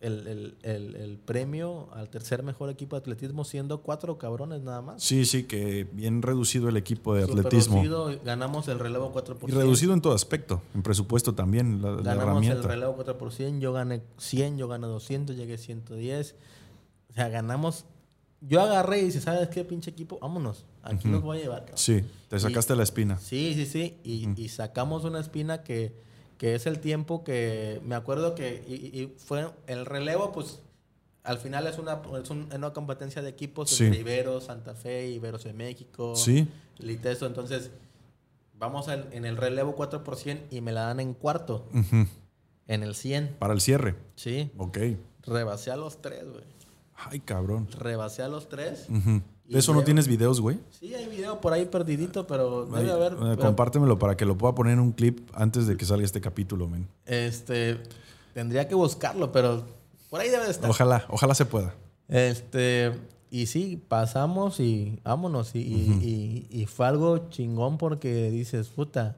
[0.00, 4.82] el, el- el- el premio al tercer mejor equipo de atletismo, siendo cuatro cabrones nada
[4.82, 5.00] más.
[5.02, 7.76] Sí, sí, que bien reducido el equipo de Súper atletismo.
[7.76, 9.48] reducido, ganamos el relevo 4%.
[9.48, 10.60] Y reducido en todo aspecto.
[10.74, 12.68] En presupuesto también, la, la Ganamos el herramienta.
[12.68, 16.34] relevo 4%, yo gané 100, yo gané 200, llegué a 110.
[17.10, 17.84] O sea, ganamos.
[18.48, 20.18] Yo agarré y dije, ¿sabes qué, pinche equipo?
[20.20, 20.64] Vámonos.
[20.82, 21.60] Aquí los voy a llevar.
[21.60, 21.78] cabrón".
[21.78, 23.18] Sí, te sacaste la espina.
[23.18, 23.96] Sí, sí, sí.
[24.02, 25.92] Y, y sacamos una espina que,
[26.38, 30.58] que es el tiempo que me acuerdo que y, y fue el relevo, pues
[31.22, 33.84] al final es una, es un- una competencia de equipos Sí.
[33.84, 36.48] entre Ibero, Santa Fe, Iberos de México, Sí.
[36.78, 37.26] Liteso.
[37.26, 37.70] Entonces,
[38.58, 41.64] vamos en el relevo 4% y me la dan en cuarto,
[42.66, 43.36] en el 100.
[43.38, 43.94] Para el cierre.
[44.16, 44.50] Sí.
[44.58, 44.78] Ok.
[45.22, 46.42] Rebasé a los tres, güey.
[47.10, 47.68] Ay, cabrón.
[47.78, 48.86] Rebasé a los tres.
[48.88, 49.22] Ujú.
[49.48, 50.58] Y ¿De eso no tienes videos, güey?
[50.70, 53.12] Sí, hay video por ahí perdidito, pero Ay, debe haber.
[53.14, 56.04] eh, pero, compártemelo para que lo pueda poner en un clip antes de que salga
[56.04, 56.88] este capítulo, men.
[57.06, 57.82] este,
[58.34, 59.64] tendría que buscarlo, pero
[60.10, 60.70] por ahí debe de estar.
[60.70, 61.74] Ojalá, ojalá se pueda.
[62.08, 62.92] Este,
[63.30, 65.54] y sí, pasamos y vámonos.
[65.54, 69.16] Y, y- y- y fue algo chingón porque dices, puta.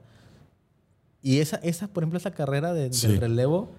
[1.21, 3.07] Y esa, esa por ejemplo, esa carrera de- Sí.
[3.07, 3.71] del relevo,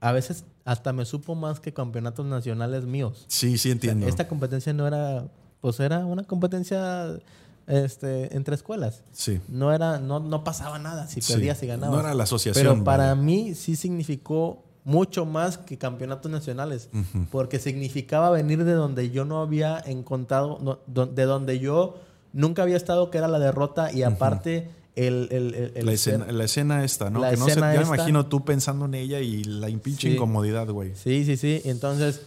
[0.00, 3.24] a veces hasta me supo más que campeonatos nacionales míos.
[3.28, 4.06] Sí, sí entiendo.
[4.06, 5.26] Esta competencia no era,
[5.60, 7.18] pues era una competencia
[7.66, 9.02] este, entre escuelas.
[9.12, 9.40] Sí.
[9.48, 11.32] No era, no, no pasaba nada si Sí.
[11.32, 11.94] perdías y ganabas.
[11.94, 12.62] No era la asociación.
[12.74, 13.14] Pero para vaya.
[13.14, 16.90] mí sí significó mucho más que campeonatos nacionales,
[17.30, 21.96] porque significaba venir de donde yo no había encontrado, no- de donde yo
[22.34, 24.70] nunca había estado, que era la derrota, y aparte.
[24.96, 27.20] El- el- el la, escena, la escena esta, ¿no?
[27.20, 27.80] La que no me esta.
[27.82, 30.14] imagino tú pensando en ella y la pinche Sí.
[30.14, 30.92] incomodidad, güey.
[30.94, 31.60] Sí, sí, sí.
[31.64, 32.22] Entonces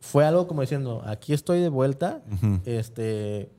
[0.00, 2.22] fue algo como diciendo, aquí estoy de vuelta,
[2.64, 3.50] este,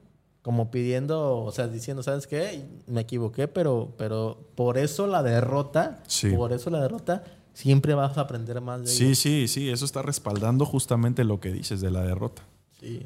[0.41, 2.64] como pidiendo, o sea, diciendo, ¿sabes qué?
[2.88, 6.30] Me equivoqué, pero, pero por eso la derrota, Sí.
[6.32, 9.15] por eso la derrota, siempre vas a aprender más de Sí, ella.
[9.15, 12.44] sí, sí, eso está respaldando justamente lo que dices de la derrota.
[12.80, 13.02] Sí.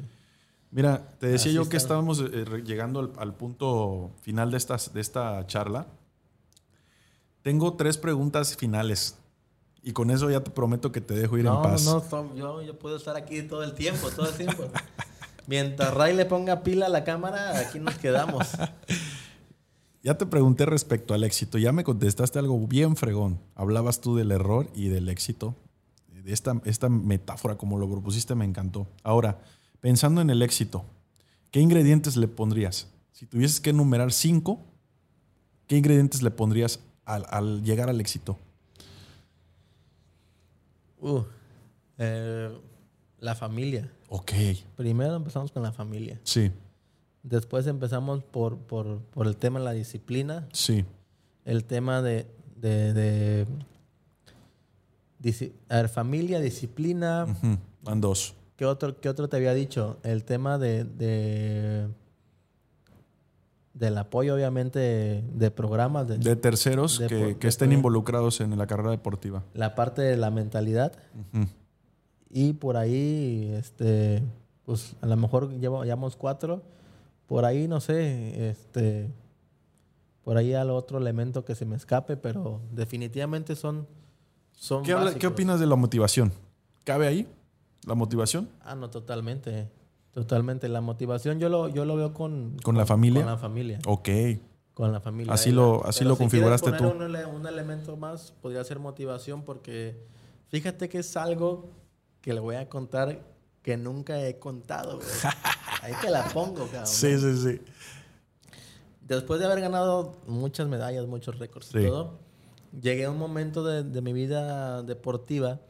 [0.72, 1.84] Mira, te decía Así yo que está.
[1.94, 5.86] estábamos eh, llegando al, al punto final de, estas, de esta charla.
[7.42, 9.16] Tengo tres preguntas finales
[9.82, 11.84] y con eso ya te prometo que te dejo ir No, en paz.
[11.84, 14.64] no, no, yo, yo puedo estar aquí todo el tiempo, todo el tiempo.
[15.46, 18.48] Mientras Ray le ponga pila a la cámara, aquí nos quedamos.
[20.04, 23.38] Ya te pregunté respecto al éxito, ya me contestaste algo bien fregón.
[23.54, 25.54] Hablabas tú del error y del éxito.
[26.08, 28.88] De esta, esta metáfora, como lo propusiste, me encantó.
[29.04, 29.38] Ahora,
[29.82, 30.86] pensando en el éxito,
[31.50, 32.88] ¿qué ingredientes le pondrías?
[33.12, 34.60] Si tuvieses que enumerar cinco,
[35.66, 38.38] ¿qué ingredientes le pondrías al, al llegar al éxito?
[41.00, 41.20] Uh,
[41.98, 42.50] eh,
[43.18, 43.92] la familia.
[44.08, 44.32] Ok.
[44.76, 46.18] Primero empezamos con la familia.
[46.22, 46.50] Sí,
[47.22, 50.84] Después empezamos por, por, por el tema de la disciplina, sí.
[51.44, 52.26] el tema de,
[52.56, 53.46] de, de
[55.68, 57.26] a ver, familia, disciplina.
[57.82, 58.34] Van dos.
[58.62, 59.98] ¿Qué otro, qué otro te había dicho?
[60.04, 61.88] El tema de, de
[63.74, 68.56] del apoyo, obviamente, de, de programas, de, De terceros De que, que estén involucrados en
[68.56, 69.42] la carrera deportiva.
[69.54, 70.92] la parte de la mentalidad.
[71.34, 71.46] Ujú.
[72.30, 74.22] Y por ahí, este,
[74.64, 76.62] pues a lo mejor llevo- llevamos cuatro.
[77.26, 79.10] Por ahí, no sé, este,
[80.22, 83.88] por ahí al otro elemento que se me escape, pero definitivamente son,
[84.52, 86.30] son ¿Qué, habla- ¿Qué opinas de la motivación?
[86.84, 87.26] ¿Cabe ahí
[87.86, 88.48] la motivación?
[88.62, 89.68] Ah, no, totalmente,
[90.12, 90.68] totalmente.
[90.68, 93.22] La motivación yo lo, yo lo veo con, ¿Con la familia?
[93.22, 93.78] Con la familia.
[93.86, 94.08] Ok.
[94.74, 95.32] Con la familia.
[95.32, 96.96] Así lo- así pero lo si configuraste poner tú.
[96.96, 99.96] Un, ele- un elemento más podría ser motivación porque
[100.48, 101.68] fíjate que es algo
[102.22, 103.20] que le voy a contar
[103.62, 104.96] que nunca he contado.
[104.96, 105.08] güey.
[105.82, 106.86] Ahí te la pongo, cabrón.
[106.86, 107.60] Sí, sí, sí.
[109.06, 111.78] Después de haber ganado muchas medallas, muchos récords Sí.
[111.80, 112.18] y todo,
[112.80, 115.60] llegué a un momento de, de mi vida deportiva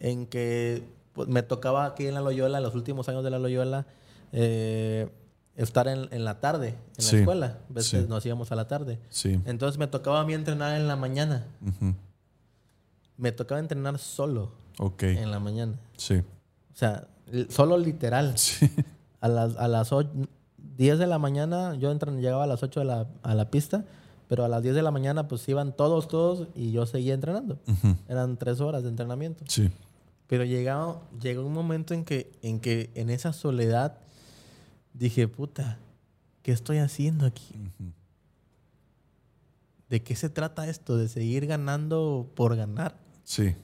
[0.00, 0.82] en que
[1.12, 3.86] pues, me tocaba aquí en la Loyola, los últimos años de la Loyola,
[4.32, 5.08] eh,
[5.56, 7.16] estar en, en la tarde, en Sí.
[7.16, 7.58] la escuela.
[7.68, 8.06] A veces Sí.
[8.08, 8.98] nos íbamos a la tarde.
[9.10, 9.40] Sí.
[9.44, 11.46] Entonces me tocaba a mí entrenar en la mañana.
[13.16, 14.50] Me tocaba entrenar solo
[15.00, 15.74] en la mañana.
[15.96, 16.16] Sí.
[16.16, 17.06] O sea,
[17.48, 18.34] solo literal.
[18.36, 18.70] Sí.
[19.20, 20.02] A las, a las o-
[20.76, 23.84] 10 de la mañana, yo entran- llegaba a las 8 de la, a la pista,
[24.26, 27.58] pero a las 10 de la mañana pues iban todos, todos y yo seguía entrenando.
[28.08, 29.44] Eran tres horas de entrenamiento.
[29.46, 29.70] Sí.
[30.32, 33.98] Pero llegaba, llegó un momento en que, en que en esa soledad
[34.94, 35.78] dije, puta,
[36.42, 37.54] ¿qué estoy haciendo aquí?
[39.90, 40.96] ¿De qué se trata esto?
[40.96, 42.96] ¿De seguir ganando por ganar?
[43.24, 43.54] Sí.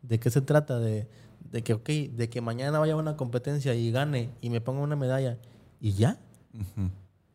[0.00, 0.78] ¿De qué se trata?
[0.78, 1.08] De,
[1.50, 4.80] de que, ok, de que mañana vaya a una competencia y gane y me ponga
[4.80, 5.36] una medalla
[5.78, 6.18] y ya.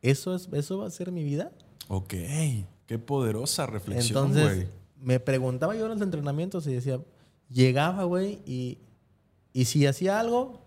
[0.02, 1.52] ¿Eso, es, ¿Eso va a ser mi vida?
[1.90, 2.16] Ok.
[2.88, 4.68] Qué poderosa reflexión, Entonces,
[5.00, 7.00] me preguntaba yo en los entrenamientos y decía,
[7.50, 8.78] llegaba, güey, y,
[9.54, 10.62] y si hacía algo,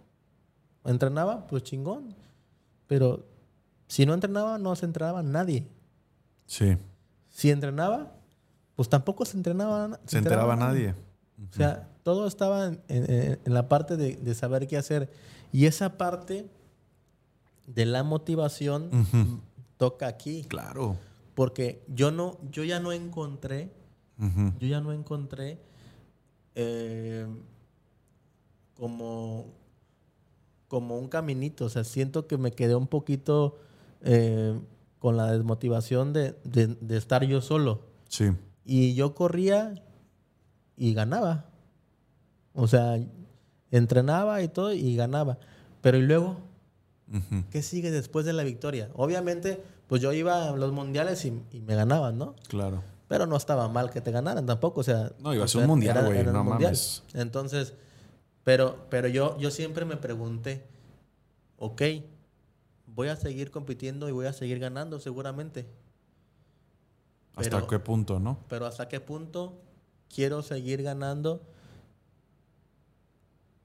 [0.85, 2.15] entrenaba, pues chingón.
[2.87, 3.25] Pero
[3.87, 5.67] si no entrenaba, no se entrenaba nadie.
[6.47, 6.77] Sí.
[7.29, 8.13] Si entrenaba,
[8.77, 9.99] pues tampoco se entrenaba.
[10.07, 10.95] Se enteraba nadie.
[11.51, 15.11] O sea, todo estaba en, en- en la parte de, de saber qué hacer.
[15.53, 16.49] Y esa parte
[17.67, 19.43] de la motivación
[19.77, 20.45] toca aquí.
[20.45, 20.97] Claro.
[21.35, 23.71] Porque yo no, yo ya no encontré,
[24.59, 25.59] yo ya no encontré
[26.55, 27.27] eh,
[28.75, 29.47] como,
[30.69, 31.65] como un caminito.
[31.67, 33.59] O sea, siento que me quedé un poquito
[34.03, 34.59] eh,
[34.99, 37.83] con la desmotivación de, de- de estar yo solo.
[38.09, 38.31] Sí.
[38.65, 39.75] Y yo corría
[40.77, 41.47] y ganaba.
[42.55, 42.99] O sea,
[43.71, 45.39] entrenaba y todo y ganaba.
[45.81, 46.37] Pero y luego.
[47.51, 48.89] ¿qué sigue después de la victoria?
[48.95, 52.35] Obviamente, pues yo iba a los mundiales y, y me ganaban, ¿no?
[52.49, 52.83] Claro.
[53.13, 54.81] Pero no estaba mal que te ganaran tampoco.
[54.81, 56.71] O sea, No, iba a ser un mundial, güey, no mundial.
[56.73, 57.03] mames.
[57.13, 57.75] Entonces,
[58.43, 60.65] pero, pero yo, yo siempre me pregunté,
[61.59, 61.83] ok,
[62.87, 65.67] voy a seguir compitiendo y voy a seguir ganando seguramente.
[67.37, 68.39] ¿Hasta qué punto, no?
[68.49, 69.61] pero hasta qué punto
[70.09, 71.43] quiero seguir ganando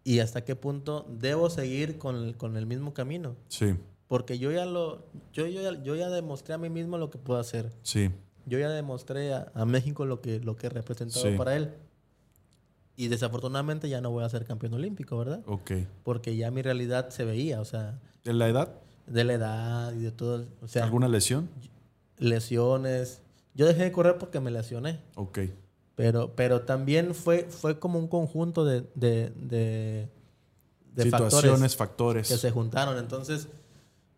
[0.04, 3.38] y hasta qué punto debo seguir con el, con el mismo camino.
[3.48, 3.78] Sí.
[4.10, 7.18] Porque yo ya lo, yo, yo, ya, yo ya demostré a mí mismo lo que
[7.18, 7.72] puedo hacer.
[7.84, 8.12] Sí.
[8.48, 10.70] Yo ya demostré a, a México lo que, lo que
[11.32, 11.38] Sí.
[11.38, 11.74] para él.
[12.96, 15.42] Y desafortunadamente ya no voy a ser campeón olímpico, ¿verdad?
[15.46, 15.72] Ok.
[16.04, 18.70] Porque ya mi realidad se veía, o sea, ¿De la edad?
[19.06, 20.46] de la edad y de todo.
[20.62, 21.48] O sea, ¿Alguna lesión?
[22.18, 23.22] lesiones.
[23.54, 25.00] Yo dejé de correr porque me lesioné.
[25.16, 25.40] Ok.
[25.96, 30.08] Pero, pero también fue, fue como un conjunto de, de, de,
[30.94, 32.28] de Situaciones, factores factores.
[32.30, 32.98] que se juntaron.
[32.98, 33.48] Entonces,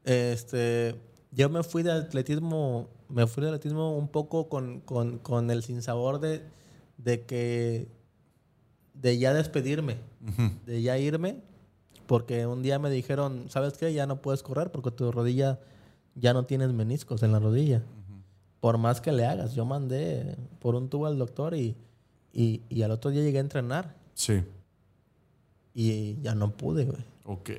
[0.03, 0.95] este,
[1.31, 5.63] yo me fui de atletismo, me fui de atletismo un poco con, con, con el
[5.63, 6.43] sinsabor de,
[6.97, 7.87] de que,
[8.93, 9.97] de ya despedirme,
[10.65, 11.41] de ya irme,
[12.05, 13.93] porque un día me dijeron, ¿sabes qué?
[13.93, 15.59] Ya no puedes correr porque tu rodilla,
[16.15, 17.83] ya no tienes meniscos en la rodilla
[18.59, 19.53] por más que le hagas.
[19.55, 21.75] Yo mandé por un tubo al doctor y,
[22.33, 24.43] y, y al otro día llegué a entrenar Sí.
[25.73, 27.03] y ya no pude, güey.
[27.25, 27.51] Ok.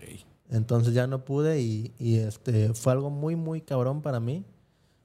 [0.51, 4.45] Entonces ya no pude y, y, este, fue algo muy, muy cabrón para mí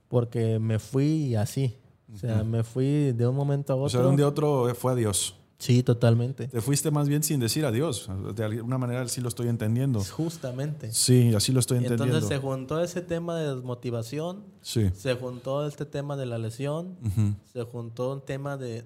[0.08, 1.78] porque me fui así.
[2.14, 3.86] O sea, me fui de un momento a otro.
[3.86, 5.36] O sea, de un día a otro fue adiós.
[5.58, 6.48] Sí, totalmente.
[6.50, 8.10] Te fuiste más bien sin decir adiós.
[8.36, 10.04] De alguna manera sí lo estoy entendiendo.
[10.04, 10.92] Justamente.
[10.92, 12.06] Sí, así lo estoy entendiendo.
[12.18, 14.92] entonces se juntó ese tema de desmotivación, Sí.
[14.94, 17.36] se juntó este tema de la lesión, Ujú.
[17.52, 18.86] se juntó un tema de,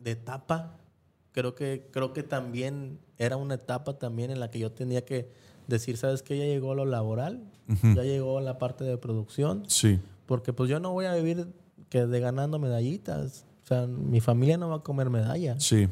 [0.00, 0.76] de etapa,
[1.32, 5.30] creo que, creo que también era una etapa también en la que yo tenía que
[5.68, 6.36] decir, ¿sabes qué?
[6.36, 7.44] Ya llegó lo laboral,
[7.94, 9.64] ya llegó la parte de producción.
[9.68, 10.00] Sí.
[10.28, 11.48] Porque pues yo no voy a vivir
[11.88, 13.46] que de ganando medallitas.
[13.64, 15.64] O sea, mi familia no va a comer medallas.
[15.64, 15.88] Sí.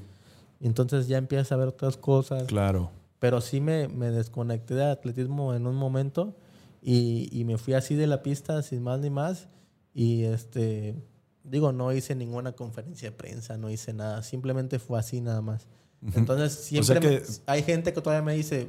[0.60, 2.44] Entonces ya empiezas a ver otras cosas.
[2.44, 2.90] Claro.
[3.18, 6.36] Pero sí me, me desconecté de atletismo en un momento
[6.82, 9.48] y, y, me fui así de la pista sin más ni más.
[9.94, 10.94] Y este,
[11.42, 14.22] digo, no hice ninguna conferencia de prensa, no hice nada.
[14.22, 15.66] Simplemente fue así nada más.
[16.14, 18.68] Entonces siempre hay gente que todavía me dice,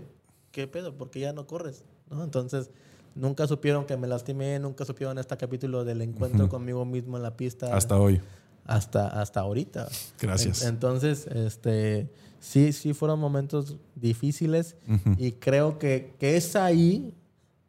[0.51, 0.97] ¿qué pedo?
[0.97, 1.83] ¿Por qué ya no corres?
[2.09, 2.23] ¿No?
[2.23, 2.71] Entonces
[3.17, 7.35] nunca supieron que me lastimé, nunca supieron este capítulo del encuentro conmigo mismo en la
[7.35, 7.75] pista.
[7.75, 8.21] Hasta hoy.
[8.65, 9.87] Hasta, hasta ahorita.
[10.19, 10.63] Gracias.
[10.63, 14.75] entonces, este, sí, sí fueron momentos difíciles
[15.17, 17.13] y creo que, que, es ahí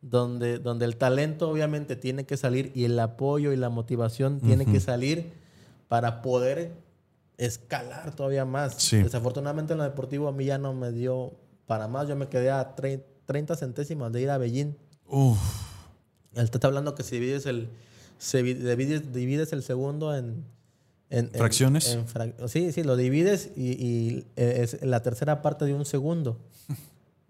[0.03, 4.66] donde, donde el talento obviamente tiene que salir y el apoyo y la motivación tiene
[4.66, 5.33] que salir
[5.89, 6.73] para poder
[7.39, 8.91] escalar todavía más.
[8.91, 11.33] Desafortunadamente en lo deportivo a mí ya no me dio
[11.66, 12.09] para más.
[12.09, 14.77] Yo me quedé a 30 centésimos de ir a Beijing.
[15.09, 15.39] Uf.
[16.35, 17.69] Él está hablando que si divides el,
[18.19, 20.45] se divides, el segundo en,
[21.11, 21.99] en ¿Fracciones?
[22.47, 26.39] sí, sí, lo divides y, es la tercera parte de un segundo.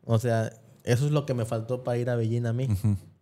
[0.04, 0.52] o sea,
[0.84, 2.68] eso es lo que me faltó para ir a Beijing a mí.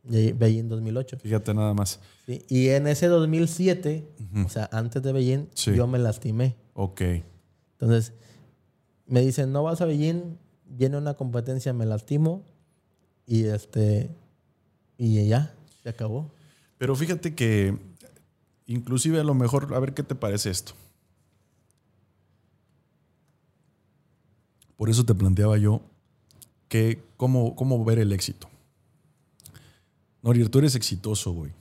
[0.02, 1.18] Beijing 2008.
[1.18, 2.00] Fíjate nada más.
[2.26, 4.08] y en ese 2007,
[4.44, 6.56] o sea, antes de Beijing, yo me lastimé.
[6.74, 7.02] Ok.
[7.72, 8.12] Entonces,
[9.06, 12.44] me dicen, no vas a Beijing, viene una competencia, me lastimo
[13.26, 14.10] y este
[14.98, 16.30] y ya, se acabó.
[16.78, 17.76] Pero fíjate que
[18.66, 20.72] inclusive a lo mejor, a ver qué te parece esto.
[24.76, 25.80] Por eso te planteaba yo
[26.68, 28.48] que cómo, cómo ver el éxito.
[30.22, 31.52] Norier, tú eres exitoso, güey.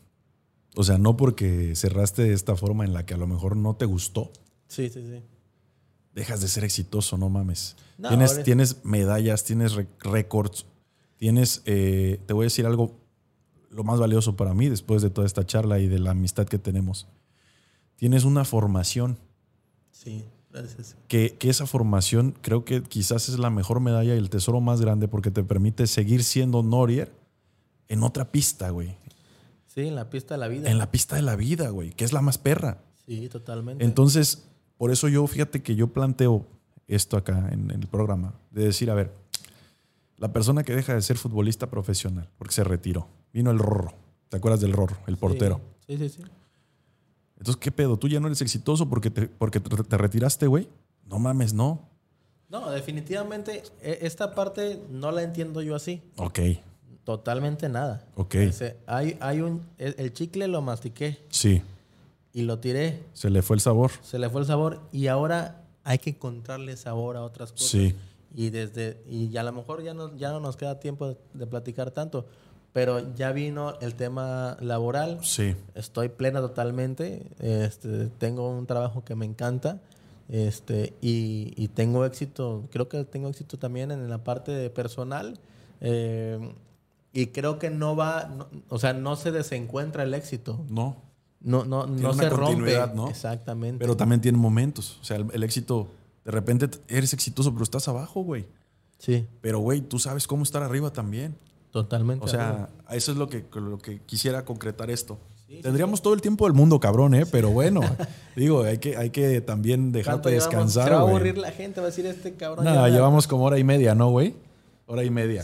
[0.75, 3.75] O sea, no porque cerraste de esta forma en la que a lo mejor no
[3.75, 4.31] te gustó.
[4.67, 5.23] Sí, sí, sí
[6.15, 7.75] dejas de ser exitoso, no mames.
[8.07, 10.65] tienes, tienes medallas, tienes récords,
[11.17, 12.97] tienes, eh, te voy a decir algo,
[13.75, 16.57] lo más valioso para mí después de toda esta charla y de la amistad que
[16.57, 17.07] tenemos.
[17.97, 19.17] Tienes una formación.
[19.91, 20.95] Sí, gracias.
[21.07, 24.81] Que, que esa formación creo que quizás es la mejor medalla y el tesoro más
[24.81, 27.11] grande porque te permite seguir siendo Norier
[27.87, 28.95] en otra pista, güey.
[29.67, 30.71] Sí, en la pista de la vida.
[30.71, 32.79] En la pista de la vida, güey, que es la más perra.
[33.05, 33.83] Sí, totalmente.
[33.83, 34.47] Entonces,
[34.77, 36.45] por eso yo, fíjate que yo planteo
[36.87, 39.11] esto acá en, el programa, de decir, a ver,
[40.17, 43.93] la persona que deja de ser futbolista profesional, porque se retiró, vino el Rorro,
[44.29, 45.61] ¿te acuerdas del Rorro, el portero?
[45.85, 46.23] Sí, sí, sí.
[47.37, 47.97] Entonces, ¿qué pedo?
[47.97, 50.67] ¿Tú ya no eres exitoso porque te, porque te, retiraste, güey?
[51.05, 51.87] No mames, no.
[52.49, 56.01] No, definitivamente e, esta parte no la entiendo yo así.
[56.15, 56.39] Ok.
[57.03, 58.03] Totalmente nada.
[58.15, 58.35] Ok.
[58.87, 61.19] hay, hay un, el chicle lo mastiqué.
[61.29, 61.61] Sí
[62.35, 63.01] y lo tiré.
[63.13, 63.91] Se le fue el sabor.
[64.03, 67.69] Se le fue el sabor y ahora hay que encontrarle sabor a otras cosas.
[67.69, 67.95] Sí.
[68.35, 71.91] Y desde y a lo mejor ya no, ya no nos queda tiempo de, platicar
[71.91, 72.27] tanto,
[72.75, 75.19] pero ya vino el tema laboral.
[75.23, 75.55] Sí.
[75.75, 77.25] Estoy plena totalmente.
[77.39, 79.79] Este, tengo un trabajo que me encanta.
[80.27, 85.39] Este, y, y, tengo éxito, creo que tengo éxito también en la parte personal.
[85.79, 86.53] Eh,
[87.13, 90.59] y creo que no va, o sea, no se desencuentra el éxito.
[90.67, 90.97] No
[91.45, 92.77] no, no, no se rompe.
[92.93, 93.07] ¿no?
[93.07, 93.79] Exactamente.
[93.79, 94.97] Pero también tiene momentos.
[94.99, 95.87] O sea, el, éxito,
[96.25, 98.47] de repente eres exitoso, pero estás abajo, güey.
[98.97, 99.27] Sí.
[99.39, 101.37] Pero, güey, tú sabes cómo estar arriba también.
[101.75, 102.23] Totalmente.
[102.23, 105.19] O sea, eso es lo que, lo que quisiera concretar esto.
[105.61, 107.25] Tendríamos todo el tiempo del mundo, cabrón, ¿eh?
[107.25, 107.81] Pero bueno,
[108.37, 110.85] digo, hay que, hay que también dejarte descansar.
[110.85, 112.63] Se va a aburrir la gente, va a decir este cabrón.
[112.63, 114.35] Nada, llevamos como hora y media, ¿no, güey?
[114.85, 115.43] Hora y media.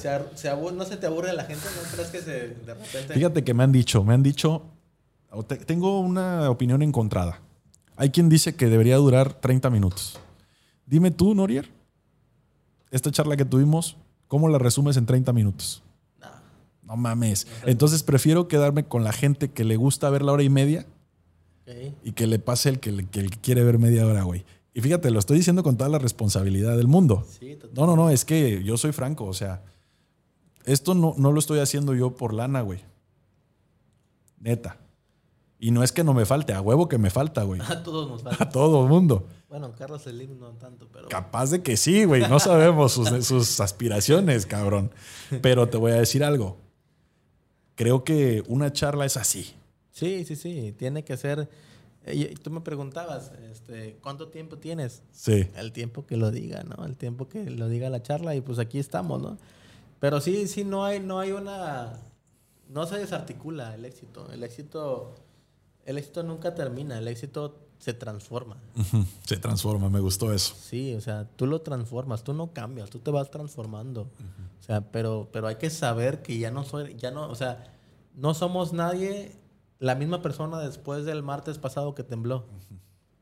[0.74, 3.14] no se te aburre la gente, ¿no crees que se, de repente...
[3.14, 4.62] Fíjate que me han dicho, me han dicho
[5.66, 7.42] tengo una opinión encontrada.
[7.98, 10.18] Hay quien dice que debería durar 30 minutos.
[10.86, 11.70] Dime tú, Norier,
[12.90, 13.98] esta charla que tuvimos,
[14.30, 15.84] ¿cómo la resumes en 30 minutos?
[16.92, 17.48] No, mames.
[17.66, 20.86] Entonces prefiero quedarme con la gente que le gusta ver la hora y media
[22.04, 23.06] y que le pase el que,
[23.42, 24.44] quiere ver media hora, güey.
[24.74, 27.26] Y fíjate, lo estoy diciendo con toda la responsabilidad del mundo.
[27.74, 29.64] no, no, no, es que yo soy franco, o sea,
[30.66, 32.82] esto no, no lo estoy haciendo yo por lana, güey.
[34.40, 34.78] Neta.
[35.60, 37.62] Y no es que no me falte, a huevo que me falta, güey.
[37.70, 38.44] A todos nos falta.
[38.44, 39.28] A todo el mundo.
[39.48, 41.08] Bueno, Carlos Slim no tanto, pero.
[41.08, 42.28] Capaz de que sí, güey.
[42.28, 44.92] No sabemos sus, sus aspiraciones, cabrón.
[45.42, 46.58] Pero te voy a decir algo.
[47.76, 49.54] Creo que una charla es así.
[49.92, 50.74] Sí, sí, sí.
[50.78, 51.50] Tiene que ser.
[52.06, 55.04] Eh, tú me preguntabas, este, ¿cuánto tiempo tienes?
[55.12, 55.48] Sí.
[55.56, 56.86] El tiempo que lo diga, ¿no?
[56.86, 59.38] El tiempo que lo diga la charla y pues aquí estamos, ¿no?
[60.00, 62.00] Pero sí, sí, no hay, no hay una...
[62.70, 64.32] No se desarticula el éxito.
[64.32, 65.14] El éxito
[65.86, 66.98] el éxito nunca termina.
[66.98, 68.58] El éxito se transforma.
[69.26, 70.54] Se transforma, me gustó eso.
[70.56, 74.04] Sí, o sea, tú lo transformas, tú no cambias, tú te vas transformando.
[74.04, 77.74] O sea, pero, pero hay que saber que ya no soy, ya no, o sea,
[78.16, 79.36] no somos nadie
[79.80, 82.46] la misma persona después del martes pasado que tembló.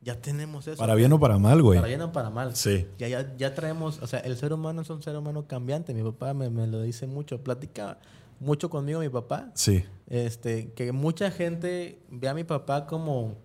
[0.02, 0.78] Ya tenemos eso.
[0.78, 1.80] Para bien o para mal, güey.
[1.80, 2.54] Para bien o para mal.
[2.54, 2.86] Sí.
[2.98, 5.94] Ya, ya, ya traemos, o sea, el ser humano es un ser humano cambiante.
[5.94, 7.98] Mi papá me, me lo dice mucho, platica
[8.42, 9.52] mucho conmigo mi papá.
[9.54, 9.86] Sí.
[10.08, 13.38] Este, que mucha gente ve a mi papá como,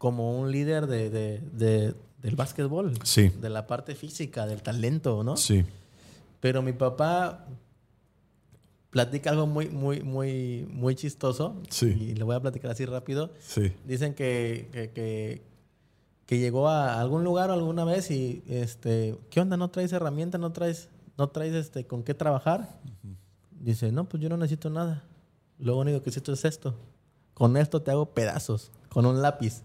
[0.00, 2.94] como un líder de, de- de- del básquetbol.
[3.04, 3.28] Sí.
[3.28, 5.36] De la parte física, del talento, ¿no?
[5.36, 5.62] Sí.
[6.40, 7.44] Pero mi papá
[8.88, 11.54] platica algo muy, muy, muy, muy chistoso.
[11.68, 11.86] Sí.
[11.86, 13.30] Y le voy a platicar así rápido.
[13.40, 13.72] Sí.
[13.86, 15.42] Dicen que, que, que-
[16.26, 19.56] que llegó a algún lugar alguna vez y, este, ¿qué onda?
[19.56, 20.40] ¿No traes herramientas?
[20.40, 22.78] ¿No traes, no traes este, con qué trabajar?
[23.50, 25.02] Dice, no, pues yo no necesito nada.
[25.58, 26.74] Lo único que necesito es esto.
[27.34, 29.62] Con esto te hago pedazos, con un lápiz.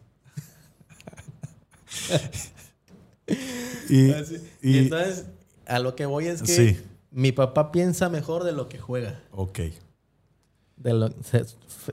[3.90, 4.38] Y, Así.
[4.62, 5.26] y- Y entonces,
[5.66, 6.80] a lo que voy es que Sí.
[7.12, 9.20] mi papá piensa mejor de lo que juega.
[9.32, 9.60] ok.
[10.78, 11.46] De lo- se-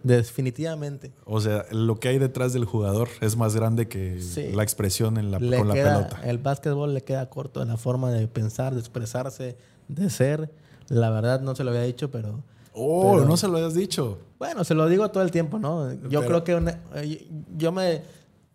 [0.02, 1.12] definitivamente.
[1.24, 4.50] O sea, lo que hay detrás del jugador es más grande que Sí.
[4.52, 6.20] la expresión en la, Le con la pelota.
[6.24, 9.56] El básquetbol le queda corto en la forma de pensar, de expresarse,
[9.88, 10.50] de ser.
[10.88, 12.42] La verdad no se lo había dicho, pero
[12.74, 14.18] Oh, pero- no se lo hayas dicho.
[14.38, 15.92] bueno, se lo digo todo el tiempo, ¿no?
[15.92, 18.02] Yo Pero- creo que una- eh, yo me...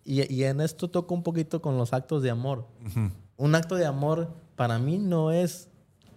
[0.08, 2.66] Y, y en esto toco un poquito con los actos de amor.
[3.36, 5.68] Un acto de amor para mí no es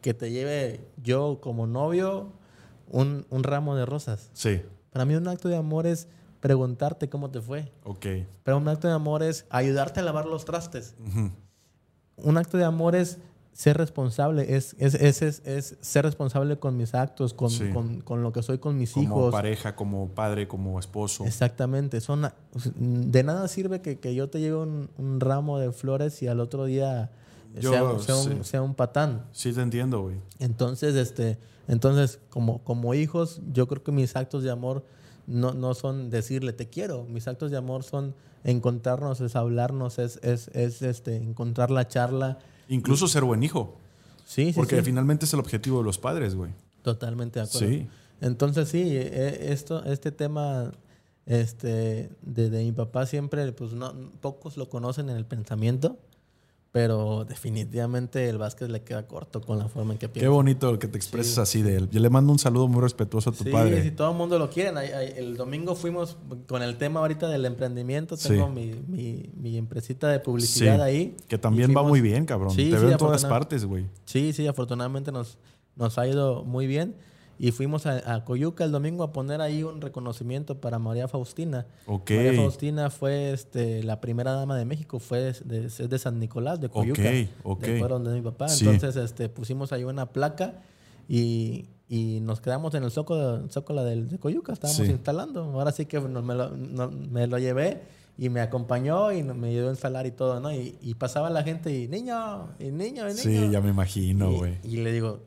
[0.01, 2.33] que te lleve yo como novio
[2.89, 4.31] un, un ramo de rosas.
[4.33, 4.63] Sí.
[4.93, 6.07] Para mí un acto de amor es
[6.39, 7.73] preguntarte cómo te fue.
[7.83, 8.07] Ok.
[8.45, 10.95] Pero un acto de amor es ayudarte a lavar los trastes.
[12.17, 13.19] Un acto de amor es
[13.61, 17.69] ser responsable, es, es, es, es- es ser responsable con mis actos, con, Sí.
[17.75, 19.33] con- con lo que soy con mis Como hijos.
[19.33, 21.27] pareja, como padre, como esposo.
[21.27, 22.01] Exactamente.
[22.01, 22.23] Son,
[22.77, 26.41] de nada sirve que, que yo te lleve un, un ramo de flores y al
[26.41, 27.11] otro día
[27.61, 28.51] Yo, sea, sea un, sí.
[28.51, 29.27] sea un patán.
[29.33, 30.17] Sí, te entiendo, güey.
[30.39, 31.37] Entonces, este,
[31.69, 34.87] entonces como, como hijos, yo creo que mis actos de amor
[35.27, 37.05] no, no son decirle te quiero.
[37.05, 42.39] Mis actos de amor son encontrarnos, es hablarnos, es, es, es este, encontrar la charla.
[42.71, 43.79] Incluso ser buen hijo.
[44.25, 44.83] Sí, sí, Porque sí.
[44.83, 46.53] finalmente es el objetivo de los padres, güey.
[46.83, 47.69] Totalmente de acuerdo.
[47.69, 47.89] Sí.
[48.21, 50.73] Entonces sí, eh, esto, este tema
[51.27, 55.99] este, de, de mi papá siempre, pues no, pocos lo conocen en el pensamiento,
[56.73, 60.31] pero definitivamente el básquet le queda corto con la forma en que Qué piensa.
[60.31, 61.91] bonito que te expreses así de él.
[61.91, 63.83] Yo le mando un saludo muy respetuoso a tu Sí, padre.
[63.83, 64.71] si todo el mundo lo quiere.
[65.19, 66.17] El domingo fuimos
[66.47, 68.17] con el tema ahorita del emprendimiento.
[68.17, 68.29] Sí.
[68.29, 71.17] Tengo mi, mi, mi empresita de publicidad Sí, ahí.
[71.29, 72.51] Que también va muy bien, cabrón.
[72.51, 73.87] Sí, te sí, veo en todas partes, güey.
[74.05, 75.39] Sí, sí, afortunadamente nos,
[75.75, 76.95] nos ha ido muy bien.
[77.43, 81.67] Y fuimos a, a Coyuca el domingo a poner ahí un reconocimiento para María Faustina.
[81.87, 82.11] Ok.
[82.11, 86.21] María Faustina fue este, la primera dama de México, fue de, de- es de San
[86.21, 87.01] Nicolás, de Coyuca.
[87.01, 87.61] Ok, ok.
[87.63, 88.49] De fueron de mi papá.
[88.49, 88.69] Sí.
[88.69, 90.61] Entonces este, pusimos ahí una placa
[91.09, 94.93] y, y nos quedamos en el zócalo, zócalo del, de Coyuca, estábamos Sí.
[94.93, 95.43] instalando.
[95.45, 97.81] Ahora sí que no- me, lo, no- me lo llevé
[98.19, 100.53] y me acompañó y me ayudó a instalar y todo, ¿no?
[100.53, 103.17] Y, y pasaba la gente y niño, y niño, y niño.
[103.17, 104.59] Sí, ya me imagino, Y- güey.
[104.63, 105.21] Y, le digo,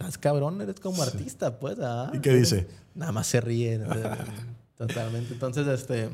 [0.00, 1.78] estás cabrón, eres como artista, pues.
[1.80, 2.10] ¿ah?".
[2.14, 2.66] ¿Y qué dice?
[2.94, 3.78] Nada más se ríe.
[4.78, 5.34] Totalmente.
[5.34, 6.08] Entonces, este.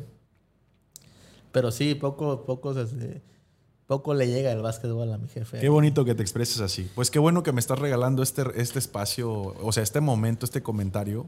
[1.52, 3.22] Pero sí, poco, poco, este,
[3.86, 5.60] poco le llega el básquetbol a mi jefe.
[5.60, 6.90] Qué bonito que te expreses así.
[6.94, 10.62] Pues qué bueno que me estás regalando este, este espacio, o sea, este momento, este
[10.62, 11.26] comentario.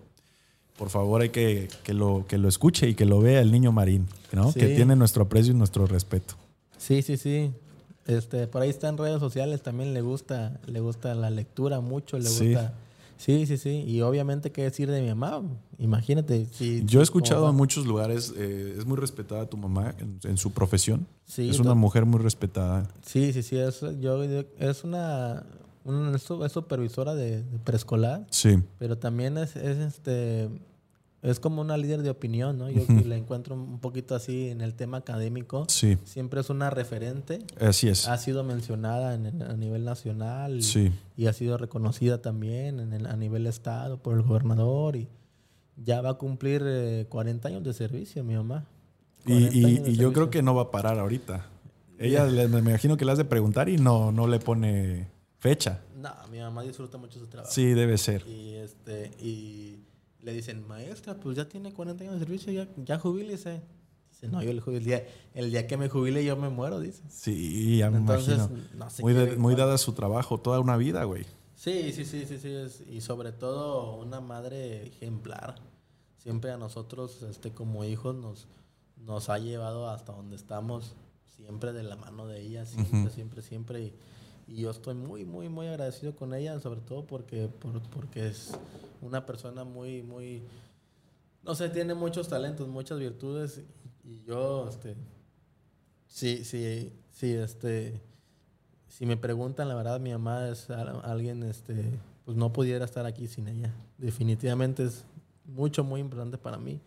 [0.76, 3.72] Por favor, hay que, que, lo, que lo escuche y que lo vea el niño
[3.72, 4.52] Marín, ¿no?
[4.52, 4.60] Sí.
[4.60, 6.34] Que tiene nuestro aprecio y nuestro respeto.
[6.76, 7.52] Sí, sí, sí.
[8.08, 12.18] Este, por ahí está en redes sociales, también le gusta, le gusta la lectura mucho,
[12.18, 12.46] le Sí.
[12.54, 12.74] gusta.
[13.18, 13.82] Sí, sí, sí.
[13.86, 15.42] Y obviamente, ¿qué decir de mi mamá?
[15.78, 16.46] Imagínate.
[16.52, 20.36] Si, Yo he escuchado en muchos lugares, eh, es muy respetada tu mamá en, en
[20.38, 21.06] su profesión.
[21.26, 22.88] Sí, es una mujer muy respetada.
[23.04, 23.58] Sí, sí, sí.
[23.58, 25.42] Es, yo, es una,
[26.14, 30.48] es supervisora de, de preescolar, Sí, pero también es, es, este
[31.22, 32.70] es como una líder de opinión, ¿no?
[32.70, 33.04] Yo Ujú.
[33.06, 35.64] la encuentro un poquito así en el tema académico.
[35.68, 37.40] sí, Siempre es una referente.
[37.60, 38.06] así es.
[38.06, 42.92] Ha sido mencionada en a nivel nacional y, Sí, y ha sido reconocida también en
[42.92, 45.08] el- a nivel estado por el gobernador y
[45.76, 48.64] ya va a cumplir eh, 40 años de servicio mi mamá.
[49.26, 51.46] y, 40 y- años de y yo creo que no va a parar ahorita.
[51.98, 55.08] Ella, le- me imagino que le has de preguntar y no, no le pone
[55.40, 55.80] fecha.
[56.00, 57.52] No, mi mamá disfruta mucho su trabajo.
[57.52, 58.24] Sí, debe ser.
[58.28, 59.80] Y, este, y
[60.22, 63.62] le dicen, maestra, pues ya tiene 40 años de servicio, ya, ya jubílese.
[64.10, 64.78] Dice, no, yo le jubile.
[64.78, 67.02] El día, el día que me jubile yo me muero, dice.
[67.08, 68.60] Sí, ya me Entonces, imagino.
[68.76, 71.24] no sé Muy, de- muy dada a su trabajo, toda una vida, güey.
[71.54, 72.48] Sí, sí, sí, sí, sí.
[72.50, 75.56] es- y sobre todo una madre ejemplar.
[76.16, 78.48] Siempre a nosotros, este, como hijos, nos,
[78.96, 80.94] nos ha llevado hasta donde estamos,
[81.36, 83.80] siempre de la mano de ella, siempre, siempre, siempre.
[83.82, 83.92] Y,
[84.48, 87.48] y, yo estoy muy, muy, muy agradecido con ella, sobre todo porque,
[87.92, 88.52] porque es
[89.00, 90.42] una persona muy, muy,
[91.42, 93.62] no sé, tiene muchos talentos, muchas virtudes.
[94.04, 94.96] Y yo, este,
[96.06, 98.00] sí, sí, sí, este,
[98.88, 101.84] si me preguntan, la verdad, mi mamá es alguien, este,
[102.24, 103.72] pues no pudiera estar aquí sin ella.
[103.98, 105.04] Definitivamente es
[105.46, 106.80] mucho, muy importante para mí.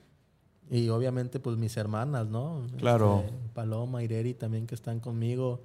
[0.69, 2.65] Y obviamente, pues mis hermanas, ¿no?
[2.77, 3.23] Claro.
[3.25, 5.61] Este, Paloma, Ireri también que están conmigo.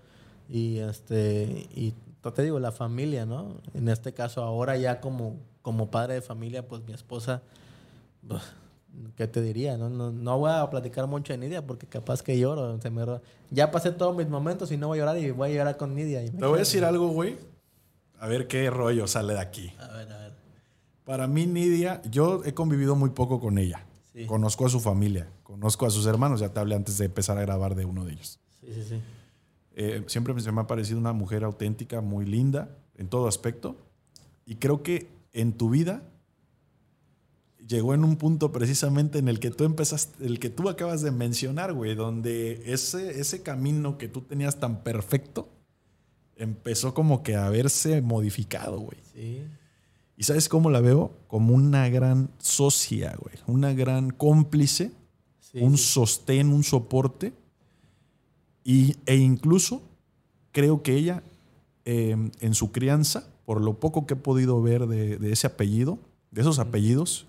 [0.49, 1.95] Y este, y
[2.33, 3.57] te digo, la familia, ¿no?
[3.75, 7.43] En este caso, ahora ya como, como padre de familia, pues mi esposa,
[8.27, 8.43] pues,
[9.17, 9.77] ¿qué te diría?
[9.77, 12.81] No, no, no, voy a platicar mucho de Nidia porque capaz que lloro.
[12.81, 13.05] Se me...
[13.51, 15.95] Ya pasé todos mis momentos y no voy a llorar y voy a llorar con
[15.95, 16.25] Nidia.
[16.25, 17.37] te voy a decir algo, güey.
[18.19, 19.73] A ver qué rollo sale de aquí.
[19.79, 20.33] A ver, a ver.
[21.05, 23.85] Para mí, Nidia, yo he convivido muy poco con ella.
[24.27, 27.43] Conozco a su familia, conozco a sus hermanos, ya te hablé antes de empezar a
[27.43, 28.41] grabar de uno de ellos.
[28.63, 29.01] Sí, sí, sí.
[29.77, 33.77] Eh, siempre se me ha parecido una mujer auténtica, muy linda en todo aspecto.
[34.45, 36.03] Y creo que en tu vida
[37.67, 41.11] llegó en un punto precisamente en el que tú empezaste, el que tú acabas de
[41.11, 45.49] mencionar, güey, donde ese, ese camino que tú tenías tan perfecto
[46.37, 48.99] empezó como que a verse modificado, güey.
[49.13, 49.43] Sí.
[50.17, 51.19] ¿Y sabes cómo la veo?
[51.27, 53.37] Como una gran socia, güey.
[53.47, 54.93] Una gran cómplice,
[55.55, 57.35] un sostén, un soporte.
[58.67, 59.81] Y, e incluso
[60.51, 61.23] creo que ella,
[61.85, 66.01] em, en su crianza, por lo poco que he podido ver de, ese apellido,
[66.33, 67.29] de esos apellidos,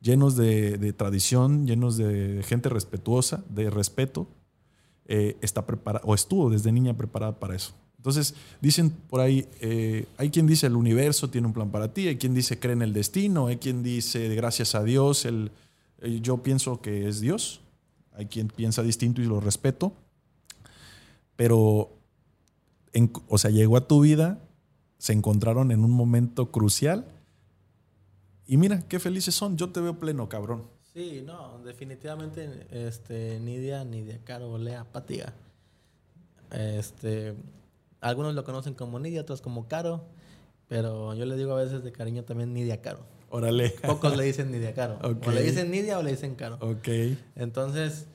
[0.00, 4.26] llenos de, tradición, llenos de gente respetuosa, de respeto,
[5.04, 7.72] eh, está preparada, o estuvo desde niña preparada para eso.
[7.98, 12.08] Entonces, dicen por ahí, eh, hay quien dice el universo tiene un plan para ti,
[12.08, 15.52] hay quien dice cree en el destino, hay quien dice gracias a Dios, el,
[16.00, 17.60] eh, yo pienso que es Dios,
[18.16, 19.92] hay quien piensa distinto y lo respeto,
[21.36, 21.92] pero,
[23.28, 24.40] o sea, llegó a tu vida,
[24.98, 27.06] se encontraron en un momento crucial
[28.46, 30.64] y mira, qué felices son, yo te veo pleno, cabrón.
[30.94, 35.34] Sí, no, definitivamente este, Nidia, Nidia Caro, Lea, Patiga.
[36.52, 37.34] Este,
[38.00, 40.04] algunos lo conocen como Nidia, otros como Caro,
[40.68, 43.00] pero yo le digo a veces de cariño también Nidia Caro.
[43.30, 43.70] Órale.
[43.70, 44.98] Pocos le dicen Nidia Caro.
[45.02, 46.56] O le dicen Nidia o le dicen Caro.
[46.60, 46.88] Ok.
[47.34, 48.06] Entonces,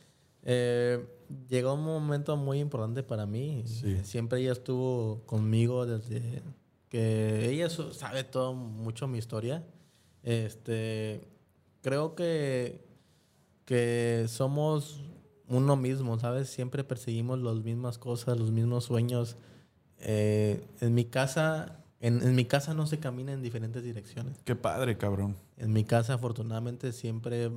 [0.44, 1.06] eh,
[1.50, 3.64] llegó un momento muy importante para mí.
[4.04, 6.42] Siempre ella estuvo conmigo desde
[6.90, 9.64] que ella sabe todo, mucho mi historia.
[10.24, 11.28] Este,
[11.82, 12.86] creo que,
[13.66, 15.02] que somos
[15.48, 16.50] uno mismo, ¿sabes?
[16.50, 19.38] Siempre perseguimos las mismas cosas, los mismos sueños.
[20.00, 24.38] Eh, en mi casa, en, mi casa no se camina en diferentes direcciones.
[24.44, 25.36] Qué padre, cabrón.
[25.58, 27.52] En mi casa, afortunadamente, siempre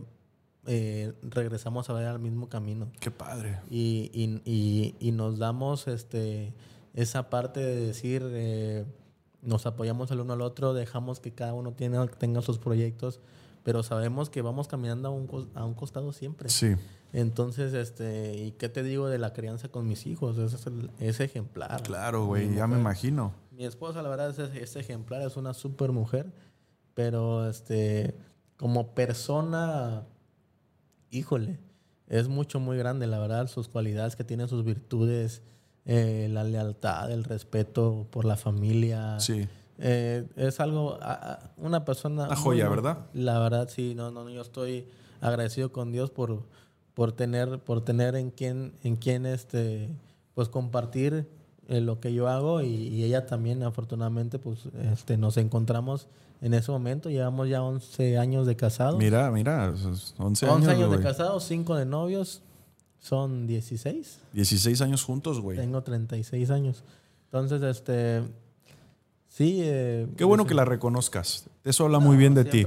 [0.67, 2.91] eh, regresamos a ver al mismo camino.
[3.01, 3.61] Qué padre.
[3.71, 6.53] Y, nos damos este,
[6.95, 8.85] esa parte de decir, eh,
[9.43, 13.21] nos apoyamos el uno al otro, dejamos que cada uno tenga, tenga sus proyectos,
[13.63, 16.49] pero sabemos que vamos caminando a un, a un costado siempre.
[16.49, 16.77] Sí.
[17.15, 20.37] Entonces, este, ¿y qué te digo de la crianza con mis hijos?
[20.37, 20.67] Es,
[20.99, 21.83] es ejemplar.
[21.85, 23.33] Claro, güey, ya me imagino.
[23.53, 26.33] Mi esposa, la verdad, es, es ejemplar, es una super mujer,
[26.93, 28.17] pero este,
[28.57, 30.07] como persona,
[31.15, 31.59] híjole,
[32.09, 35.43] es mucho, muy grande, la verdad, sus cualidades que tiene, sus virtudes,
[35.87, 39.19] eh, la lealtad, el respeto por la familia.
[39.21, 39.49] Sí.
[39.79, 40.99] Eh, es algo,
[41.57, 42.27] una persona...
[42.27, 43.07] Una joya, ¿verdad?
[43.13, 44.89] La verdad, sí, no, no, yo estoy
[45.21, 46.45] agradecido con Dios por
[46.95, 49.91] por tener, por tener en quién, en quién este,
[50.35, 51.29] pues compartir
[51.69, 54.61] eh, lo que yo hago y, ella también afortunadamente pues
[54.93, 56.09] este, nos encontramos
[56.41, 58.99] en ese momento, llevamos ya 11 años de casados.
[58.99, 60.15] Mira, mira, 11 años.
[60.19, 62.43] 11 años de casados, 5 de novios,
[63.01, 64.19] son 16.
[64.33, 65.57] 16 años juntos, güey.
[65.57, 66.85] Tengo 36 años.
[67.31, 68.23] Entonces, este,
[69.35, 69.63] Sí.
[69.65, 71.47] Eh, qué bueno que la reconozcas.
[71.65, 72.65] Eso habla muy bien de ti.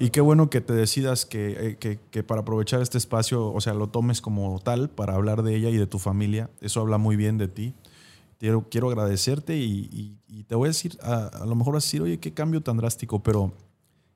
[0.00, 3.74] Y qué bueno que te decidas eh, que, que, para aprovechar este espacio, o sea,
[3.74, 6.50] lo tomes como tal para hablar de ella y de tu familia.
[6.60, 7.74] Eso habla muy bien de ti.
[8.40, 10.16] Quiero, quiero agradecerte y,
[10.48, 13.22] te voy a decir, a, lo mejor vas a decir, oye, qué cambio tan drástico,
[13.22, 13.52] pero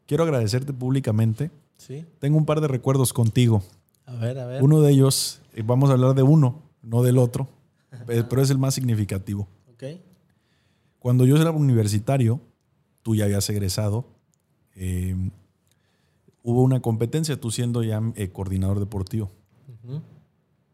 [0.07, 1.51] quiero agradecerte públicamente.
[1.77, 2.07] Sí.
[2.21, 3.63] Tengo un par de recuerdos contigo.
[4.07, 4.63] A ver, a ver.
[4.63, 7.51] Uno de ellos, eh, vamos a hablar de uno, no del otro,
[8.07, 9.47] pero es el más significativo.
[9.75, 10.01] Ok.
[10.99, 12.41] Cuando yo era universitario,
[13.03, 14.07] tú ya habías egresado,
[14.75, 15.15] eh,
[16.43, 19.31] hubo una competencia, tú siendo ya eh, coordinador deportivo.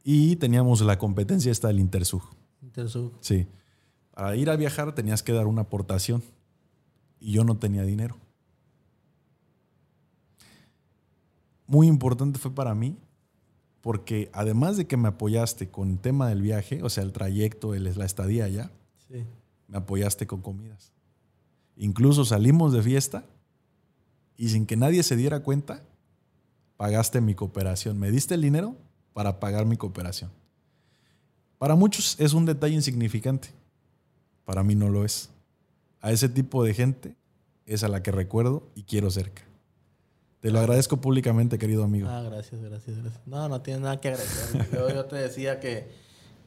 [0.05, 2.22] Y teníamos la competencia esta del Intersug.
[3.20, 3.47] Sí.
[4.15, 6.23] Para ir a viajar tenías que dar una aportación.
[7.20, 8.16] Y yo no tenía dinero.
[11.66, 12.97] Muy importante fue para mí
[13.81, 17.74] porque además de que me apoyaste con el tema del viaje, o sea, el trayecto,
[17.74, 18.70] el, la estadía allá,
[19.09, 19.24] Sí.
[19.69, 20.93] me apoyaste con comidas.
[21.77, 23.24] Incluso salimos de fiesta
[24.36, 25.82] y sin que nadie se diera cuenta,
[26.77, 27.98] pagaste mi cooperación.
[27.98, 28.77] Me diste el dinero
[29.15, 30.31] para pagar mi cooperación.
[31.60, 33.50] Para muchos es un detalle insignificante.
[34.46, 35.28] Para mí no lo es.
[36.00, 37.16] A ese tipo de gente
[37.66, 39.42] es a la que recuerdo y quiero cerca.
[40.40, 42.08] Te lo agradezco públicamente, querido amigo.
[42.08, 43.26] Ah, gracias, gracias, gracias.
[43.26, 44.70] No, no tiene nada que agradecer.
[44.72, 45.90] Yo, yo te decía que,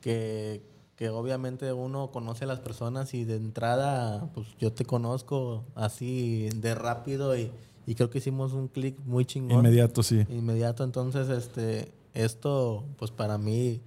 [0.02, 0.64] que,
[0.96, 6.50] que obviamente uno conoce a las personas y de entrada, pues yo te conozco así
[6.56, 7.52] de rápido y,
[7.86, 9.60] y creo que hicimos un clic muy chingón.
[9.60, 10.26] Inmediato, sí.
[10.28, 13.80] Inmediato, entonces, este, esto, pues para mí,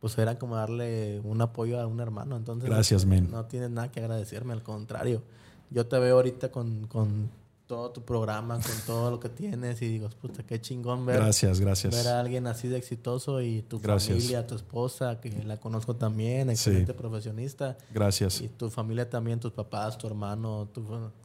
[0.00, 2.36] pues era como darle un apoyo a un hermano.
[2.36, 3.30] Entonces, Gracias, este, men.
[3.30, 5.22] No tienes nada que agradecerme, al contrario.
[5.70, 7.30] Yo te veo ahorita con, con
[7.66, 11.60] todo tu programa, con todo lo que tienes y digo, puta, qué chingón ver, Gracias,
[11.60, 11.94] gracias.
[11.94, 14.16] ver a alguien así de exitoso y tu Gracias.
[14.16, 17.76] familia, tu esposa, que la conozco también, excelente profesionista.
[17.92, 18.40] Gracias.
[18.40, 20.82] Y tu familia también, tus papás, tu hermano, tu,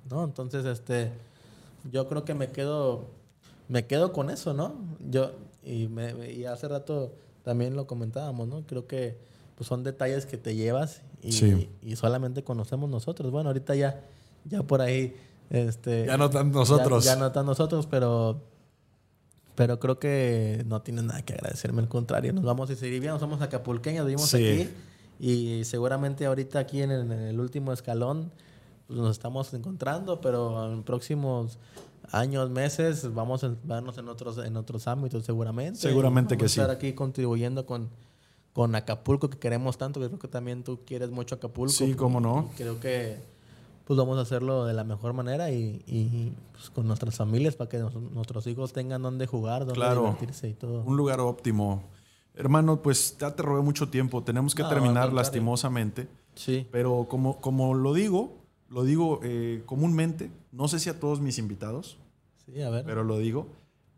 [0.10, 1.12] no, entonces este
[1.90, 3.06] yo creo que me quedo
[3.70, 4.76] me quedo con eso, ¿no?
[5.10, 5.32] Yo
[5.64, 7.14] y, me, y hace rato
[7.44, 8.64] también lo comentábamos, ¿no?
[8.66, 9.18] Creo que
[9.56, 11.70] pues, son detalles que te llevas y, Sí.
[11.82, 13.32] y solamente conocemos nosotros.
[13.32, 14.02] Bueno, ahorita ya
[14.46, 15.16] ya por ahí
[15.50, 17.04] este Ya no tan nosotros.
[17.06, 18.42] ya, ya no tan nosotros, pero
[19.56, 22.34] pero creo que no tiene nada que agradecerme, al contrario.
[22.34, 24.38] Nos vamos a seguir bien, somos acapulqueños, vivimos Sí.
[24.38, 24.70] aquí
[25.20, 28.32] y seguramente ahorita aquí en el, en el último escalón
[28.88, 31.60] pues, nos estamos encontrando, pero en próximos
[32.12, 35.80] años, meses vamos a vernos en otros en otros ámbitos seguramente.
[35.80, 36.60] Seguramente Vamos que sí.
[36.60, 37.90] estar aquí contribuyendo con
[38.54, 41.74] con Acapulco que queremos tanto, que creo que también tú quieres mucho Acapulco.
[41.74, 42.52] Sí, cómo no.
[42.56, 43.18] Creo que
[43.86, 47.70] pues vamos a hacerlo de la mejor manera y, y, pues, con nuestras familias para
[47.70, 50.02] que nos- nuestros hijos tengan donde jugar, donde Claro.
[50.04, 50.84] divertirse y todo.
[50.84, 51.84] Un lugar óptimo.
[52.36, 54.24] Hermano, pues ya te robé mucho tiempo.
[54.24, 56.08] Tenemos que No, terminar lastimosamente.
[56.36, 56.68] Sí.
[56.72, 58.38] Pero como, como lo digo,
[58.74, 61.98] lo digo eh, comúnmente, no sé si a todos mis invitados,
[62.46, 62.84] Sí, a ver.
[62.86, 63.48] pero lo digo,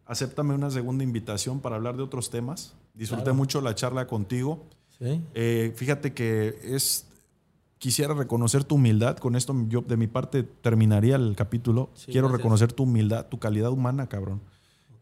[0.06, 2.74] acéptame una segunda invitación para hablar de otros temas.
[2.94, 3.36] Disfruté Claro.
[3.36, 4.64] mucho la charla contigo.
[5.00, 5.22] sí.
[5.34, 7.08] Eh, fíjate que es
[7.78, 9.18] quisiera reconocer tu humildad.
[9.18, 11.90] Con esto yo de mi parte terminaría el capítulo.
[11.94, 12.38] Sí, Quiero gracias.
[12.42, 14.42] reconocer tu humildad, tu calidad humana, cabrón.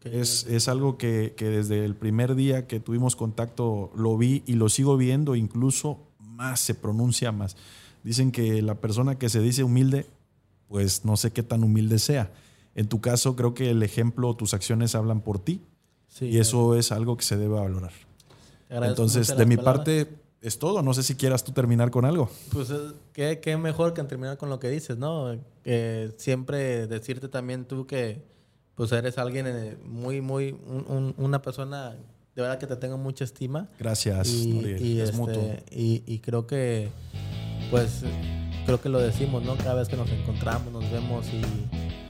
[0.02, 4.52] Es, es algo que, que desde el primer día que tuvimos contacto lo vi y
[4.54, 7.56] lo sigo viendo, incluso más se pronuncia más.
[8.04, 10.06] Dicen que la persona que se dice humilde,
[10.68, 12.30] pues no sé qué tan humilde sea.
[12.76, 15.60] En tu caso, creo que el ejemplo, tus acciones hablan por ti
[16.08, 17.92] sí, y eso es algo que se debe valorar.
[18.68, 19.84] Entonces, de mi palabras.
[19.86, 20.08] parte
[20.40, 20.82] es todo.
[20.82, 22.28] No sé si quieras tú terminar con algo.
[22.52, 22.76] Pues eh,
[23.12, 25.36] qué, qué mejor que terminar con lo que dices, ¿no?
[25.62, 28.22] Que siempre decirte también tú que
[28.74, 31.90] pues eres alguien eh, muy, muy, un- un- una persona
[32.34, 33.68] de verdad que te tengo mucha estima.
[33.78, 35.56] Gracias, y, y, es este, mutuo.
[35.70, 36.88] y, y creo que
[37.74, 38.02] pues
[38.66, 39.56] creo que lo decimos, ¿no?
[39.56, 41.42] Cada vez que nos encontramos, nos vemos y,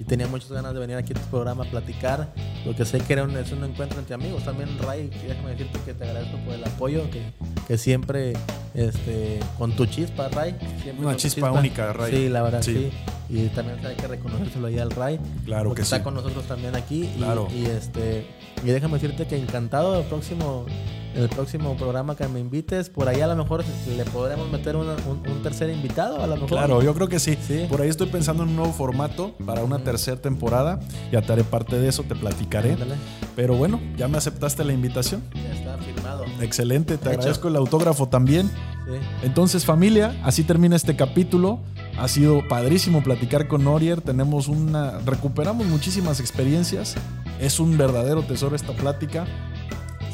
[0.00, 2.32] y tenía muchas ganas de venir aquí a tu programa a platicar,
[2.66, 4.44] porque sé que era un, es un encuentro entre amigos.
[4.44, 7.22] También, Ray, déjame decirte que te agradezco por el apoyo, que,
[7.66, 8.34] que siempre,
[8.74, 10.54] este, con tu chispa, Ray.
[10.82, 12.12] siempre Una chispa única, Ray.
[12.12, 12.74] Sí, la verdad, Sí.
[12.74, 12.90] sí.
[13.30, 15.18] Y también hay que reconocérselo ahí al Ray.
[15.46, 16.02] Claro porque que está sí.
[16.02, 17.04] con nosotros también aquí.
[17.14, 17.48] y- Claro.
[17.50, 18.26] Y, este
[18.62, 20.66] y déjame decirte que encantado el próximo
[21.14, 22.88] el próximo programa que me invites.
[22.90, 23.64] Por ahí a lo mejor
[23.96, 26.48] le podremos meter una- un, un tercer invitado, a lo mejor.
[26.48, 27.36] Claro, yo creo que sí.
[27.46, 27.66] Sí.
[27.68, 30.80] Por ahí estoy pensando en un nuevo formato para una tercera temporada.
[31.12, 32.72] Ya te haré parte de eso, te platicaré.
[32.72, 32.94] Ándale.
[33.36, 35.22] Pero bueno, ya me aceptaste la invitación.
[35.34, 36.24] Ya está firmado.
[36.40, 37.18] Excelente, te Hecho.
[37.20, 38.48] agradezco el autógrafo también.
[38.86, 38.92] Sí.
[39.22, 41.60] Entonces, familia, así termina este capítulo.
[41.98, 44.00] Ha sido padrísimo platicar con Norier.
[44.00, 44.98] Tenemos una.
[45.06, 46.94] Recuperamos muchísimas experiencias.
[47.40, 49.26] Es un verdadero tesoro esta plática.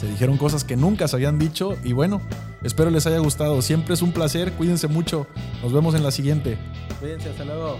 [0.00, 1.76] Se dijeron cosas que nunca se habían dicho.
[1.84, 2.22] Y bueno,
[2.62, 3.60] espero les haya gustado.
[3.60, 4.50] Siempre es un placer.
[4.52, 5.26] Cuídense mucho.
[5.62, 6.56] Nos vemos en la siguiente.
[7.00, 7.76] Cuídense, hasta luego.